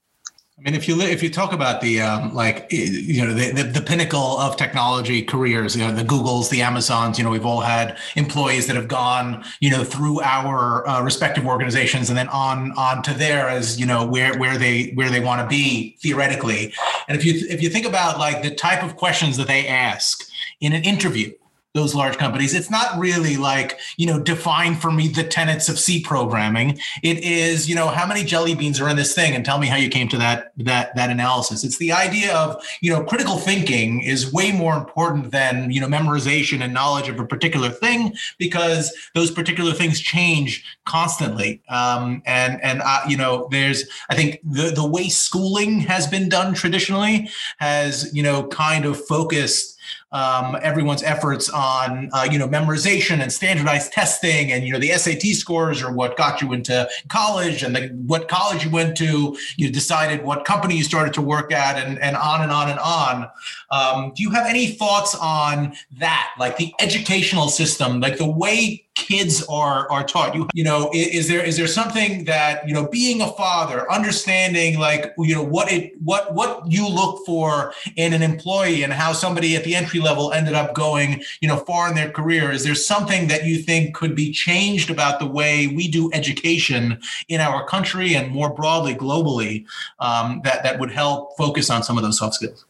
I 0.62 0.69
mean, 0.69 0.76
if 0.76 0.88
you 0.88 1.02
if 1.02 1.24
you 1.24 1.32
talk 1.32 1.54
about 1.54 1.82
the 1.82 2.02
um, 2.02 2.36
like 2.36 2.67
you 2.69 3.26
know 3.26 3.34
the, 3.34 3.52
the, 3.52 3.63
the 3.63 3.82
pinnacle 3.82 4.38
of 4.38 4.58
technology 4.58 5.24
careers, 5.24 5.76
you 5.76 5.84
know 5.84 5.91
the 5.91 6.04
Googles, 6.04 6.52
the 6.52 6.62
Amazons, 6.62 7.17
you 7.17 7.24
know 7.24 7.32
we've 7.32 7.47
all 7.47 7.62
had 7.62 7.97
employees 8.15 8.67
that 8.67 8.76
have 8.76 8.88
gone 8.88 9.43
you 9.60 9.71
know 9.71 9.84
through 9.84 10.21
our 10.21 10.88
uh, 10.88 11.02
respective 11.02 11.47
organizations 11.47 12.10
and 12.10 12.17
then 12.17 12.30
on 12.30 12.74
on 12.78 13.02
to 13.02 13.13
there 13.15 13.50
as 13.50 13.80
you 13.80 13.88
know 13.88 14.06
where 14.06 14.38
where 14.38 14.56
they 14.56 14.91
where 14.91 15.10
they 15.10 15.19
want 15.19 15.41
to 15.41 15.47
be 15.47 15.97
theoretically. 16.00 16.71
And 17.08 17.17
if 17.17 17.26
you 17.26 17.34
if 17.50 17.63
you 17.63 17.69
think 17.69 17.88
about 17.88 18.19
like 18.19 18.43
the 18.43 18.54
type 18.54 18.84
of 18.84 18.97
questions 18.97 19.38
that 19.38 19.47
they 19.47 19.67
ask 19.67 20.30
in 20.60 20.74
an 20.74 20.84
interview, 20.84 21.34
those 21.73 21.95
large 21.95 22.17
companies. 22.17 22.53
It's 22.53 22.69
not 22.69 22.97
really 22.97 23.38
like, 23.38 23.79
you 23.97 24.05
know, 24.05 24.19
define 24.19 24.75
for 24.75 24.91
me 24.91 25.07
the 25.07 25.23
tenets 25.23 25.69
of 25.69 25.79
C 25.79 26.01
programming. 26.01 26.79
It 27.01 27.19
is, 27.19 27.69
you 27.69 27.75
know, 27.75 27.88
how 27.88 28.05
many 28.05 28.23
jelly 28.23 28.55
beans 28.55 28.81
are 28.81 28.89
in 28.89 28.97
this 28.97 29.15
thing 29.15 29.36
and 29.36 29.45
tell 29.45 29.57
me 29.57 29.67
how 29.67 29.77
you 29.77 29.89
came 29.89 30.10
to 30.10 30.17
that 30.17 30.51
that 30.57 30.93
that 30.95 31.10
analysis. 31.10 31.63
It's 31.63 31.77
the 31.77 31.93
idea 31.93 32.36
of, 32.36 32.62
you 32.81 32.91
know, 32.91 33.03
critical 33.03 33.38
thinking 33.38 34.01
is 34.01 34.34
way 34.34 34.51
more 34.51 34.75
important 34.75 35.31
than, 35.31 35.71
you 35.71 35.79
know, 35.79 35.88
memorization 35.88 36.62
and 36.62 36.73
knowledge 36.73 37.07
of 37.07 37.19
a 37.19 37.25
particular 37.25 37.69
thing 37.69 38.15
because 38.38 38.93
those 39.15 39.31
particular 39.31 39.71
things 39.71 39.99
change 40.01 40.65
constantly. 40.86 41.62
Um, 41.69 42.21
and 42.25 42.62
and 42.62 42.81
uh, 42.84 43.01
you 43.07 43.15
know, 43.15 43.47
there's 43.49 43.86
I 44.10 44.15
think 44.15 44.39
the 44.43 44.71
the 44.71 44.88
way 44.88 45.07
schooling 45.07 45.79
has 45.81 46.05
been 46.05 46.27
done 46.27 46.53
traditionally 46.53 47.29
has, 47.60 48.13
you 48.13 48.23
know, 48.23 48.47
kind 48.47 48.84
of 48.84 48.99
focused 49.05 49.70
um, 50.12 50.58
everyone's 50.62 51.04
efforts 51.04 51.50
on 51.50 52.10
uh, 52.13 52.28
you 52.30 52.38
know 52.38 52.47
memorization 52.47 53.21
and 53.21 53.32
standardized 53.32 53.93
testing, 53.93 54.52
and 54.52 54.65
you 54.65 54.74
know 54.74 54.80
the 54.80 54.89
SAT 54.89 55.21
scores 55.36 55.82
are 55.82 55.91
what 55.91 56.17
got 56.17 56.41
you 56.41 56.54
into 56.54 56.88
college, 57.08 57.63
and 57.63 57.76
the, 57.76 57.88
what 58.06 58.28
college 58.28 58.65
you 58.65 58.71
went 58.71 58.97
to, 58.97 59.38
you 59.58 59.71
decided 59.71 60.24
what 60.24 60.45
company 60.45 60.76
you 60.76 60.84
started 60.84 61.13
to 61.13 61.21
work 61.21 61.52
at, 61.52 61.78
and 61.78 62.00
and 62.00 62.15
on 62.15 62.41
and 62.41 62.52
on 62.52 62.69
and 62.69 62.80
on. 62.80 63.30
Um, 63.69 64.12
do 64.15 64.24
you 64.24 64.32
have 64.32 64.45
any 64.47 64.67
thoughts 64.67 65.15
on 65.15 65.74
that, 66.00 66.34
like 66.38 66.58
the 66.58 66.74
educational 66.80 67.47
system, 67.47 68.00
like 68.02 68.17
the 68.17 68.30
way 68.30 68.86
kids 68.95 69.43
are 69.47 69.89
are 69.91 70.04
taught. 70.04 70.36
You 70.36 70.47
you 70.54 70.63
know 70.63 70.89
is, 70.93 71.27
there 71.27 71.43
is 71.43 71.58
there 71.58 71.67
something 71.67 72.25
that 72.25 72.67
you 72.67 72.73
know 72.73 72.88
being 72.88 73.21
a 73.21 73.27
father 73.27 73.89
understanding 73.91 74.80
like 74.80 75.13
you 75.17 75.36
know 75.36 75.43
what 75.43 75.71
it 75.71 75.93
what 76.01 76.34
what 76.34 76.69
you 76.69 76.88
look 76.88 77.25
for 77.25 77.73
in 77.95 78.13
an 78.13 78.21
employee 78.21 78.84
and 78.84 78.93
how 78.93 79.13
somebody 79.13 79.56
at 79.56 79.63
the 79.63 79.75
entry 79.75 79.99
level 79.99 80.32
ended 80.32 80.54
up 80.54 80.73
going 80.73 81.23
you 81.41 81.47
know 81.47 81.58
far 81.58 81.89
in 81.89 81.95
their 81.95 82.10
career 82.10 82.51
is 82.51 82.63
there 82.63 82.75
something 82.75 83.27
that 83.27 83.45
you 83.45 83.58
think 83.58 83.95
could 83.95 84.15
be 84.15 84.32
changed 84.32 84.89
about 84.89 85.19
the 85.19 85.27
way 85.27 85.67
we 85.67 85.88
do 85.88 86.10
education 86.13 86.99
in 87.30 87.41
our 87.41 87.65
country 87.65 88.15
and 88.15 88.32
more 88.32 88.54
broadly 88.54 88.95
globally 88.95 89.65
um, 89.99 90.41
that 90.43 90.63
that 90.63 90.80
would 90.80 90.91
help 90.91 91.36
focus 91.38 91.69
on 91.69 91.84
some 91.84 91.97
of 91.97 92.04
those 92.04 92.17
soft 92.17 92.36
skills 92.36 92.65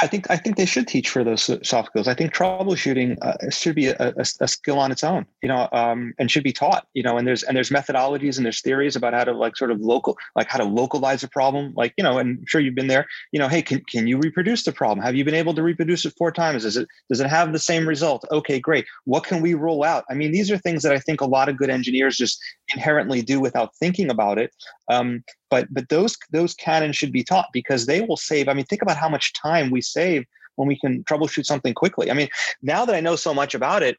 I 0.00 0.06
think 0.06 0.30
I 0.30 0.36
think 0.36 0.56
they 0.56 0.66
should 0.66 0.86
teach 0.86 1.08
for 1.08 1.24
those 1.24 1.50
soft 1.66 1.88
skills. 1.88 2.08
I 2.08 2.14
think 2.14 2.34
troubleshooting 2.34 3.18
uh, 3.20 3.50
should 3.50 3.74
be 3.74 3.88
a, 3.88 3.96
a, 3.98 4.24
a, 4.40 4.48
skill 4.48 4.78
on 4.78 4.92
its 4.92 5.04
own, 5.04 5.26
you 5.42 5.48
know, 5.48 5.68
um, 5.72 6.14
and 6.18 6.30
should 6.30 6.44
be 6.44 6.52
taught. 6.52 6.86
You 6.94 7.02
know, 7.02 7.18
and 7.18 7.26
there's 7.26 7.42
and 7.42 7.56
there's 7.56 7.70
methodologies 7.70 8.36
and 8.36 8.46
there's 8.46 8.60
theories 8.60 8.96
about 8.96 9.12
how 9.12 9.24
to 9.24 9.32
like 9.32 9.56
sort 9.56 9.70
of 9.70 9.80
local, 9.80 10.16
like 10.36 10.48
how 10.48 10.58
to 10.58 10.64
localize 10.64 11.22
a 11.22 11.28
problem. 11.28 11.72
Like 11.76 11.94
you 11.96 12.04
know, 12.04 12.18
and 12.18 12.38
I'm 12.38 12.46
sure 12.46 12.60
you've 12.60 12.74
been 12.74 12.86
there. 12.86 13.06
You 13.32 13.38
know, 13.40 13.48
hey, 13.48 13.62
can 13.62 13.82
can 13.84 14.06
you 14.06 14.18
reproduce 14.18 14.62
the 14.64 14.72
problem? 14.72 15.04
Have 15.04 15.14
you 15.14 15.24
been 15.24 15.34
able 15.34 15.54
to 15.54 15.62
reproduce 15.62 16.04
it 16.04 16.14
four 16.16 16.32
times? 16.32 16.62
Does 16.62 16.76
it 16.76 16.88
does 17.10 17.20
it 17.20 17.28
have 17.28 17.52
the 17.52 17.58
same 17.58 17.86
result? 17.86 18.24
Okay, 18.30 18.60
great. 18.60 18.86
What 19.04 19.24
can 19.24 19.42
we 19.42 19.54
roll 19.54 19.84
out? 19.84 20.04
I 20.08 20.14
mean, 20.14 20.32
these 20.32 20.50
are 20.50 20.58
things 20.58 20.82
that 20.84 20.92
I 20.92 20.98
think 20.98 21.20
a 21.20 21.26
lot 21.26 21.48
of 21.48 21.56
good 21.56 21.70
engineers 21.70 22.16
just 22.16 22.40
inherently 22.74 23.20
do 23.20 23.40
without 23.40 23.74
thinking 23.76 24.10
about 24.10 24.38
it. 24.38 24.54
Um, 24.88 25.24
but 25.52 25.68
but 25.70 25.90
those 25.90 26.16
those 26.30 26.54
canons 26.54 26.96
should 26.96 27.12
be 27.12 27.22
taught 27.22 27.48
because 27.52 27.84
they 27.84 28.00
will 28.00 28.16
save 28.16 28.48
i 28.48 28.54
mean 28.54 28.64
think 28.64 28.80
about 28.80 28.96
how 28.96 29.08
much 29.08 29.34
time 29.34 29.70
we 29.70 29.81
save 29.82 30.24
when 30.56 30.68
we 30.68 30.78
can 30.78 31.02
troubleshoot 31.04 31.44
something 31.44 31.74
quickly 31.74 32.10
i 32.10 32.14
mean 32.14 32.28
now 32.62 32.84
that 32.84 32.94
i 32.94 33.00
know 33.00 33.16
so 33.16 33.34
much 33.34 33.54
about 33.54 33.82
it 33.82 33.98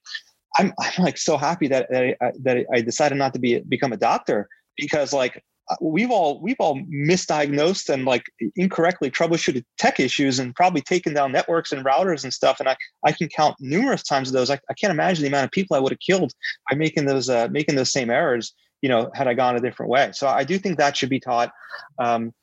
i'm, 0.58 0.74
I'm 0.80 1.04
like 1.04 1.18
so 1.18 1.38
happy 1.38 1.68
that 1.68 1.90
that 1.90 2.18
I, 2.22 2.32
that 2.42 2.66
I 2.74 2.82
decided 2.82 3.18
not 3.18 3.34
to 3.34 3.40
be 3.40 3.60
become 3.60 3.94
a 3.94 3.98
doctor 3.98 4.50
because 4.78 5.14
like 5.14 5.44
uh, 5.70 5.76
we've 5.82 6.12
all 6.12 6.42
we've 6.42 6.60
all 6.60 6.82
misdiagnosed 6.82 7.90
and 7.90 8.04
like 8.04 8.26
incorrectly 8.56 9.10
troubleshooted 9.10 9.64
tech 9.78 10.00
issues 10.00 10.40
and 10.40 10.54
probably 10.56 10.82
taken 10.82 11.14
down 11.14 11.32
networks 11.32 11.72
and 11.72 11.86
routers 11.86 12.24
and 12.24 12.34
stuff 12.34 12.60
and 12.60 12.68
i 12.68 12.76
i 13.06 13.12
can 13.12 13.30
count 13.30 13.56
numerous 13.60 14.04
times 14.04 14.28
of 14.28 14.34
those 14.34 14.50
i, 14.50 14.60
I 14.70 14.74
can't 14.74 14.92
imagine 14.92 15.22
the 15.22 15.30
amount 15.30 15.46
of 15.46 15.52
people 15.52 15.78
i 15.78 15.80
would 15.80 15.94
have 15.94 16.00
killed 16.00 16.34
by 16.70 16.76
making 16.76 17.06
those 17.06 17.30
uh, 17.30 17.48
making 17.50 17.76
those 17.76 17.92
same 17.92 18.10
errors 18.10 18.54
you 18.84 18.90
know, 18.90 19.10
had 19.16 19.28
I 19.28 19.34
gone 19.34 19.56
a 19.56 19.62
different 19.62 19.90
way. 19.90 20.12
So 20.14 20.28
I 20.28 20.44
do 20.44 20.60
think 20.60 20.78
that 20.78 20.96
should 20.96 21.10
be 21.10 21.20
taught. 21.20 21.52
Um, 21.98 22.34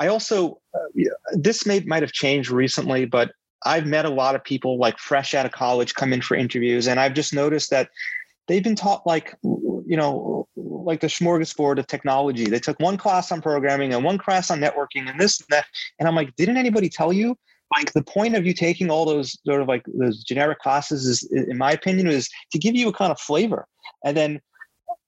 I 0.00 0.06
also, 0.06 0.58
uh, 0.74 1.04
this 1.32 1.66
may 1.66 1.80
might 1.80 2.02
have 2.02 2.12
changed 2.12 2.50
recently, 2.50 3.04
but 3.04 3.32
I've 3.66 3.86
met 3.86 4.06
a 4.06 4.10
lot 4.10 4.34
of 4.34 4.42
people 4.42 4.78
like 4.78 4.98
fresh 4.98 5.34
out 5.34 5.44
of 5.44 5.52
college 5.52 5.94
come 5.94 6.12
in 6.12 6.22
for 6.22 6.36
interviews, 6.36 6.88
and 6.88 6.98
I've 6.98 7.12
just 7.12 7.34
noticed 7.34 7.70
that 7.70 7.90
they've 8.48 8.64
been 8.64 8.74
taught 8.74 9.06
like 9.06 9.36
you 9.42 9.96
know 9.96 10.48
like 10.56 11.00
the 11.00 11.06
smorgasbord 11.06 11.78
of 11.78 11.86
technology. 11.86 12.46
They 12.46 12.58
took 12.58 12.80
one 12.80 12.96
class 12.96 13.30
on 13.30 13.42
programming 13.42 13.92
and 13.92 14.02
one 14.02 14.16
class 14.16 14.50
on 14.50 14.58
networking 14.58 15.08
and 15.08 15.20
this 15.20 15.38
and 15.38 15.46
that 15.50 15.66
and 15.98 16.08
i'm 16.08 16.14
like 16.14 16.34
didn't 16.36 16.56
anybody 16.56 16.88
tell 16.88 17.12
you? 17.12 17.36
Like 17.76 17.92
the 17.92 18.02
point 18.02 18.34
of 18.34 18.44
you 18.46 18.54
taking 18.54 18.90
all 18.90 19.04
those 19.04 19.38
sort 19.46 19.60
of 19.60 19.68
like 19.68 19.84
those 19.94 20.24
generic 20.24 20.58
classes 20.58 21.06
is 21.06 21.30
in 21.30 21.58
my 21.58 21.72
opinion 21.72 22.08
is 22.08 22.28
to 22.52 22.58
give 22.58 22.74
you 22.74 22.88
a 22.88 22.92
kind 22.92 23.12
of 23.12 23.20
flavor 23.20 23.66
and 24.04 24.16
then 24.16 24.40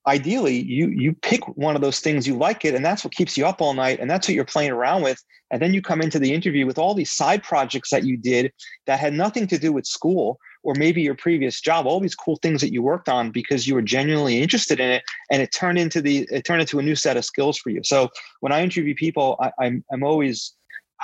ideally 0.07 0.61
you 0.63 0.89
you 0.89 1.13
pick 1.23 1.47
one 1.57 1.77
of 1.77 1.83
those 1.83 2.01
things 2.01 2.27
you 2.27 2.37
like 2.37 2.65
it 2.65 2.75
and 2.75 2.85
that's 2.85 3.05
what 3.05 3.15
keeps 3.15 3.37
you 3.37 3.47
up 3.47 3.61
all 3.61 3.75
night 3.75 4.01
and 4.01 4.11
that's 4.11 4.27
what 4.27 4.35
you're 4.35 4.45
playing 4.45 4.71
around 4.71 5.03
with. 5.03 5.23
And 5.51 5.61
then 5.61 5.75
you 5.75 5.83
come 5.83 6.01
into 6.01 6.19
the 6.19 6.33
interview 6.33 6.67
with 6.67 6.79
all 6.79 6.95
these 6.95 7.13
side 7.13 7.43
projects 7.43 7.91
that 7.91 8.05
you 8.05 8.17
did 8.17 8.53
that 8.87 8.99
had 8.99 9.13
nothing 9.13 9.47
to 9.49 9.59
do 9.59 9.73
with 9.73 9.87
school 9.87 10.39
or 10.65 10.75
maybe 10.75 11.03
your 11.03 11.15
previous 11.15 11.61
job 11.61 11.87
all 11.87 12.01
these 12.01 12.15
cool 12.15 12.37
things 12.43 12.61
that 12.61 12.73
you 12.73 12.83
worked 12.83 13.09
on 13.09 13.31
because 13.31 13.67
you 13.67 13.75
were 13.75 13.83
genuinely 13.83 14.43
interested 14.43 14.81
in 14.81 14.91
it 14.91 15.03
and 15.31 15.41
it 15.43 15.53
turned 15.53 15.79
into 15.79 16.01
the 16.01 16.27
it 16.31 16.45
turned 16.45 16.61
into 16.61 16.79
a 16.79 16.83
new 16.83 16.97
set 16.97 17.17
of 17.17 17.25
skills 17.25 17.59
for 17.59 17.71
you. 17.71 17.81
So 17.85 18.09
when 18.41 18.53
i 18.53 18.63
interview 18.63 18.95
people 18.95 19.37
I, 19.41 19.53
I'm, 19.61 19.85
I'm 19.93 20.03
always 20.03 20.55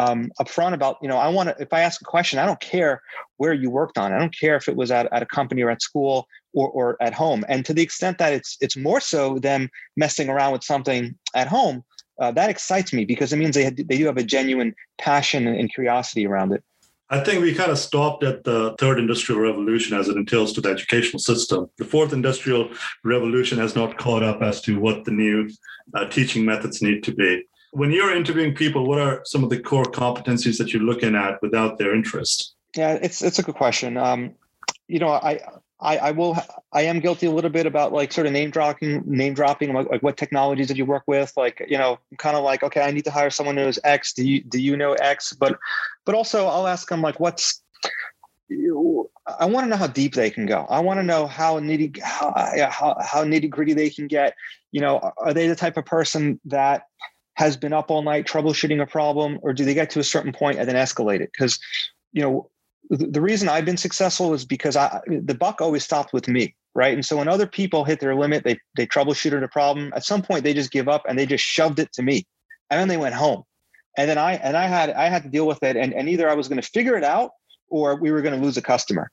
um, 0.00 0.30
upfront 0.40 0.74
about, 0.74 0.96
you 1.02 1.08
know, 1.08 1.16
I 1.16 1.28
want 1.28 1.48
to, 1.48 1.56
if 1.60 1.72
I 1.72 1.80
ask 1.80 2.00
a 2.00 2.04
question, 2.04 2.38
I 2.38 2.46
don't 2.46 2.60
care 2.60 3.02
where 3.38 3.52
you 3.52 3.68
worked 3.68 3.98
on. 3.98 4.12
I 4.12 4.18
don't 4.18 4.36
care 4.36 4.54
if 4.54 4.68
it 4.68 4.76
was 4.76 4.92
at, 4.92 5.12
at 5.12 5.22
a 5.22 5.26
company 5.26 5.62
or 5.62 5.70
at 5.70 5.82
school 5.82 6.28
or, 6.52 6.68
or 6.70 6.96
at 7.02 7.14
home. 7.14 7.44
And 7.48 7.64
to 7.66 7.74
the 7.74 7.82
extent 7.82 8.18
that 8.18 8.32
it's, 8.32 8.56
it's 8.60 8.76
more 8.76 9.00
so 9.00 9.38
them 9.38 9.68
messing 9.96 10.28
around 10.28 10.52
with 10.52 10.64
something 10.64 11.16
at 11.34 11.48
home, 11.48 11.84
uh, 12.20 12.32
that 12.32 12.50
excites 12.50 12.92
me 12.92 13.04
because 13.04 13.32
it 13.32 13.36
means 13.36 13.54
they, 13.54 13.70
they 13.70 13.98
do 13.98 14.06
have 14.06 14.16
a 14.16 14.24
genuine 14.24 14.74
passion 14.98 15.46
and 15.46 15.72
curiosity 15.72 16.26
around 16.26 16.52
it. 16.52 16.62
I 17.10 17.20
think 17.20 17.40
we 17.40 17.54
kind 17.54 17.70
of 17.70 17.78
stopped 17.78 18.22
at 18.22 18.44
the 18.44 18.74
third 18.78 18.98
industrial 18.98 19.40
revolution 19.40 19.96
as 19.96 20.08
it 20.08 20.16
entails 20.16 20.52
to 20.54 20.60
the 20.60 20.68
educational 20.68 21.20
system. 21.20 21.70
The 21.78 21.84
fourth 21.84 22.12
industrial 22.12 22.70
revolution 23.02 23.56
has 23.58 23.74
not 23.74 23.96
caught 23.96 24.22
up 24.22 24.42
as 24.42 24.60
to 24.62 24.78
what 24.78 25.04
the 25.04 25.12
new 25.12 25.48
uh, 25.94 26.06
teaching 26.08 26.44
methods 26.44 26.82
need 26.82 27.02
to 27.04 27.14
be 27.14 27.44
when 27.72 27.90
you're 27.90 28.14
interviewing 28.14 28.54
people, 28.54 28.86
what 28.86 28.98
are 28.98 29.22
some 29.24 29.44
of 29.44 29.50
the 29.50 29.60
core 29.60 29.84
competencies 29.84 30.58
that 30.58 30.72
you're 30.72 30.82
looking 30.82 31.14
at 31.14 31.40
without 31.42 31.78
their 31.78 31.94
interest? 31.94 32.54
Yeah, 32.76 32.98
it's 33.00 33.22
it's 33.22 33.38
a 33.38 33.42
good 33.42 33.54
question. 33.54 33.96
Um, 33.96 34.34
you 34.86 34.98
know, 34.98 35.08
I, 35.08 35.40
I 35.80 35.96
I 35.98 36.10
will 36.10 36.36
I 36.72 36.82
am 36.82 37.00
guilty 37.00 37.26
a 37.26 37.30
little 37.30 37.50
bit 37.50 37.66
about 37.66 37.92
like 37.92 38.12
sort 38.12 38.26
of 38.26 38.32
name 38.32 38.50
dropping 38.50 39.02
name 39.06 39.34
dropping 39.34 39.72
like, 39.72 39.88
like 39.90 40.02
what 40.02 40.16
technologies 40.16 40.66
did 40.66 40.78
you 40.78 40.84
work 40.84 41.04
with 41.06 41.32
like 41.36 41.64
you 41.68 41.78
know 41.78 41.98
kind 42.18 42.36
of 42.36 42.44
like 42.44 42.62
okay 42.62 42.82
I 42.82 42.90
need 42.90 43.04
to 43.04 43.10
hire 43.10 43.30
someone 43.30 43.56
who 43.56 43.64
knows 43.64 43.78
X 43.84 44.12
do 44.12 44.26
you 44.26 44.42
do 44.42 44.60
you 44.60 44.76
know 44.76 44.94
X 44.94 45.32
but 45.32 45.58
but 46.04 46.14
also 46.14 46.46
I'll 46.46 46.66
ask 46.66 46.88
them 46.88 47.02
like 47.02 47.20
what's 47.20 47.62
I 49.38 49.44
want 49.44 49.66
to 49.66 49.68
know 49.68 49.76
how 49.76 49.88
deep 49.88 50.14
they 50.14 50.30
can 50.30 50.46
go. 50.46 50.66
I 50.70 50.80
want 50.80 50.98
to 50.98 51.04
know 51.04 51.26
how 51.26 51.60
nitty 51.60 52.00
how, 52.00 52.32
how, 52.70 52.96
how 53.02 53.24
nitty 53.24 53.50
gritty 53.50 53.74
they 53.74 53.90
can 53.90 54.06
get. 54.06 54.34
You 54.72 54.80
know, 54.80 55.12
are 55.18 55.34
they 55.34 55.48
the 55.48 55.56
type 55.56 55.76
of 55.76 55.84
person 55.84 56.40
that 56.46 56.84
has 57.34 57.56
been 57.56 57.72
up 57.72 57.90
all 57.90 58.02
night 58.02 58.26
troubleshooting 58.26 58.80
a 58.80 58.86
problem, 58.86 59.38
or 59.42 59.52
do 59.52 59.64
they 59.64 59.74
get 59.74 59.90
to 59.90 60.00
a 60.00 60.04
certain 60.04 60.32
point 60.32 60.58
and 60.58 60.68
then 60.68 60.76
escalate 60.76 61.20
it? 61.20 61.30
Because, 61.32 61.58
you 62.12 62.22
know, 62.22 62.50
the, 62.90 63.20
reason 63.20 63.48
I've 63.48 63.64
been 63.64 63.76
successful 63.76 64.34
is 64.34 64.44
because 64.44 64.76
I 64.76 65.00
the 65.06 65.34
buck 65.34 65.60
always 65.60 65.84
stopped 65.84 66.12
with 66.12 66.28
me, 66.28 66.54
right? 66.74 66.94
And 66.94 67.04
so 67.04 67.16
when 67.16 67.28
other 67.28 67.46
people 67.46 67.84
hit 67.84 68.00
their 68.00 68.14
limit, 68.14 68.44
they 68.44 68.58
they 68.76 68.86
troubleshooted 68.86 69.42
a 69.42 69.48
problem. 69.48 69.92
At 69.94 70.04
some 70.04 70.22
point, 70.22 70.44
they 70.44 70.54
just 70.54 70.70
give 70.70 70.88
up 70.88 71.04
and 71.08 71.18
they 71.18 71.26
just 71.26 71.44
shoved 71.44 71.78
it 71.78 71.92
to 71.94 72.02
me, 72.02 72.26
and 72.70 72.80
then 72.80 72.88
they 72.88 72.96
went 72.96 73.14
home. 73.14 73.42
And 73.96 74.08
then 74.08 74.18
I 74.18 74.34
and 74.34 74.56
I 74.56 74.66
had 74.66 74.90
I 74.90 75.08
had 75.08 75.22
to 75.24 75.28
deal 75.28 75.46
with 75.46 75.62
it, 75.62 75.76
and 75.76 75.92
and 75.92 76.08
either 76.08 76.28
I 76.28 76.34
was 76.34 76.48
going 76.48 76.60
to 76.60 76.68
figure 76.68 76.96
it 76.96 77.04
out 77.04 77.32
or 77.70 77.96
we 77.96 78.10
were 78.10 78.22
going 78.22 78.38
to 78.38 78.44
lose 78.44 78.56
a 78.56 78.62
customer 78.62 79.10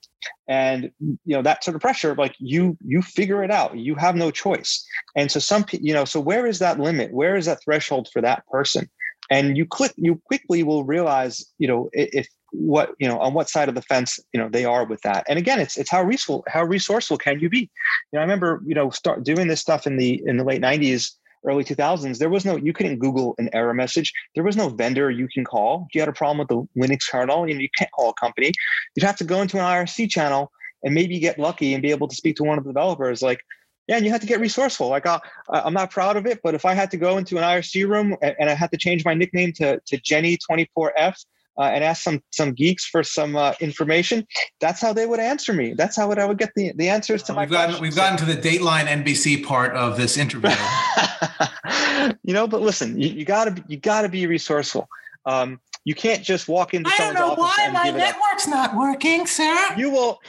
and 0.47 0.89
you 1.01 1.17
know 1.35 1.41
that 1.41 1.63
sort 1.63 1.75
of 1.75 1.81
pressure 1.81 2.15
like 2.15 2.35
you 2.39 2.77
you 2.85 3.01
figure 3.01 3.43
it 3.43 3.51
out 3.51 3.77
you 3.77 3.95
have 3.95 4.15
no 4.15 4.31
choice 4.31 4.85
and 5.15 5.31
so 5.31 5.39
some 5.39 5.65
you 5.71 5.93
know 5.93 6.05
so 6.05 6.19
where 6.19 6.47
is 6.47 6.59
that 6.59 6.79
limit 6.79 7.11
where 7.13 7.35
is 7.35 7.45
that 7.45 7.61
threshold 7.63 8.07
for 8.13 8.21
that 8.21 8.45
person 8.47 8.89
and 9.29 9.57
you 9.57 9.65
click 9.65 9.91
you 9.97 10.21
quickly 10.25 10.63
will 10.63 10.83
realize 10.83 11.45
you 11.57 11.67
know 11.67 11.89
if 11.93 12.27
what 12.57 12.91
you 12.99 13.07
know 13.07 13.19
on 13.19 13.33
what 13.33 13.49
side 13.49 13.69
of 13.69 13.75
the 13.75 13.81
fence 13.81 14.19
you 14.33 14.39
know 14.39 14.49
they 14.49 14.65
are 14.65 14.85
with 14.85 15.01
that 15.01 15.23
and 15.27 15.37
again 15.37 15.59
it's 15.59 15.77
it's 15.77 15.89
how 15.89 16.01
resourceful 16.01 16.43
how 16.47 16.63
resourceful 16.63 17.17
can 17.17 17.39
you 17.39 17.49
be 17.49 17.59
you 17.59 17.69
know 18.13 18.19
i 18.19 18.23
remember 18.23 18.61
you 18.65 18.75
know 18.75 18.89
start 18.89 19.23
doing 19.23 19.47
this 19.47 19.61
stuff 19.61 19.85
in 19.85 19.97
the 19.97 20.21
in 20.25 20.37
the 20.37 20.43
late 20.43 20.61
90s 20.61 21.11
early 21.45 21.63
2000s, 21.63 22.17
there 22.17 22.29
was 22.29 22.43
no, 22.43 22.55
you 22.55 22.73
couldn't 22.73 22.99
Google 22.99 23.35
an 23.37 23.49
error 23.53 23.73
message. 23.73 24.11
There 24.33 24.43
was 24.43 24.57
no 24.57 24.69
vendor 24.69 25.11
you 25.11 25.27
can 25.27 25.45
call. 25.45 25.85
If 25.87 25.95
you 25.95 26.01
had 26.01 26.09
a 26.09 26.13
problem 26.13 26.39
with 26.39 26.47
the 26.47 26.67
Linux 26.79 27.09
kernel, 27.09 27.47
you, 27.47 27.53
know, 27.53 27.59
you 27.59 27.69
can't 27.77 27.91
call 27.91 28.09
a 28.09 28.13
company. 28.13 28.51
You'd 28.95 29.05
have 29.05 29.17
to 29.17 29.23
go 29.23 29.41
into 29.41 29.57
an 29.57 29.63
IRC 29.63 30.09
channel 30.09 30.51
and 30.83 30.93
maybe 30.93 31.19
get 31.19 31.39
lucky 31.39 31.73
and 31.73 31.81
be 31.81 31.91
able 31.91 32.07
to 32.07 32.15
speak 32.15 32.35
to 32.37 32.43
one 32.43 32.57
of 32.57 32.63
the 32.63 32.71
developers. 32.71 33.21
Like, 33.21 33.41
yeah, 33.87 33.97
and 33.97 34.05
you 34.05 34.11
had 34.11 34.21
to 34.21 34.27
get 34.27 34.39
resourceful. 34.39 34.89
Like, 34.89 35.05
uh, 35.05 35.19
I'm 35.49 35.73
not 35.73 35.91
proud 35.91 36.17
of 36.17 36.25
it, 36.25 36.39
but 36.43 36.55
if 36.55 36.65
I 36.65 36.73
had 36.73 36.89
to 36.91 36.97
go 36.97 37.17
into 37.17 37.37
an 37.37 37.43
IRC 37.43 37.87
room 37.87 38.15
and, 38.21 38.35
and 38.39 38.49
I 38.49 38.53
had 38.53 38.71
to 38.71 38.77
change 38.77 39.05
my 39.05 39.13
nickname 39.13 39.53
to, 39.53 39.79
to 39.85 39.97
Jenny24F, 39.97 41.23
uh, 41.57 41.63
and 41.63 41.83
ask 41.83 42.01
some 42.01 42.21
some 42.31 42.53
geeks 42.53 42.85
for 42.85 43.03
some 43.03 43.35
uh, 43.35 43.53
information. 43.59 44.25
That's 44.59 44.81
how 44.81 44.93
they 44.93 45.05
would 45.05 45.19
answer 45.19 45.53
me. 45.53 45.73
That's 45.73 45.95
how 45.95 46.07
would 46.07 46.19
I 46.19 46.25
would 46.25 46.37
get 46.37 46.51
the, 46.55 46.73
the 46.75 46.89
answers 46.89 47.23
to 47.23 47.33
uh, 47.33 47.35
my 47.35 47.41
we've 47.43 47.51
gotten, 47.51 47.75
questions. 47.75 47.81
We've 47.81 47.95
gotten 47.95 48.17
to 48.17 48.25
the 48.25 48.35
Dateline 48.35 48.85
NBC 48.85 49.43
part 49.45 49.75
of 49.75 49.97
this 49.97 50.17
interview. 50.17 50.51
you 52.23 52.33
know, 52.33 52.47
but 52.47 52.61
listen, 52.61 52.99
you, 52.99 53.09
you 53.09 53.25
gotta 53.25 53.63
you 53.67 53.77
gotta 53.77 54.09
be 54.09 54.27
resourceful. 54.27 54.87
Um, 55.25 55.59
you 55.85 55.93
can't 55.93 56.23
just 56.23 56.47
walk 56.47 56.73
into 56.73 56.89
I 56.89 56.97
someone's 56.97 57.19
office 57.19 57.57
why 57.57 57.69
my 57.71 57.91
network's 57.91 58.47
not 58.47 58.75
working, 58.75 59.27
sir. 59.27 59.75
You 59.77 59.91
will. 59.91 60.19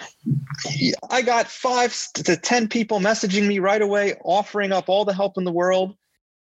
I 1.11 1.23
got 1.23 1.49
five 1.49 1.97
to 2.15 2.37
ten 2.37 2.69
people 2.69 3.01
messaging 3.01 3.47
me 3.47 3.59
right 3.59 3.81
away, 3.81 4.15
offering 4.23 4.73
up 4.73 4.89
all 4.89 5.05
the 5.05 5.15
help 5.15 5.39
in 5.39 5.45
the 5.45 5.53
world. 5.53 5.97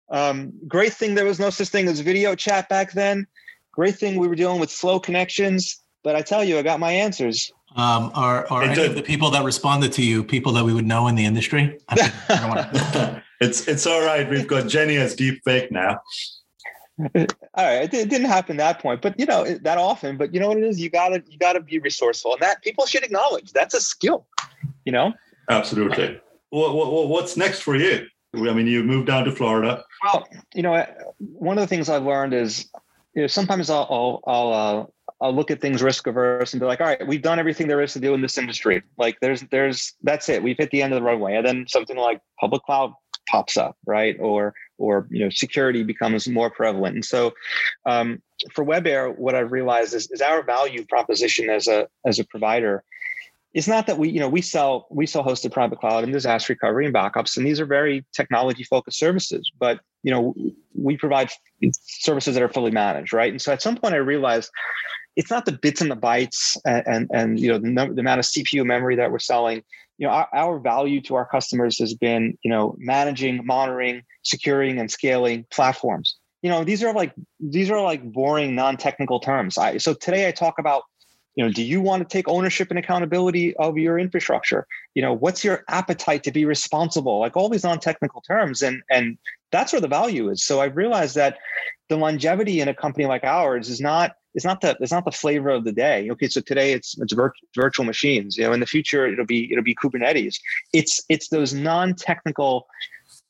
Um, 0.09 0.53
great 0.67 0.93
thing 0.93 1.15
there 1.15 1.25
was 1.25 1.39
no 1.39 1.49
such 1.49 1.69
thing 1.69 1.87
as 1.87 1.99
video 1.99 2.35
chat 2.35 2.69
back 2.69 2.93
then. 2.93 3.27
Great 3.73 3.95
thing 3.95 4.17
we 4.17 4.27
were 4.27 4.35
dealing 4.35 4.59
with 4.59 4.71
slow 4.71 4.99
connections. 4.99 5.81
but 6.03 6.15
I 6.15 6.21
tell 6.21 6.43
you, 6.43 6.57
I 6.57 6.61
got 6.61 6.79
my 6.79 6.91
answers. 6.91 7.51
Um, 7.75 8.11
are 8.13 8.45
are 8.51 8.63
any 8.63 8.85
of 8.85 8.95
the 8.95 9.01
people 9.01 9.31
that 9.31 9.43
responded 9.43 9.91
to 9.93 10.05
you 10.05 10.23
people 10.23 10.51
that 10.53 10.63
we 10.63 10.73
would 10.73 10.85
know 10.85 11.07
in 11.07 11.15
the 11.15 11.25
industry? 11.25 11.79
I, 11.89 12.13
I 12.29 13.21
it's 13.41 13.67
it's 13.67 13.87
all 13.87 14.05
right. 14.05 14.29
We've 14.29 14.47
got 14.47 14.67
Jenny 14.67 14.97
as 14.97 15.15
deep 15.15 15.41
fake 15.43 15.71
now. 15.71 15.99
all 16.99 17.25
right, 17.57 17.91
it, 17.91 18.09
didn't 18.09 18.25
happen 18.25 18.57
that 18.57 18.79
point, 18.79 19.01
but 19.01 19.19
you 19.19 19.25
know 19.25 19.43
that 19.43 19.79
often. 19.79 20.17
But 20.17 20.35
you 20.35 20.39
know 20.39 20.49
what 20.49 20.57
it 20.57 20.63
is? 20.65 20.79
You 20.79 20.91
gotta 20.91 21.23
you 21.27 21.39
gotta 21.39 21.61
be 21.61 21.79
resourceful, 21.79 22.33
and 22.33 22.41
that 22.43 22.61
people 22.61 22.85
should 22.85 23.03
acknowledge 23.03 23.51
that's 23.53 23.73
a 23.73 23.81
skill. 23.81 24.27
You 24.85 24.91
know. 24.91 25.13
Absolutely. 25.49 26.21
What, 26.51 26.75
what 26.75 27.07
what's 27.07 27.35
next 27.35 27.61
for 27.61 27.75
you? 27.75 28.05
I 28.35 28.53
mean, 28.53 28.67
you 28.67 28.83
moved 28.83 29.07
down 29.07 29.25
to 29.25 29.31
Florida. 29.31 29.83
Well, 30.03 30.27
you 30.53 30.63
know, 30.63 30.85
one 31.17 31.57
of 31.57 31.61
the 31.61 31.67
things 31.67 31.89
I've 31.89 32.03
learned 32.03 32.33
is, 32.33 32.69
you 33.15 33.21
know, 33.21 33.27
sometimes 33.27 33.69
I'll 33.69 33.87
I'll 33.89 34.23
I'll, 34.25 34.53
uh, 34.53 34.85
I'll 35.21 35.35
look 35.35 35.51
at 35.51 35.61
things 35.61 35.81
risk 35.81 36.07
averse 36.07 36.53
and 36.53 36.59
be 36.59 36.65
like, 36.65 36.81
all 36.81 36.87
right, 36.87 37.07
we've 37.07 37.21
done 37.21 37.39
everything 37.39 37.67
there 37.67 37.81
is 37.81 37.93
to 37.93 37.99
do 37.99 38.13
in 38.13 38.21
this 38.21 38.37
industry. 38.37 38.83
Like, 38.97 39.17
there's 39.21 39.41
there's 39.51 39.93
that's 40.03 40.29
it. 40.29 40.41
We've 40.41 40.57
hit 40.57 40.71
the 40.71 40.81
end 40.81 40.93
of 40.93 40.99
the 40.99 41.05
runway, 41.05 41.35
and 41.35 41.45
then 41.45 41.65
something 41.67 41.97
like 41.97 42.21
public 42.39 42.63
cloud 42.63 42.93
pops 43.29 43.55
up, 43.57 43.77
right? 43.85 44.17
Or 44.19 44.53
or 44.77 45.07
you 45.11 45.23
know 45.23 45.29
security 45.29 45.83
becomes 45.83 46.27
more 46.27 46.49
prevalent. 46.49 46.95
And 46.95 47.05
so 47.05 47.33
um, 47.85 48.21
for 48.53 48.65
WebAir, 48.65 49.15
what 49.17 49.35
I've 49.35 49.51
realized 49.51 49.93
is, 49.93 50.09
is 50.11 50.21
our 50.21 50.43
value 50.43 50.85
proposition 50.85 51.49
as 51.49 51.67
a 51.67 51.87
as 52.05 52.19
a 52.19 52.25
provider 52.25 52.83
it's 53.53 53.67
not 53.67 53.87
that 53.87 53.97
we 53.97 54.09
you 54.09 54.19
know 54.19 54.29
we 54.29 54.41
sell 54.41 54.87
we 54.89 55.05
sell 55.05 55.23
hosted 55.23 55.51
private 55.51 55.79
cloud 55.79 56.03
and 56.03 56.11
disaster 56.11 56.53
recovery 56.53 56.85
and 56.85 56.93
backups 56.93 57.37
and 57.37 57.45
these 57.45 57.59
are 57.59 57.65
very 57.65 58.05
technology 58.13 58.63
focused 58.63 58.99
services 58.99 59.51
but 59.59 59.79
you 60.03 60.11
know 60.11 60.33
we 60.75 60.97
provide 60.97 61.29
services 61.71 62.33
that 62.33 62.43
are 62.43 62.49
fully 62.49 62.71
managed 62.71 63.13
right? 63.13 63.31
And 63.31 63.41
so 63.41 63.51
at 63.51 63.61
some 63.61 63.75
point 63.75 63.93
i 63.93 63.97
realized 63.97 64.51
it's 65.15 65.29
not 65.29 65.45
the 65.45 65.51
bits 65.51 65.81
and 65.81 65.91
the 65.91 65.95
bytes 65.95 66.57
and 66.65 66.83
and, 66.87 67.09
and 67.13 67.39
you 67.39 67.49
know 67.49 67.57
the, 67.59 67.93
the, 67.93 68.01
amount 68.01 68.19
of 68.19 68.25
cpu 68.25 68.65
memory 68.65 68.95
that 68.95 69.11
we're 69.11 69.19
selling. 69.19 69.63
You 69.99 70.07
know 70.07 70.13
our, 70.13 70.27
our 70.33 70.59
value 70.59 71.01
to 71.01 71.15
our 71.15 71.25
customers 71.25 71.77
has 71.79 71.93
been 71.93 72.37
you 72.43 72.49
know 72.49 72.75
managing 72.79 73.45
monitoring 73.45 74.01
securing 74.23 74.79
and 74.79 74.89
scaling 74.89 75.45
platforms. 75.51 76.17
You 76.41 76.49
know 76.49 76.63
these 76.63 76.83
are 76.83 76.93
like 76.93 77.13
these 77.39 77.69
are 77.69 77.79
like 77.79 78.03
boring 78.11 78.55
non-technical 78.55 79.19
terms. 79.19 79.57
I, 79.57 79.77
so 79.77 79.93
today 79.93 80.27
i 80.27 80.31
talk 80.31 80.55
about 80.57 80.83
you 81.35 81.43
know 81.43 81.51
do 81.51 81.63
you 81.63 81.81
want 81.81 82.07
to 82.07 82.11
take 82.11 82.27
ownership 82.27 82.69
and 82.69 82.79
accountability 82.79 83.55
of 83.57 83.77
your 83.77 83.97
infrastructure? 83.97 84.67
You 84.93 85.01
know 85.01 85.13
what's 85.13 85.43
your 85.43 85.63
appetite 85.67 86.23
to 86.23 86.31
be 86.31 86.45
responsible? 86.45 87.19
Like 87.19 87.35
all 87.35 87.49
these 87.49 87.63
non-technical 87.63 88.21
terms 88.21 88.61
and 88.61 88.81
and 88.89 89.17
that's 89.51 89.71
where 89.71 89.81
the 89.81 89.87
value 89.87 90.29
is. 90.29 90.43
So 90.43 90.61
i've 90.61 90.75
realized 90.75 91.15
that 91.15 91.37
the 91.89 91.97
longevity 91.97 92.61
in 92.61 92.67
a 92.67 92.73
company 92.73 93.05
like 93.05 93.23
ours 93.23 93.69
is 93.69 93.81
not 93.81 94.13
it's 94.35 94.45
not 94.45 94.61
the 94.61 94.77
it's 94.79 94.91
not 94.91 95.05
the 95.05 95.11
flavor 95.11 95.49
of 95.49 95.63
the 95.63 95.71
day. 95.71 96.09
Okay 96.11 96.27
so 96.27 96.41
today 96.41 96.73
it's 96.73 96.97
it's 96.99 97.13
vir- 97.13 97.33
virtual 97.55 97.85
machines. 97.85 98.37
You 98.37 98.45
know 98.45 98.53
in 98.53 98.59
the 98.59 98.65
future 98.65 99.07
it'll 99.07 99.25
be 99.25 99.51
it'll 99.51 99.63
be 99.63 99.75
kubernetes. 99.75 100.35
It's 100.73 101.01
it's 101.09 101.29
those 101.29 101.53
non-technical 101.53 102.67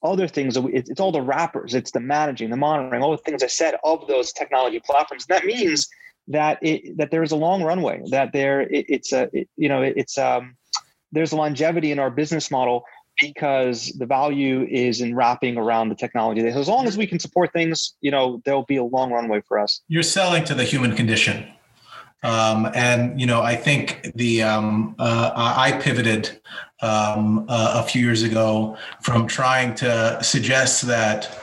other 0.03 0.27
things 0.27 0.57
it's 0.57 0.99
all 0.99 1.11
the 1.13 1.21
wrappers. 1.21 1.73
It's 1.73 1.91
the 1.91 2.01
managing 2.01 2.49
the 2.49 2.57
monitoring 2.57 3.01
all 3.01 3.11
the 3.11 3.17
things 3.17 3.43
i 3.43 3.47
said 3.47 3.75
of 3.85 4.07
those 4.07 4.33
technology 4.33 4.81
platforms. 4.85 5.25
That 5.27 5.45
means 5.45 5.87
that 6.27 6.57
it 6.61 6.97
that 6.97 7.11
there 7.11 7.23
is 7.23 7.31
a 7.31 7.35
long 7.35 7.63
runway 7.63 8.01
that 8.09 8.31
there 8.31 8.61
it, 8.61 8.85
it's 8.87 9.11
a 9.11 9.29
it, 9.33 9.49
you 9.57 9.67
know 9.67 9.81
it, 9.81 9.93
it's 9.97 10.17
um 10.17 10.55
there's 11.11 11.33
longevity 11.33 11.91
in 11.91 11.99
our 11.99 12.09
business 12.09 12.49
model 12.49 12.83
because 13.21 13.87
the 13.99 14.05
value 14.05 14.65
is 14.69 15.01
in 15.01 15.15
wrapping 15.15 15.57
around 15.57 15.89
the 15.89 15.95
technology. 15.95 16.45
As 16.47 16.67
long 16.67 16.87
as 16.87 16.97
we 16.97 17.05
can 17.05 17.19
support 17.19 17.53
things, 17.53 17.93
you 18.01 18.09
know, 18.09 18.41
there'll 18.43 18.65
be 18.65 18.77
a 18.77 18.83
long 18.83 19.11
runway 19.11 19.41
for 19.47 19.59
us. 19.59 19.81
You're 19.87 20.03
selling 20.03 20.43
to 20.45 20.55
the 20.55 20.63
human 20.63 20.95
condition. 20.95 21.47
Um, 22.23 22.71
and 22.73 23.19
you 23.19 23.27
know, 23.27 23.41
I 23.41 23.55
think 23.55 24.11
the 24.15 24.43
um, 24.43 24.95
uh, 24.97 25.31
I 25.35 25.73
pivoted 25.73 26.39
um, 26.81 27.45
uh, 27.49 27.81
a 27.83 27.83
few 27.83 28.01
years 28.01 28.23
ago 28.23 28.77
from 29.01 29.27
trying 29.27 29.75
to 29.75 30.19
suggest 30.23 30.83
that 30.83 31.37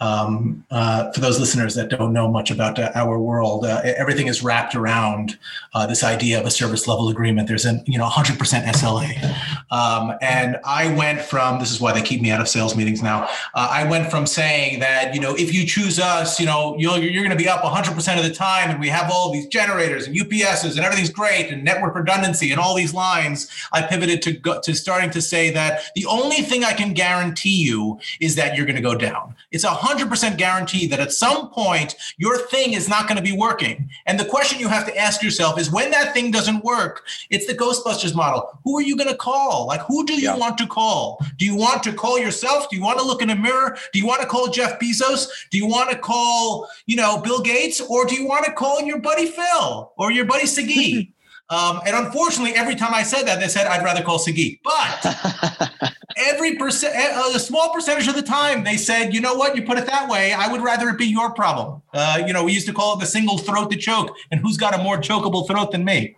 um, 0.00 0.64
uh, 0.70 1.10
for 1.12 1.20
those 1.20 1.40
listeners 1.40 1.74
that 1.74 1.88
don't 1.88 2.12
know 2.12 2.30
much 2.30 2.50
about 2.50 2.78
uh, 2.78 2.92
our 2.94 3.18
world, 3.18 3.64
uh, 3.64 3.80
everything 3.84 4.26
is 4.26 4.42
wrapped 4.42 4.74
around 4.74 5.38
uh, 5.74 5.86
this 5.86 6.04
idea 6.04 6.38
of 6.38 6.46
a 6.46 6.50
service 6.50 6.86
level 6.86 7.08
agreement. 7.08 7.48
There's 7.48 7.64
an 7.64 7.82
you 7.86 7.98
know 7.98 8.06
100% 8.06 8.36
SLA, 8.36 9.36
um, 9.70 10.16
and 10.20 10.58
I 10.64 10.94
went 10.94 11.22
from 11.22 11.60
this 11.60 11.72
is 11.72 11.80
why 11.80 11.92
they 11.92 12.02
keep 12.02 12.20
me 12.20 12.30
out 12.30 12.40
of 12.40 12.48
sales 12.48 12.76
meetings 12.76 13.02
now. 13.02 13.24
Uh, 13.54 13.68
I 13.70 13.88
went 13.88 14.10
from 14.10 14.26
saying 14.26 14.80
that 14.80 15.14
you 15.14 15.20
know 15.20 15.34
if 15.34 15.54
you 15.54 15.66
choose 15.66 15.98
us, 15.98 16.38
you 16.38 16.46
know 16.46 16.76
you're 16.78 16.98
you're 16.98 17.24
going 17.24 17.36
to 17.36 17.42
be 17.42 17.48
up 17.48 17.62
100% 17.62 18.18
of 18.18 18.24
the 18.24 18.34
time, 18.34 18.70
and 18.70 18.80
we 18.80 18.88
have 18.88 19.10
all 19.10 19.32
these 19.32 19.46
generators 19.46 20.06
and 20.06 20.16
UPSs 20.16 20.76
and 20.76 20.80
everything's 20.80 21.10
great 21.10 21.50
and 21.50 21.64
network 21.64 21.94
redundancy 21.94 22.50
and 22.50 22.60
all 22.60 22.74
these 22.74 22.92
lines. 22.92 23.50
I 23.72 23.82
pivoted 23.82 24.20
to 24.22 24.32
go, 24.32 24.60
to 24.60 24.74
starting 24.74 25.10
to 25.10 25.22
say 25.22 25.50
that 25.52 25.84
the 25.94 26.04
only 26.06 26.42
thing 26.42 26.64
I 26.64 26.74
can 26.74 26.92
guarantee 26.92 27.56
you 27.56 27.98
is 28.20 28.34
that 28.36 28.56
you're 28.56 28.66
going 28.66 28.76
to 28.76 28.82
go 28.82 28.94
down. 28.94 29.34
It's 29.50 29.64
a 29.64 29.70
100% 29.86 30.36
guarantee 30.36 30.86
that 30.88 31.00
at 31.00 31.12
some 31.12 31.50
point 31.50 31.94
your 32.16 32.38
thing 32.48 32.72
is 32.72 32.88
not 32.88 33.06
going 33.06 33.16
to 33.16 33.22
be 33.22 33.36
working. 33.36 33.88
And 34.06 34.18
the 34.18 34.24
question 34.24 34.58
you 34.58 34.68
have 34.68 34.86
to 34.86 34.96
ask 34.96 35.22
yourself 35.22 35.58
is 35.58 35.70
when 35.70 35.90
that 35.92 36.12
thing 36.12 36.30
doesn't 36.30 36.64
work, 36.64 37.04
it's 37.30 37.46
the 37.46 37.54
Ghostbusters 37.54 38.14
model. 38.14 38.58
Who 38.64 38.76
are 38.78 38.82
you 38.82 38.96
going 38.96 39.10
to 39.10 39.16
call? 39.16 39.66
Like, 39.66 39.82
who 39.82 40.04
do 40.04 40.14
you 40.14 40.30
yeah. 40.30 40.36
want 40.36 40.58
to 40.58 40.66
call? 40.66 41.24
Do 41.36 41.44
you 41.44 41.56
want 41.56 41.82
to 41.84 41.92
call 41.92 42.18
yourself? 42.18 42.68
Do 42.68 42.76
you 42.76 42.82
want 42.82 42.98
to 42.98 43.04
look 43.04 43.22
in 43.22 43.30
a 43.30 43.36
mirror? 43.36 43.76
Do 43.92 43.98
you 43.98 44.06
want 44.06 44.22
to 44.22 44.26
call 44.26 44.48
Jeff 44.48 44.78
Bezos? 44.80 45.28
Do 45.50 45.58
you 45.58 45.66
want 45.66 45.90
to 45.90 45.98
call, 45.98 46.68
you 46.86 46.96
know, 46.96 47.20
Bill 47.20 47.40
Gates? 47.40 47.80
Or 47.80 48.06
do 48.06 48.14
you 48.14 48.26
want 48.26 48.44
to 48.46 48.52
call 48.52 48.82
your 48.82 49.00
buddy 49.00 49.26
Phil 49.26 49.92
or 49.96 50.10
your 50.10 50.24
buddy 50.24 50.46
Sagi? 50.46 51.12
Um, 51.48 51.80
and 51.86 51.94
unfortunately, 51.94 52.56
every 52.56 52.74
time 52.74 52.92
I 52.92 53.04
said 53.04 53.22
that, 53.26 53.38
they 53.38 53.46
said 53.46 53.68
I'd 53.68 53.84
rather 53.84 54.02
call 54.02 54.18
Sagi. 54.18 54.60
But 54.64 55.92
every 56.16 56.56
percent, 56.56 56.94
a 57.34 57.38
small 57.38 57.72
percentage 57.72 58.08
of 58.08 58.14
the 58.14 58.22
time, 58.22 58.64
they 58.64 58.76
said, 58.76 59.14
you 59.14 59.20
know 59.20 59.34
what, 59.34 59.54
you 59.56 59.62
put 59.62 59.78
it 59.78 59.86
that 59.86 60.08
way, 60.08 60.32
I 60.32 60.50
would 60.50 60.62
rather 60.62 60.88
it 60.88 60.98
be 60.98 61.06
your 61.06 61.32
problem. 61.32 61.82
Uh, 61.92 62.22
you 62.26 62.32
know, 62.32 62.44
we 62.44 62.52
used 62.52 62.66
to 62.66 62.72
call 62.72 62.96
it 62.96 63.00
the 63.00 63.06
single 63.06 63.38
throat 63.38 63.70
to 63.70 63.76
choke, 63.76 64.16
and 64.30 64.40
who's 64.40 64.56
got 64.56 64.74
a 64.74 64.82
more 64.82 64.98
chokeable 64.98 65.46
throat 65.46 65.72
than 65.72 65.84
me? 65.84 66.16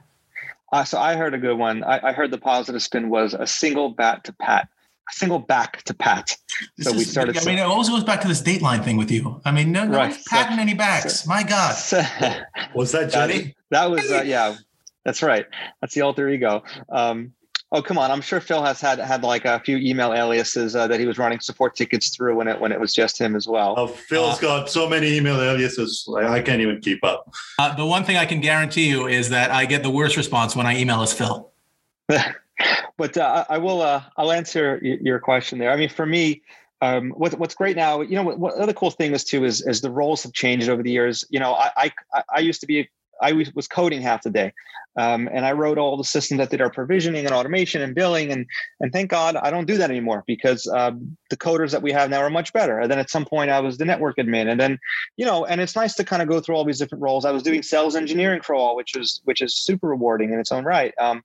Uh, 0.72 0.84
so 0.84 0.98
I 0.98 1.16
heard 1.16 1.34
a 1.34 1.38
good 1.38 1.56
one. 1.56 1.82
I, 1.82 2.08
I, 2.08 2.12
heard 2.12 2.30
the 2.30 2.38
positive 2.38 2.82
spin 2.82 3.08
was 3.08 3.32
a 3.32 3.46
single 3.46 3.90
bat 3.90 4.24
to 4.24 4.34
pat, 4.34 4.68
a 5.08 5.12
single 5.14 5.38
back 5.38 5.82
to 5.84 5.94
pat. 5.94 6.36
This 6.76 6.88
so 6.88 6.92
we 6.92 7.04
started. 7.04 7.38
I 7.38 7.44
mean, 7.44 7.58
it 7.58 7.62
always 7.62 7.88
goes 7.88 8.04
back 8.04 8.20
to 8.20 8.28
this 8.28 8.42
Dateline 8.42 8.84
thing 8.84 8.98
with 8.98 9.10
you. 9.10 9.40
I 9.46 9.50
mean, 9.50 9.72
no, 9.72 9.86
no 9.86 9.96
right. 9.96 10.16
patting 10.28 10.56
so, 10.56 10.62
any 10.62 10.74
backs. 10.74 11.20
So, 11.20 11.28
My 11.28 11.42
God. 11.42 11.74
So, 11.78 12.02
was 12.74 12.92
that 12.92 13.10
Jenny? 13.10 13.38
That, 13.38 13.54
that 13.70 13.90
was 13.90 14.10
uh, 14.10 14.22
yeah. 14.26 14.56
That's 15.06 15.22
right. 15.22 15.46
That's 15.80 15.94
the 15.94 16.02
alter 16.02 16.28
ego. 16.28 16.62
Um, 16.90 17.32
oh, 17.72 17.82
come 17.82 17.98
on! 17.98 18.10
I'm 18.10 18.20
sure 18.20 18.40
Phil 18.40 18.62
has 18.62 18.80
had 18.80 18.98
had 18.98 19.22
like 19.22 19.44
a 19.44 19.60
few 19.60 19.76
email 19.76 20.12
aliases 20.12 20.74
uh, 20.74 20.86
that 20.86 21.00
he 21.00 21.06
was 21.06 21.18
running 21.18 21.40
support 21.40 21.76
tickets 21.76 22.10
through 22.10 22.36
when 22.36 22.48
it 22.48 22.60
when 22.60 22.72
it 22.72 22.80
was 22.80 22.94
just 22.94 23.18
him 23.18 23.36
as 23.36 23.46
well. 23.46 23.74
Oh, 23.76 23.86
Phil's 23.86 24.38
uh, 24.38 24.40
got 24.40 24.70
so 24.70 24.88
many 24.88 25.16
email 25.16 25.40
aliases, 25.40 26.04
like, 26.06 26.24
I 26.24 26.40
can't 26.40 26.60
even 26.60 26.80
keep 26.80 27.04
up. 27.04 27.32
Uh, 27.58 27.74
the 27.74 27.86
one 27.86 28.04
thing 28.04 28.16
I 28.16 28.26
can 28.26 28.40
guarantee 28.40 28.88
you 28.88 29.06
is 29.06 29.30
that 29.30 29.50
I 29.50 29.64
get 29.64 29.82
the 29.82 29.90
worst 29.90 30.16
response 30.16 30.56
when 30.56 30.66
I 30.66 30.78
email 30.78 31.02
as 31.02 31.12
Phil. 31.12 31.50
but 32.08 33.16
uh, 33.16 33.44
I 33.48 33.58
will. 33.58 33.82
Uh, 33.82 34.02
I'll 34.16 34.32
answer 34.32 34.78
your 34.82 35.18
question 35.18 35.58
there. 35.58 35.70
I 35.70 35.76
mean, 35.76 35.88
for 35.88 36.06
me, 36.06 36.42
um, 36.80 37.10
what, 37.10 37.38
what's 37.38 37.54
great 37.54 37.76
now, 37.76 38.00
you 38.00 38.14
know, 38.14 38.22
what, 38.22 38.38
what 38.38 38.54
other 38.54 38.72
cool 38.72 38.90
thing 38.90 39.12
is 39.12 39.24
too 39.24 39.44
is, 39.44 39.66
is 39.66 39.80
the 39.80 39.90
roles 39.90 40.22
have 40.22 40.32
changed 40.32 40.68
over 40.68 40.82
the 40.82 40.90
years. 40.90 41.24
You 41.28 41.40
know, 41.40 41.54
I, 41.54 41.92
I, 42.14 42.22
I 42.36 42.38
used 42.38 42.60
to 42.60 42.66
be 42.66 42.88
I 43.20 43.32
was 43.54 43.68
coding 43.68 44.02
half 44.02 44.22
the 44.22 44.30
day. 44.30 44.52
Um, 44.98 45.28
and 45.32 45.46
I 45.46 45.52
wrote 45.52 45.78
all 45.78 45.96
the 45.96 46.02
systems 46.02 46.38
that 46.38 46.50
did 46.50 46.60
our 46.60 46.70
provisioning 46.70 47.24
and 47.24 47.32
automation 47.32 47.82
and 47.82 47.94
billing. 47.94 48.32
And, 48.32 48.46
and 48.80 48.92
thank 48.92 49.10
God 49.10 49.36
I 49.36 49.50
don't 49.50 49.66
do 49.66 49.78
that 49.78 49.90
anymore 49.90 50.24
because 50.26 50.66
um, 50.66 51.16
the 51.30 51.36
coders 51.36 51.70
that 51.70 51.82
we 51.82 51.92
have 51.92 52.10
now 52.10 52.20
are 52.20 52.30
much 52.30 52.52
better. 52.52 52.80
And 52.80 52.90
then 52.90 52.98
at 52.98 53.08
some 53.08 53.24
point 53.24 53.50
I 53.50 53.60
was 53.60 53.78
the 53.78 53.84
network 53.84 54.16
admin. 54.16 54.50
And 54.50 54.58
then, 54.58 54.76
you 55.16 55.24
know, 55.24 55.44
and 55.44 55.60
it's 55.60 55.76
nice 55.76 55.94
to 55.94 56.04
kind 56.04 56.20
of 56.20 56.28
go 56.28 56.40
through 56.40 56.56
all 56.56 56.64
these 56.64 56.80
different 56.80 57.02
roles. 57.02 57.24
I 57.24 57.30
was 57.30 57.44
doing 57.44 57.62
sales 57.62 57.94
engineering 57.94 58.40
for 58.42 58.56
all, 58.56 58.74
which 58.74 58.96
was, 58.96 59.20
which 59.24 59.40
is 59.40 59.54
super 59.54 59.86
rewarding 59.86 60.32
in 60.32 60.40
its 60.40 60.50
own 60.50 60.64
right. 60.64 60.92
Um, 60.98 61.22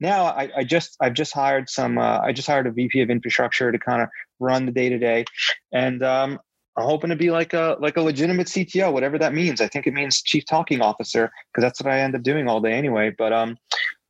now 0.00 0.26
I, 0.26 0.50
I, 0.54 0.64
just 0.64 0.96
I've 1.00 1.14
just 1.14 1.32
hired 1.32 1.70
some 1.70 1.98
uh, 1.98 2.20
I 2.20 2.32
just 2.32 2.46
hired 2.46 2.66
a 2.66 2.70
VP 2.70 3.00
of 3.00 3.10
infrastructure 3.10 3.72
to 3.72 3.78
kind 3.78 4.02
of 4.02 4.08
run 4.38 4.66
the 4.66 4.72
day 4.72 4.90
to 4.90 4.98
day, 4.98 5.24
and 5.72 6.02
um, 6.02 6.38
I'm 6.76 6.84
hoping 6.84 7.10
to 7.10 7.16
be 7.16 7.30
like 7.30 7.54
a 7.54 7.76
like 7.80 7.96
a 7.96 8.02
legitimate 8.02 8.48
CTO, 8.48 8.92
whatever 8.92 9.18
that 9.18 9.32
means. 9.32 9.60
I 9.60 9.68
think 9.68 9.86
it 9.86 9.94
means 9.94 10.20
chief 10.20 10.44
talking 10.44 10.82
officer 10.82 11.30
because 11.52 11.62
that's 11.62 11.80
what 11.82 11.92
I 11.92 12.00
end 12.00 12.14
up 12.14 12.22
doing 12.22 12.48
all 12.48 12.60
day 12.60 12.74
anyway. 12.74 13.14
But 13.16 13.32
um, 13.32 13.56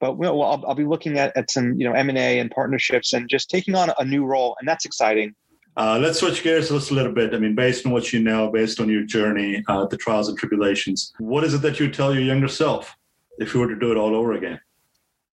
but 0.00 0.16
well, 0.18 0.42
I'll, 0.42 0.64
I'll 0.66 0.74
be 0.74 0.84
looking 0.84 1.18
at 1.18 1.36
at 1.36 1.50
some 1.50 1.74
you 1.74 1.88
know 1.88 1.94
M 1.94 2.08
and 2.08 2.18
A 2.18 2.40
and 2.40 2.50
partnerships 2.50 3.12
and 3.12 3.28
just 3.28 3.50
taking 3.50 3.74
on 3.76 3.90
a 3.98 4.04
new 4.04 4.24
role, 4.24 4.56
and 4.58 4.68
that's 4.68 4.84
exciting. 4.84 5.34
Uh, 5.76 5.98
let's 6.00 6.20
switch 6.20 6.42
gears 6.42 6.70
just 6.70 6.90
a 6.90 6.94
little 6.94 7.12
bit. 7.12 7.34
I 7.34 7.38
mean, 7.38 7.54
based 7.54 7.84
on 7.84 7.92
what 7.92 8.12
you 8.12 8.20
know, 8.20 8.50
based 8.50 8.80
on 8.80 8.88
your 8.88 9.04
journey, 9.04 9.62
uh, 9.68 9.84
the 9.86 9.96
trials 9.96 10.28
and 10.28 10.36
tribulations, 10.36 11.12
what 11.18 11.44
is 11.44 11.52
it 11.52 11.60
that 11.62 11.78
you 11.78 11.90
tell 11.90 12.14
your 12.14 12.22
younger 12.22 12.48
self 12.48 12.96
if 13.38 13.52
you 13.52 13.60
were 13.60 13.68
to 13.68 13.78
do 13.78 13.92
it 13.92 13.98
all 13.98 14.16
over 14.16 14.32
again? 14.32 14.58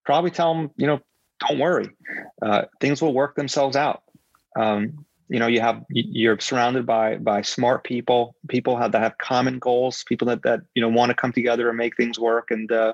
Probably 0.05 0.31
tell 0.31 0.53
them, 0.53 0.69
you 0.75 0.85
know, 0.85 0.99
don't 1.47 1.59
worry, 1.59 1.89
uh, 2.41 2.63
things 2.81 3.01
will 3.01 3.13
work 3.13 3.35
themselves 3.35 3.77
out. 3.77 4.03
Um, 4.59 5.05
you 5.33 5.39
know 5.39 5.47
you 5.47 5.59
have 5.59 5.83
you're 5.89 6.39
surrounded 6.39 6.85
by 6.85 7.17
by 7.17 7.41
smart 7.41 7.83
people 7.83 8.35
people 8.47 8.77
have 8.77 8.91
that 8.93 9.01
have 9.01 9.17
common 9.17 9.59
goals 9.59 10.05
people 10.07 10.27
that 10.27 10.43
that 10.43 10.61
you 10.75 10.81
know 10.81 10.87
want 10.87 11.09
to 11.09 11.15
come 11.15 11.33
together 11.33 11.67
and 11.67 11.77
make 11.77 11.97
things 11.97 12.17
work 12.17 12.51
and 12.51 12.71
uh, 12.71 12.93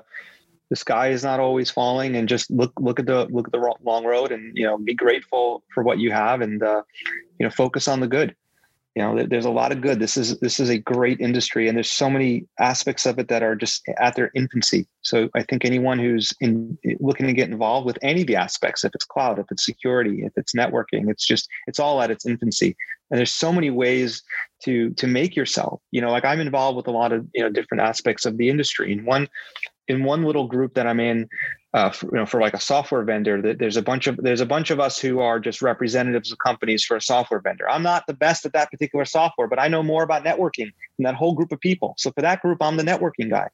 the 0.70 0.76
sky 0.76 1.08
is 1.08 1.24
not 1.24 1.40
always 1.40 1.68
falling, 1.68 2.14
and 2.14 2.28
just 2.28 2.50
look 2.50 2.72
look 2.78 3.00
at 3.00 3.06
the 3.06 3.26
look 3.26 3.48
at 3.48 3.52
the 3.52 3.74
long 3.82 4.04
road, 4.04 4.30
and 4.30 4.56
you 4.56 4.64
know, 4.64 4.78
be 4.78 4.94
grateful 4.94 5.64
for 5.74 5.82
what 5.82 5.98
you 5.98 6.12
have, 6.12 6.40
and 6.40 6.62
uh, 6.62 6.82
you 7.38 7.44
know, 7.44 7.50
focus 7.50 7.88
on 7.88 7.98
the 7.98 8.06
good 8.06 8.34
you 8.96 9.02
know 9.02 9.24
there's 9.24 9.44
a 9.44 9.50
lot 9.50 9.70
of 9.70 9.80
good. 9.80 10.00
This 10.00 10.16
is 10.16 10.38
this 10.40 10.58
is 10.58 10.68
a 10.68 10.78
great 10.78 11.20
industry 11.20 11.68
and 11.68 11.76
there's 11.76 11.90
so 11.90 12.10
many 12.10 12.46
aspects 12.58 13.06
of 13.06 13.18
it 13.18 13.28
that 13.28 13.42
are 13.42 13.54
just 13.54 13.82
at 13.98 14.16
their 14.16 14.30
infancy. 14.34 14.86
So 15.02 15.28
i 15.34 15.42
think 15.42 15.64
anyone 15.64 15.98
who's 15.98 16.32
in 16.40 16.76
looking 16.98 17.26
to 17.26 17.32
get 17.32 17.50
involved 17.50 17.86
with 17.86 17.98
any 18.02 18.22
of 18.22 18.26
the 18.26 18.36
aspects 18.36 18.84
if 18.84 18.94
it's 18.94 19.04
cloud 19.04 19.38
if 19.38 19.46
it's 19.50 19.64
security 19.64 20.24
if 20.24 20.32
it's 20.36 20.54
networking 20.54 21.08
it's 21.10 21.24
just 21.24 21.48
it's 21.66 21.78
all 21.78 22.02
at 22.02 22.10
its 22.10 22.26
infancy. 22.26 22.76
And 23.10 23.18
there's 23.18 23.34
so 23.34 23.52
many 23.52 23.70
ways 23.70 24.22
to 24.64 24.90
to 24.90 25.06
make 25.06 25.36
yourself 25.36 25.80
you 25.92 26.00
know 26.00 26.10
like 26.10 26.24
i'm 26.24 26.40
involved 26.40 26.76
with 26.76 26.88
a 26.88 26.92
lot 26.92 27.12
of 27.12 27.26
you 27.34 27.42
know 27.42 27.50
different 27.50 27.82
aspects 27.82 28.26
of 28.26 28.36
the 28.38 28.48
industry. 28.48 28.92
And 28.92 29.06
one 29.06 29.28
in 29.86 30.04
one 30.04 30.24
little 30.24 30.46
group 30.46 30.74
that 30.74 30.86
i'm 30.86 31.00
in 31.00 31.28
uh, 31.72 31.90
for, 31.90 32.06
you 32.06 32.18
know, 32.18 32.26
for 32.26 32.40
like 32.40 32.54
a 32.54 32.60
software 32.60 33.02
vendor, 33.04 33.40
that 33.40 33.58
there's 33.58 33.76
a 33.76 33.82
bunch 33.82 34.06
of 34.06 34.16
there's 34.16 34.40
a 34.40 34.46
bunch 34.46 34.70
of 34.70 34.80
us 34.80 34.98
who 34.98 35.20
are 35.20 35.38
just 35.38 35.62
representatives 35.62 36.32
of 36.32 36.38
companies 36.38 36.84
for 36.84 36.96
a 36.96 37.00
software 37.00 37.40
vendor. 37.40 37.68
I'm 37.68 37.82
not 37.82 38.06
the 38.06 38.14
best 38.14 38.44
at 38.44 38.52
that 38.54 38.70
particular 38.70 39.04
software, 39.04 39.46
but 39.46 39.60
I 39.60 39.68
know 39.68 39.82
more 39.82 40.02
about 40.02 40.24
networking 40.24 40.72
than 40.96 41.04
that 41.04 41.14
whole 41.14 41.34
group 41.34 41.52
of 41.52 41.60
people. 41.60 41.94
So 41.96 42.10
for 42.10 42.22
that 42.22 42.42
group, 42.42 42.58
I'm 42.60 42.76
the 42.76 42.82
networking 42.82 43.30
guy. 43.30 43.48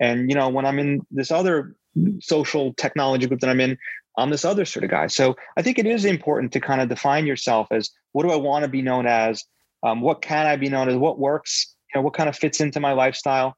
And 0.00 0.28
you 0.28 0.36
know, 0.36 0.48
when 0.50 0.66
I'm 0.66 0.78
in 0.78 1.06
this 1.10 1.30
other 1.30 1.74
social 2.20 2.74
technology 2.74 3.26
group 3.26 3.40
that 3.40 3.50
I'm 3.50 3.60
in, 3.60 3.78
I'm 4.18 4.30
this 4.30 4.44
other 4.44 4.66
sort 4.66 4.84
of 4.84 4.90
guy. 4.90 5.06
So 5.06 5.36
I 5.56 5.62
think 5.62 5.78
it 5.78 5.86
is 5.86 6.04
important 6.04 6.52
to 6.52 6.60
kind 6.60 6.82
of 6.82 6.88
define 6.88 7.26
yourself 7.26 7.68
as 7.70 7.90
what 8.12 8.24
do 8.24 8.30
I 8.30 8.36
want 8.36 8.64
to 8.64 8.68
be 8.68 8.82
known 8.82 9.06
as? 9.06 9.44
Um, 9.82 10.00
what 10.02 10.20
can 10.20 10.46
I 10.46 10.56
be 10.56 10.68
known 10.68 10.88
as? 10.88 10.96
What 10.96 11.18
works? 11.18 11.74
You 11.94 12.00
know, 12.00 12.04
what 12.04 12.14
kind 12.14 12.28
of 12.28 12.36
fits 12.36 12.60
into 12.60 12.80
my 12.80 12.92
lifestyle? 12.92 13.56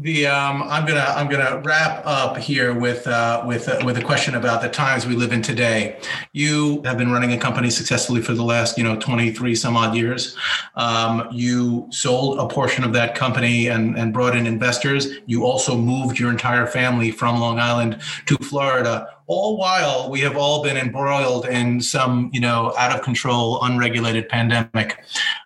The 0.00 0.28
um, 0.28 0.62
I'm 0.62 0.86
gonna 0.86 1.12
I'm 1.16 1.28
gonna 1.28 1.60
wrap 1.64 2.02
up 2.06 2.36
here 2.36 2.72
with 2.72 3.04
uh, 3.08 3.42
with 3.44 3.68
uh, 3.68 3.82
with 3.84 3.98
a 3.98 4.02
question 4.02 4.36
about 4.36 4.62
the 4.62 4.68
times 4.68 5.06
we 5.06 5.16
live 5.16 5.32
in 5.32 5.42
today. 5.42 5.98
You 6.32 6.82
have 6.84 6.96
been 6.96 7.10
running 7.10 7.32
a 7.32 7.38
company 7.38 7.68
successfully 7.68 8.22
for 8.22 8.32
the 8.32 8.44
last 8.44 8.78
you 8.78 8.84
know 8.84 8.96
23 8.96 9.56
some 9.56 9.76
odd 9.76 9.96
years. 9.96 10.36
Um, 10.76 11.26
you 11.32 11.88
sold 11.90 12.38
a 12.38 12.46
portion 12.46 12.84
of 12.84 12.92
that 12.92 13.16
company 13.16 13.66
and 13.66 13.98
and 13.98 14.12
brought 14.12 14.36
in 14.36 14.46
investors. 14.46 15.08
You 15.26 15.44
also 15.44 15.76
moved 15.76 16.20
your 16.20 16.30
entire 16.30 16.68
family 16.68 17.10
from 17.10 17.40
Long 17.40 17.58
Island 17.58 18.00
to 18.26 18.36
Florida. 18.36 19.08
All 19.26 19.58
while 19.58 20.10
we 20.10 20.20
have 20.20 20.36
all 20.36 20.62
been 20.62 20.76
embroiled 20.76 21.46
in 21.46 21.80
some 21.80 22.30
you 22.32 22.40
know 22.40 22.72
out 22.78 22.96
of 22.96 23.02
control 23.02 23.64
unregulated 23.64 24.28
pandemic. 24.28 25.02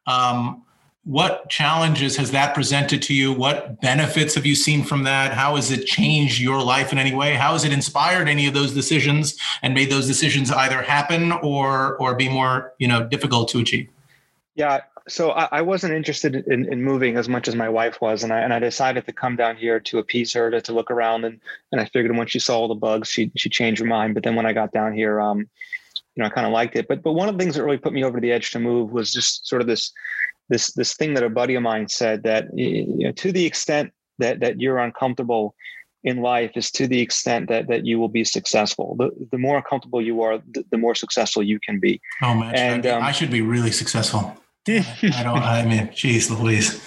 Um, 0.06 0.62
what 1.04 1.48
challenges 1.50 2.16
has 2.16 2.30
that 2.30 2.54
presented 2.54 3.02
to 3.02 3.14
you? 3.14 3.32
What 3.32 3.80
benefits 3.80 4.34
have 4.36 4.46
you 4.46 4.54
seen 4.54 4.84
from 4.84 5.02
that? 5.04 5.32
How 5.32 5.56
has 5.56 5.70
it 5.70 5.86
changed 5.86 6.40
your 6.40 6.62
life 6.62 6.92
in 6.92 6.98
any 6.98 7.14
way? 7.14 7.34
How 7.34 7.52
has 7.52 7.64
it 7.64 7.72
inspired 7.72 8.28
any 8.28 8.46
of 8.46 8.54
those 8.54 8.72
decisions 8.72 9.36
and 9.62 9.74
made 9.74 9.90
those 9.90 10.06
decisions 10.06 10.52
either 10.52 10.80
happen 10.80 11.32
or 11.32 11.96
or 11.96 12.14
be 12.14 12.28
more 12.28 12.72
you 12.78 12.86
know 12.86 13.06
difficult 13.06 13.48
to 13.48 13.58
achieve? 13.58 13.88
Yeah 14.54 14.80
so 15.08 15.32
I, 15.32 15.48
I 15.52 15.62
wasn't 15.62 15.94
interested 15.94 16.34
in, 16.34 16.72
in 16.72 16.82
moving 16.82 17.16
as 17.16 17.28
much 17.28 17.48
as 17.48 17.56
my 17.56 17.68
wife 17.68 18.00
was 18.00 18.22
and 18.22 18.32
I, 18.32 18.40
and 18.40 18.52
I 18.52 18.58
decided 18.58 19.06
to 19.06 19.12
come 19.12 19.36
down 19.36 19.56
here 19.56 19.80
to 19.80 19.98
appease 19.98 20.32
her 20.34 20.50
to, 20.50 20.60
to 20.60 20.72
look 20.72 20.90
around 20.90 21.24
and, 21.24 21.40
and 21.72 21.80
I 21.80 21.86
figured 21.86 22.16
when 22.16 22.26
she 22.26 22.38
saw 22.38 22.58
all 22.58 22.68
the 22.68 22.74
bugs 22.74 23.08
she 23.08 23.32
she 23.36 23.48
changed 23.48 23.80
her 23.80 23.86
mind. 23.86 24.14
But 24.14 24.22
then 24.22 24.36
when 24.36 24.46
I 24.46 24.52
got 24.52 24.72
down 24.72 24.92
here 24.92 25.20
um 25.20 25.38
you 26.14 26.22
know 26.22 26.26
I 26.26 26.30
kind 26.30 26.46
of 26.46 26.52
liked 26.52 26.76
it. 26.76 26.86
But 26.88 27.02
but 27.02 27.12
one 27.12 27.28
of 27.28 27.36
the 27.36 27.42
things 27.42 27.56
that 27.56 27.64
really 27.64 27.78
put 27.78 27.92
me 27.92 28.04
over 28.04 28.20
the 28.20 28.32
edge 28.32 28.50
to 28.52 28.60
move 28.60 28.92
was 28.92 29.12
just 29.12 29.46
sort 29.46 29.60
of 29.60 29.66
this 29.66 29.92
this 30.52 30.72
this 30.74 30.94
thing 30.94 31.14
that 31.14 31.24
a 31.24 31.30
buddy 31.30 31.54
of 31.54 31.62
mine 31.62 31.88
said 31.88 32.22
that 32.24 32.46
you 32.56 33.06
know, 33.06 33.12
to 33.12 33.32
the 33.32 33.44
extent 33.44 33.90
that 34.18 34.40
that 34.40 34.60
you're 34.60 34.78
uncomfortable 34.78 35.54
in 36.04 36.18
life 36.18 36.52
is 36.56 36.70
to 36.72 36.86
the 36.86 37.00
extent 37.00 37.48
that 37.48 37.68
that 37.68 37.86
you 37.86 37.98
will 37.98 38.08
be 38.08 38.24
successful. 38.24 38.94
The 38.98 39.10
the 39.30 39.38
more 39.38 39.56
uncomfortable 39.56 40.02
you 40.02 40.22
are, 40.22 40.38
the, 40.38 40.64
the 40.70 40.78
more 40.78 40.94
successful 40.94 41.42
you 41.42 41.58
can 41.58 41.80
be. 41.80 42.00
Oh 42.22 42.34
man, 42.34 42.54
and 42.54 42.86
um, 42.86 43.02
I 43.02 43.12
should 43.12 43.30
be 43.30 43.40
really 43.40 43.72
successful. 43.72 44.36
I 44.68 45.22
don't. 45.24 45.38
I 45.38 45.64
mean, 45.64 45.90
geez, 45.94 46.30
Louise. 46.30 46.80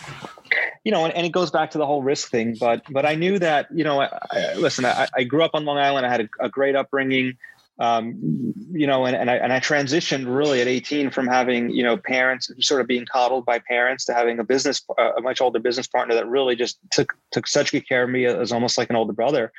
You 0.86 0.91
know, 0.91 1.03
and, 1.03 1.13
and, 1.16 1.26
it 1.26 1.32
goes 1.32 1.49
back 1.49 1.72
to 1.72 1.80
the 1.80 1.86
whole 1.86 2.03
risk 2.03 2.30
thing. 2.30 2.55
But 2.59 2.84
but 2.91 3.05
I 3.05 3.16
knew 3.16 3.39
that 3.39 3.68
you 3.74 3.84
know. 3.84 4.01
I, 4.01 4.20
I, 4.32 4.53
listen, 4.55 4.86
I, 4.86 5.07
I, 5.18 5.24
grew 5.24 5.43
up 5.43 5.51
on 5.55 5.66
Long 5.66 5.80
Island. 5.80 6.05
I 6.05 6.09
had 6.09 6.22
a, 6.22 6.45
a 6.45 6.49
great 6.49 6.76
upbringing 6.76 7.38
um, 7.78 8.53
you 8.71 8.88
know, 8.88 9.05
and, 9.05 9.15
and 9.15 9.30
I 9.30 9.36
and 9.36 9.51
I 9.51 9.59
transitioned 9.59 10.34
really 10.34 10.61
at 10.61 10.67
18 10.67 11.09
from 11.09 11.28
having 11.28 11.69
you 11.71 11.84
know 11.84 11.97
parents 11.97 12.49
sort 12.59 12.80
of 12.80 12.88
being 12.88 13.05
coddled 13.05 13.45
by 13.45 13.59
parents 13.59 14.05
to 14.05 14.13
having 14.13 14.39
a 14.39 14.45
business 14.45 14.82
a 14.97 15.21
much 15.21 15.41
older 15.41 15.59
business 15.59 15.86
partner 15.86 16.15
that 16.15 16.28
really 16.28 16.55
just 16.55 16.80
took 16.91 17.13
took 17.32 17.47
such 17.47 17.73
good 17.73 17.88
care 17.88 18.03
of 18.03 18.09
me 18.09 18.26
as 18.26 18.53
almost 18.53 18.78
like 18.78 18.89
an 18.89 18.95
older 18.95 19.11
brother. 19.11 19.51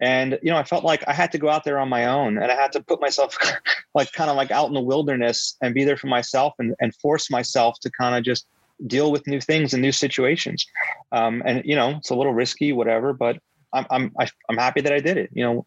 And 0.00 0.38
you 0.42 0.50
know, 0.50 0.58
I 0.58 0.62
felt 0.62 0.84
like 0.84 1.02
I 1.08 1.12
had 1.12 1.32
to 1.32 1.38
go 1.38 1.48
out 1.48 1.64
there 1.64 1.80
on 1.80 1.88
my 1.88 2.06
own, 2.06 2.38
and 2.38 2.52
I 2.52 2.54
had 2.54 2.70
to 2.72 2.82
put 2.82 3.00
myself 3.00 3.36
like 3.94 4.12
kind 4.12 4.30
of 4.30 4.36
like 4.36 4.52
out 4.52 4.68
in 4.68 4.74
the 4.74 4.80
wilderness 4.80 5.56
and 5.60 5.74
be 5.74 5.84
there 5.84 5.96
for 5.96 6.06
myself 6.06 6.54
and 6.60 6.74
and 6.80 6.94
force 6.94 7.30
myself 7.30 7.80
to 7.80 7.90
kind 7.90 8.14
of 8.14 8.22
just 8.22 8.46
deal 8.86 9.10
with 9.10 9.26
new 9.26 9.40
things 9.40 9.72
and 9.72 9.82
new 9.82 9.92
situations. 9.92 10.66
Um, 11.10 11.42
and 11.44 11.62
you 11.64 11.74
know, 11.74 11.96
it's 11.96 12.10
a 12.10 12.14
little 12.14 12.34
risky, 12.34 12.72
whatever, 12.72 13.12
but 13.12 13.38
I'm 13.72 13.86
I'm 13.90 14.12
I'm 14.48 14.56
happy 14.56 14.82
that 14.82 14.92
I 14.92 15.00
did 15.00 15.16
it. 15.16 15.30
You 15.32 15.44
know, 15.44 15.66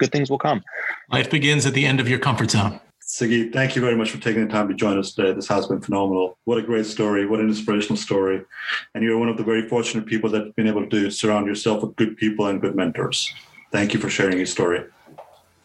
good 0.00 0.10
things 0.10 0.28
will 0.28 0.38
come. 0.38 0.64
Life 1.12 1.30
begins 1.30 1.66
at 1.66 1.74
the 1.74 1.86
end 1.86 2.00
of 2.00 2.08
your 2.08 2.18
comfort 2.18 2.50
zone. 2.50 2.80
Sagi, 3.00 3.50
thank 3.50 3.74
you 3.74 3.82
very 3.82 3.96
much 3.96 4.10
for 4.10 4.18
taking 4.18 4.46
the 4.46 4.52
time 4.52 4.68
to 4.68 4.74
join 4.74 4.98
us 4.98 5.12
today. 5.12 5.32
This 5.32 5.48
has 5.48 5.66
been 5.66 5.80
phenomenal. 5.80 6.38
What 6.44 6.58
a 6.58 6.62
great 6.62 6.86
story. 6.86 7.26
What 7.26 7.40
an 7.40 7.48
inspirational 7.48 7.96
story. 7.96 8.42
And 8.94 9.04
you're 9.04 9.18
one 9.18 9.28
of 9.28 9.36
the 9.36 9.42
very 9.42 9.68
fortunate 9.68 10.06
people 10.06 10.30
that 10.30 10.44
have 10.44 10.56
been 10.56 10.68
able 10.68 10.88
to 10.88 11.10
surround 11.10 11.46
yourself 11.46 11.82
with 11.82 11.96
good 11.96 12.16
people 12.16 12.46
and 12.46 12.60
good 12.60 12.76
mentors. 12.76 13.32
Thank 13.72 13.94
you 13.94 14.00
for 14.00 14.08
sharing 14.10 14.36
your 14.36 14.46
story. 14.46 14.84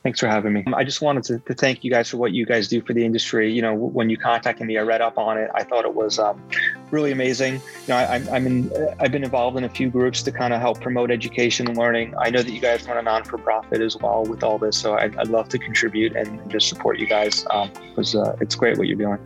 Thanks 0.06 0.20
for 0.20 0.28
having 0.28 0.53
me. 0.53 0.64
I 0.76 0.84
just 0.84 1.01
wanted 1.01 1.24
to, 1.24 1.39
to, 1.39 1.56
thank 1.56 1.84
you 1.84 1.89
guys 1.89 2.12
for 2.12 2.18
what 2.18 2.32
you 2.32 2.45
guys 2.45 2.68
do 2.68 2.80
for 2.80 2.93
the 2.93 3.03
industry. 3.03 3.51
You 3.51 3.64
know, 3.64 3.74
when 3.74 4.08
you 4.08 4.18
contacted 4.18 4.68
me, 4.68 4.78
I 4.78 4.84
read 4.84 5.01
up 5.01 5.18
on 5.18 5.39
it. 5.39 5.49
I 5.56 5.64
thought 5.64 5.84
it 5.84 5.95
was 5.95 6.20
um, 6.20 6.47
really 6.91 7.12
amazing. 7.12 7.56
You 7.56 7.62
know, 7.88 7.95
I, 7.95 8.18
am 8.18 8.45
in, 8.45 8.72
I've 8.99 9.12
been 9.12 9.24
involved 9.24 9.58
in 9.58 9.64
a 9.64 9.70
few 9.70 9.89
groups 9.89 10.22
to 10.22 10.32
kind 10.32 10.53
of 10.53 10.62
help 10.62 10.80
promote 10.80 11.10
education 11.10 11.68
and 11.68 11.76
learning. 11.76 12.14
I 12.20 12.30
know 12.30 12.43
that 12.43 12.51
you 12.51 12.60
guys 12.60 12.88
run 12.88 12.99
a 12.99 13.01
non 13.01 13.24
for 13.24 13.39
profit 13.39 13.82
as 13.82 13.97
well 13.97 14.24
with 14.24 14.43
all 14.43 14.60
this, 14.60 14.78
so 14.78 14.93
I'd, 14.93 15.18
I'd 15.18 15.30
love 15.30 15.49
to 15.49 15.58
contribute 15.58 16.16
and 16.16 16.51
just 16.51 16.70
support 16.70 16.99
you 16.99 17.08
guys 17.08 17.41
because 17.41 18.14
um, 18.14 18.22
uh, 18.22 18.36
it's 18.41 18.53
great 18.53 18.78
what 18.78 18.86
you're 18.86 18.97
doing. 18.97 19.18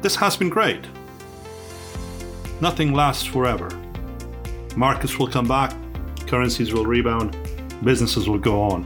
This 0.00 0.16
has 0.16 0.38
been 0.38 0.48
great. 0.48 0.86
Nothing 2.62 2.94
lasts 2.94 3.26
forever. 3.26 3.68
Markets 4.74 5.18
will 5.18 5.28
come 5.28 5.46
back, 5.46 5.74
currencies 6.26 6.72
will 6.72 6.86
rebound 6.86 7.36
businesses 7.84 8.28
will 8.28 8.38
go 8.38 8.62
on 8.62 8.84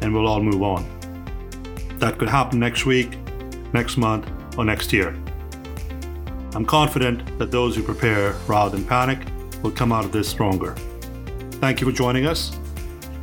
and 0.00 0.12
we'll 0.12 0.26
all 0.26 0.42
move 0.42 0.62
on. 0.62 0.86
That 1.98 2.18
could 2.18 2.28
happen 2.28 2.58
next 2.58 2.84
week, 2.86 3.16
next 3.72 3.96
month, 3.96 4.28
or 4.58 4.64
next 4.64 4.92
year. 4.92 5.16
I'm 6.54 6.66
confident 6.66 7.38
that 7.38 7.50
those 7.50 7.76
who 7.76 7.82
prepare 7.82 8.32
rather 8.46 8.76
than 8.76 8.86
panic 8.86 9.26
will 9.62 9.70
come 9.70 9.92
out 9.92 10.04
of 10.04 10.12
this 10.12 10.28
stronger. 10.28 10.74
Thank 11.52 11.80
you 11.80 11.86
for 11.86 11.92
joining 11.92 12.26
us. 12.26 12.58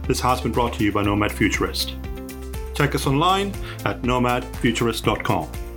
This 0.08 0.20
has 0.22 0.42
been 0.42 0.52
brought 0.52 0.74
to 0.74 0.84
you 0.84 0.92
by 0.92 1.04
Nomad 1.04 1.32
Futurist. 1.32 1.96
Check 2.74 2.96
us 2.96 3.06
online 3.06 3.50
at 3.86 4.02
nomadfuturist.com. 4.02 5.69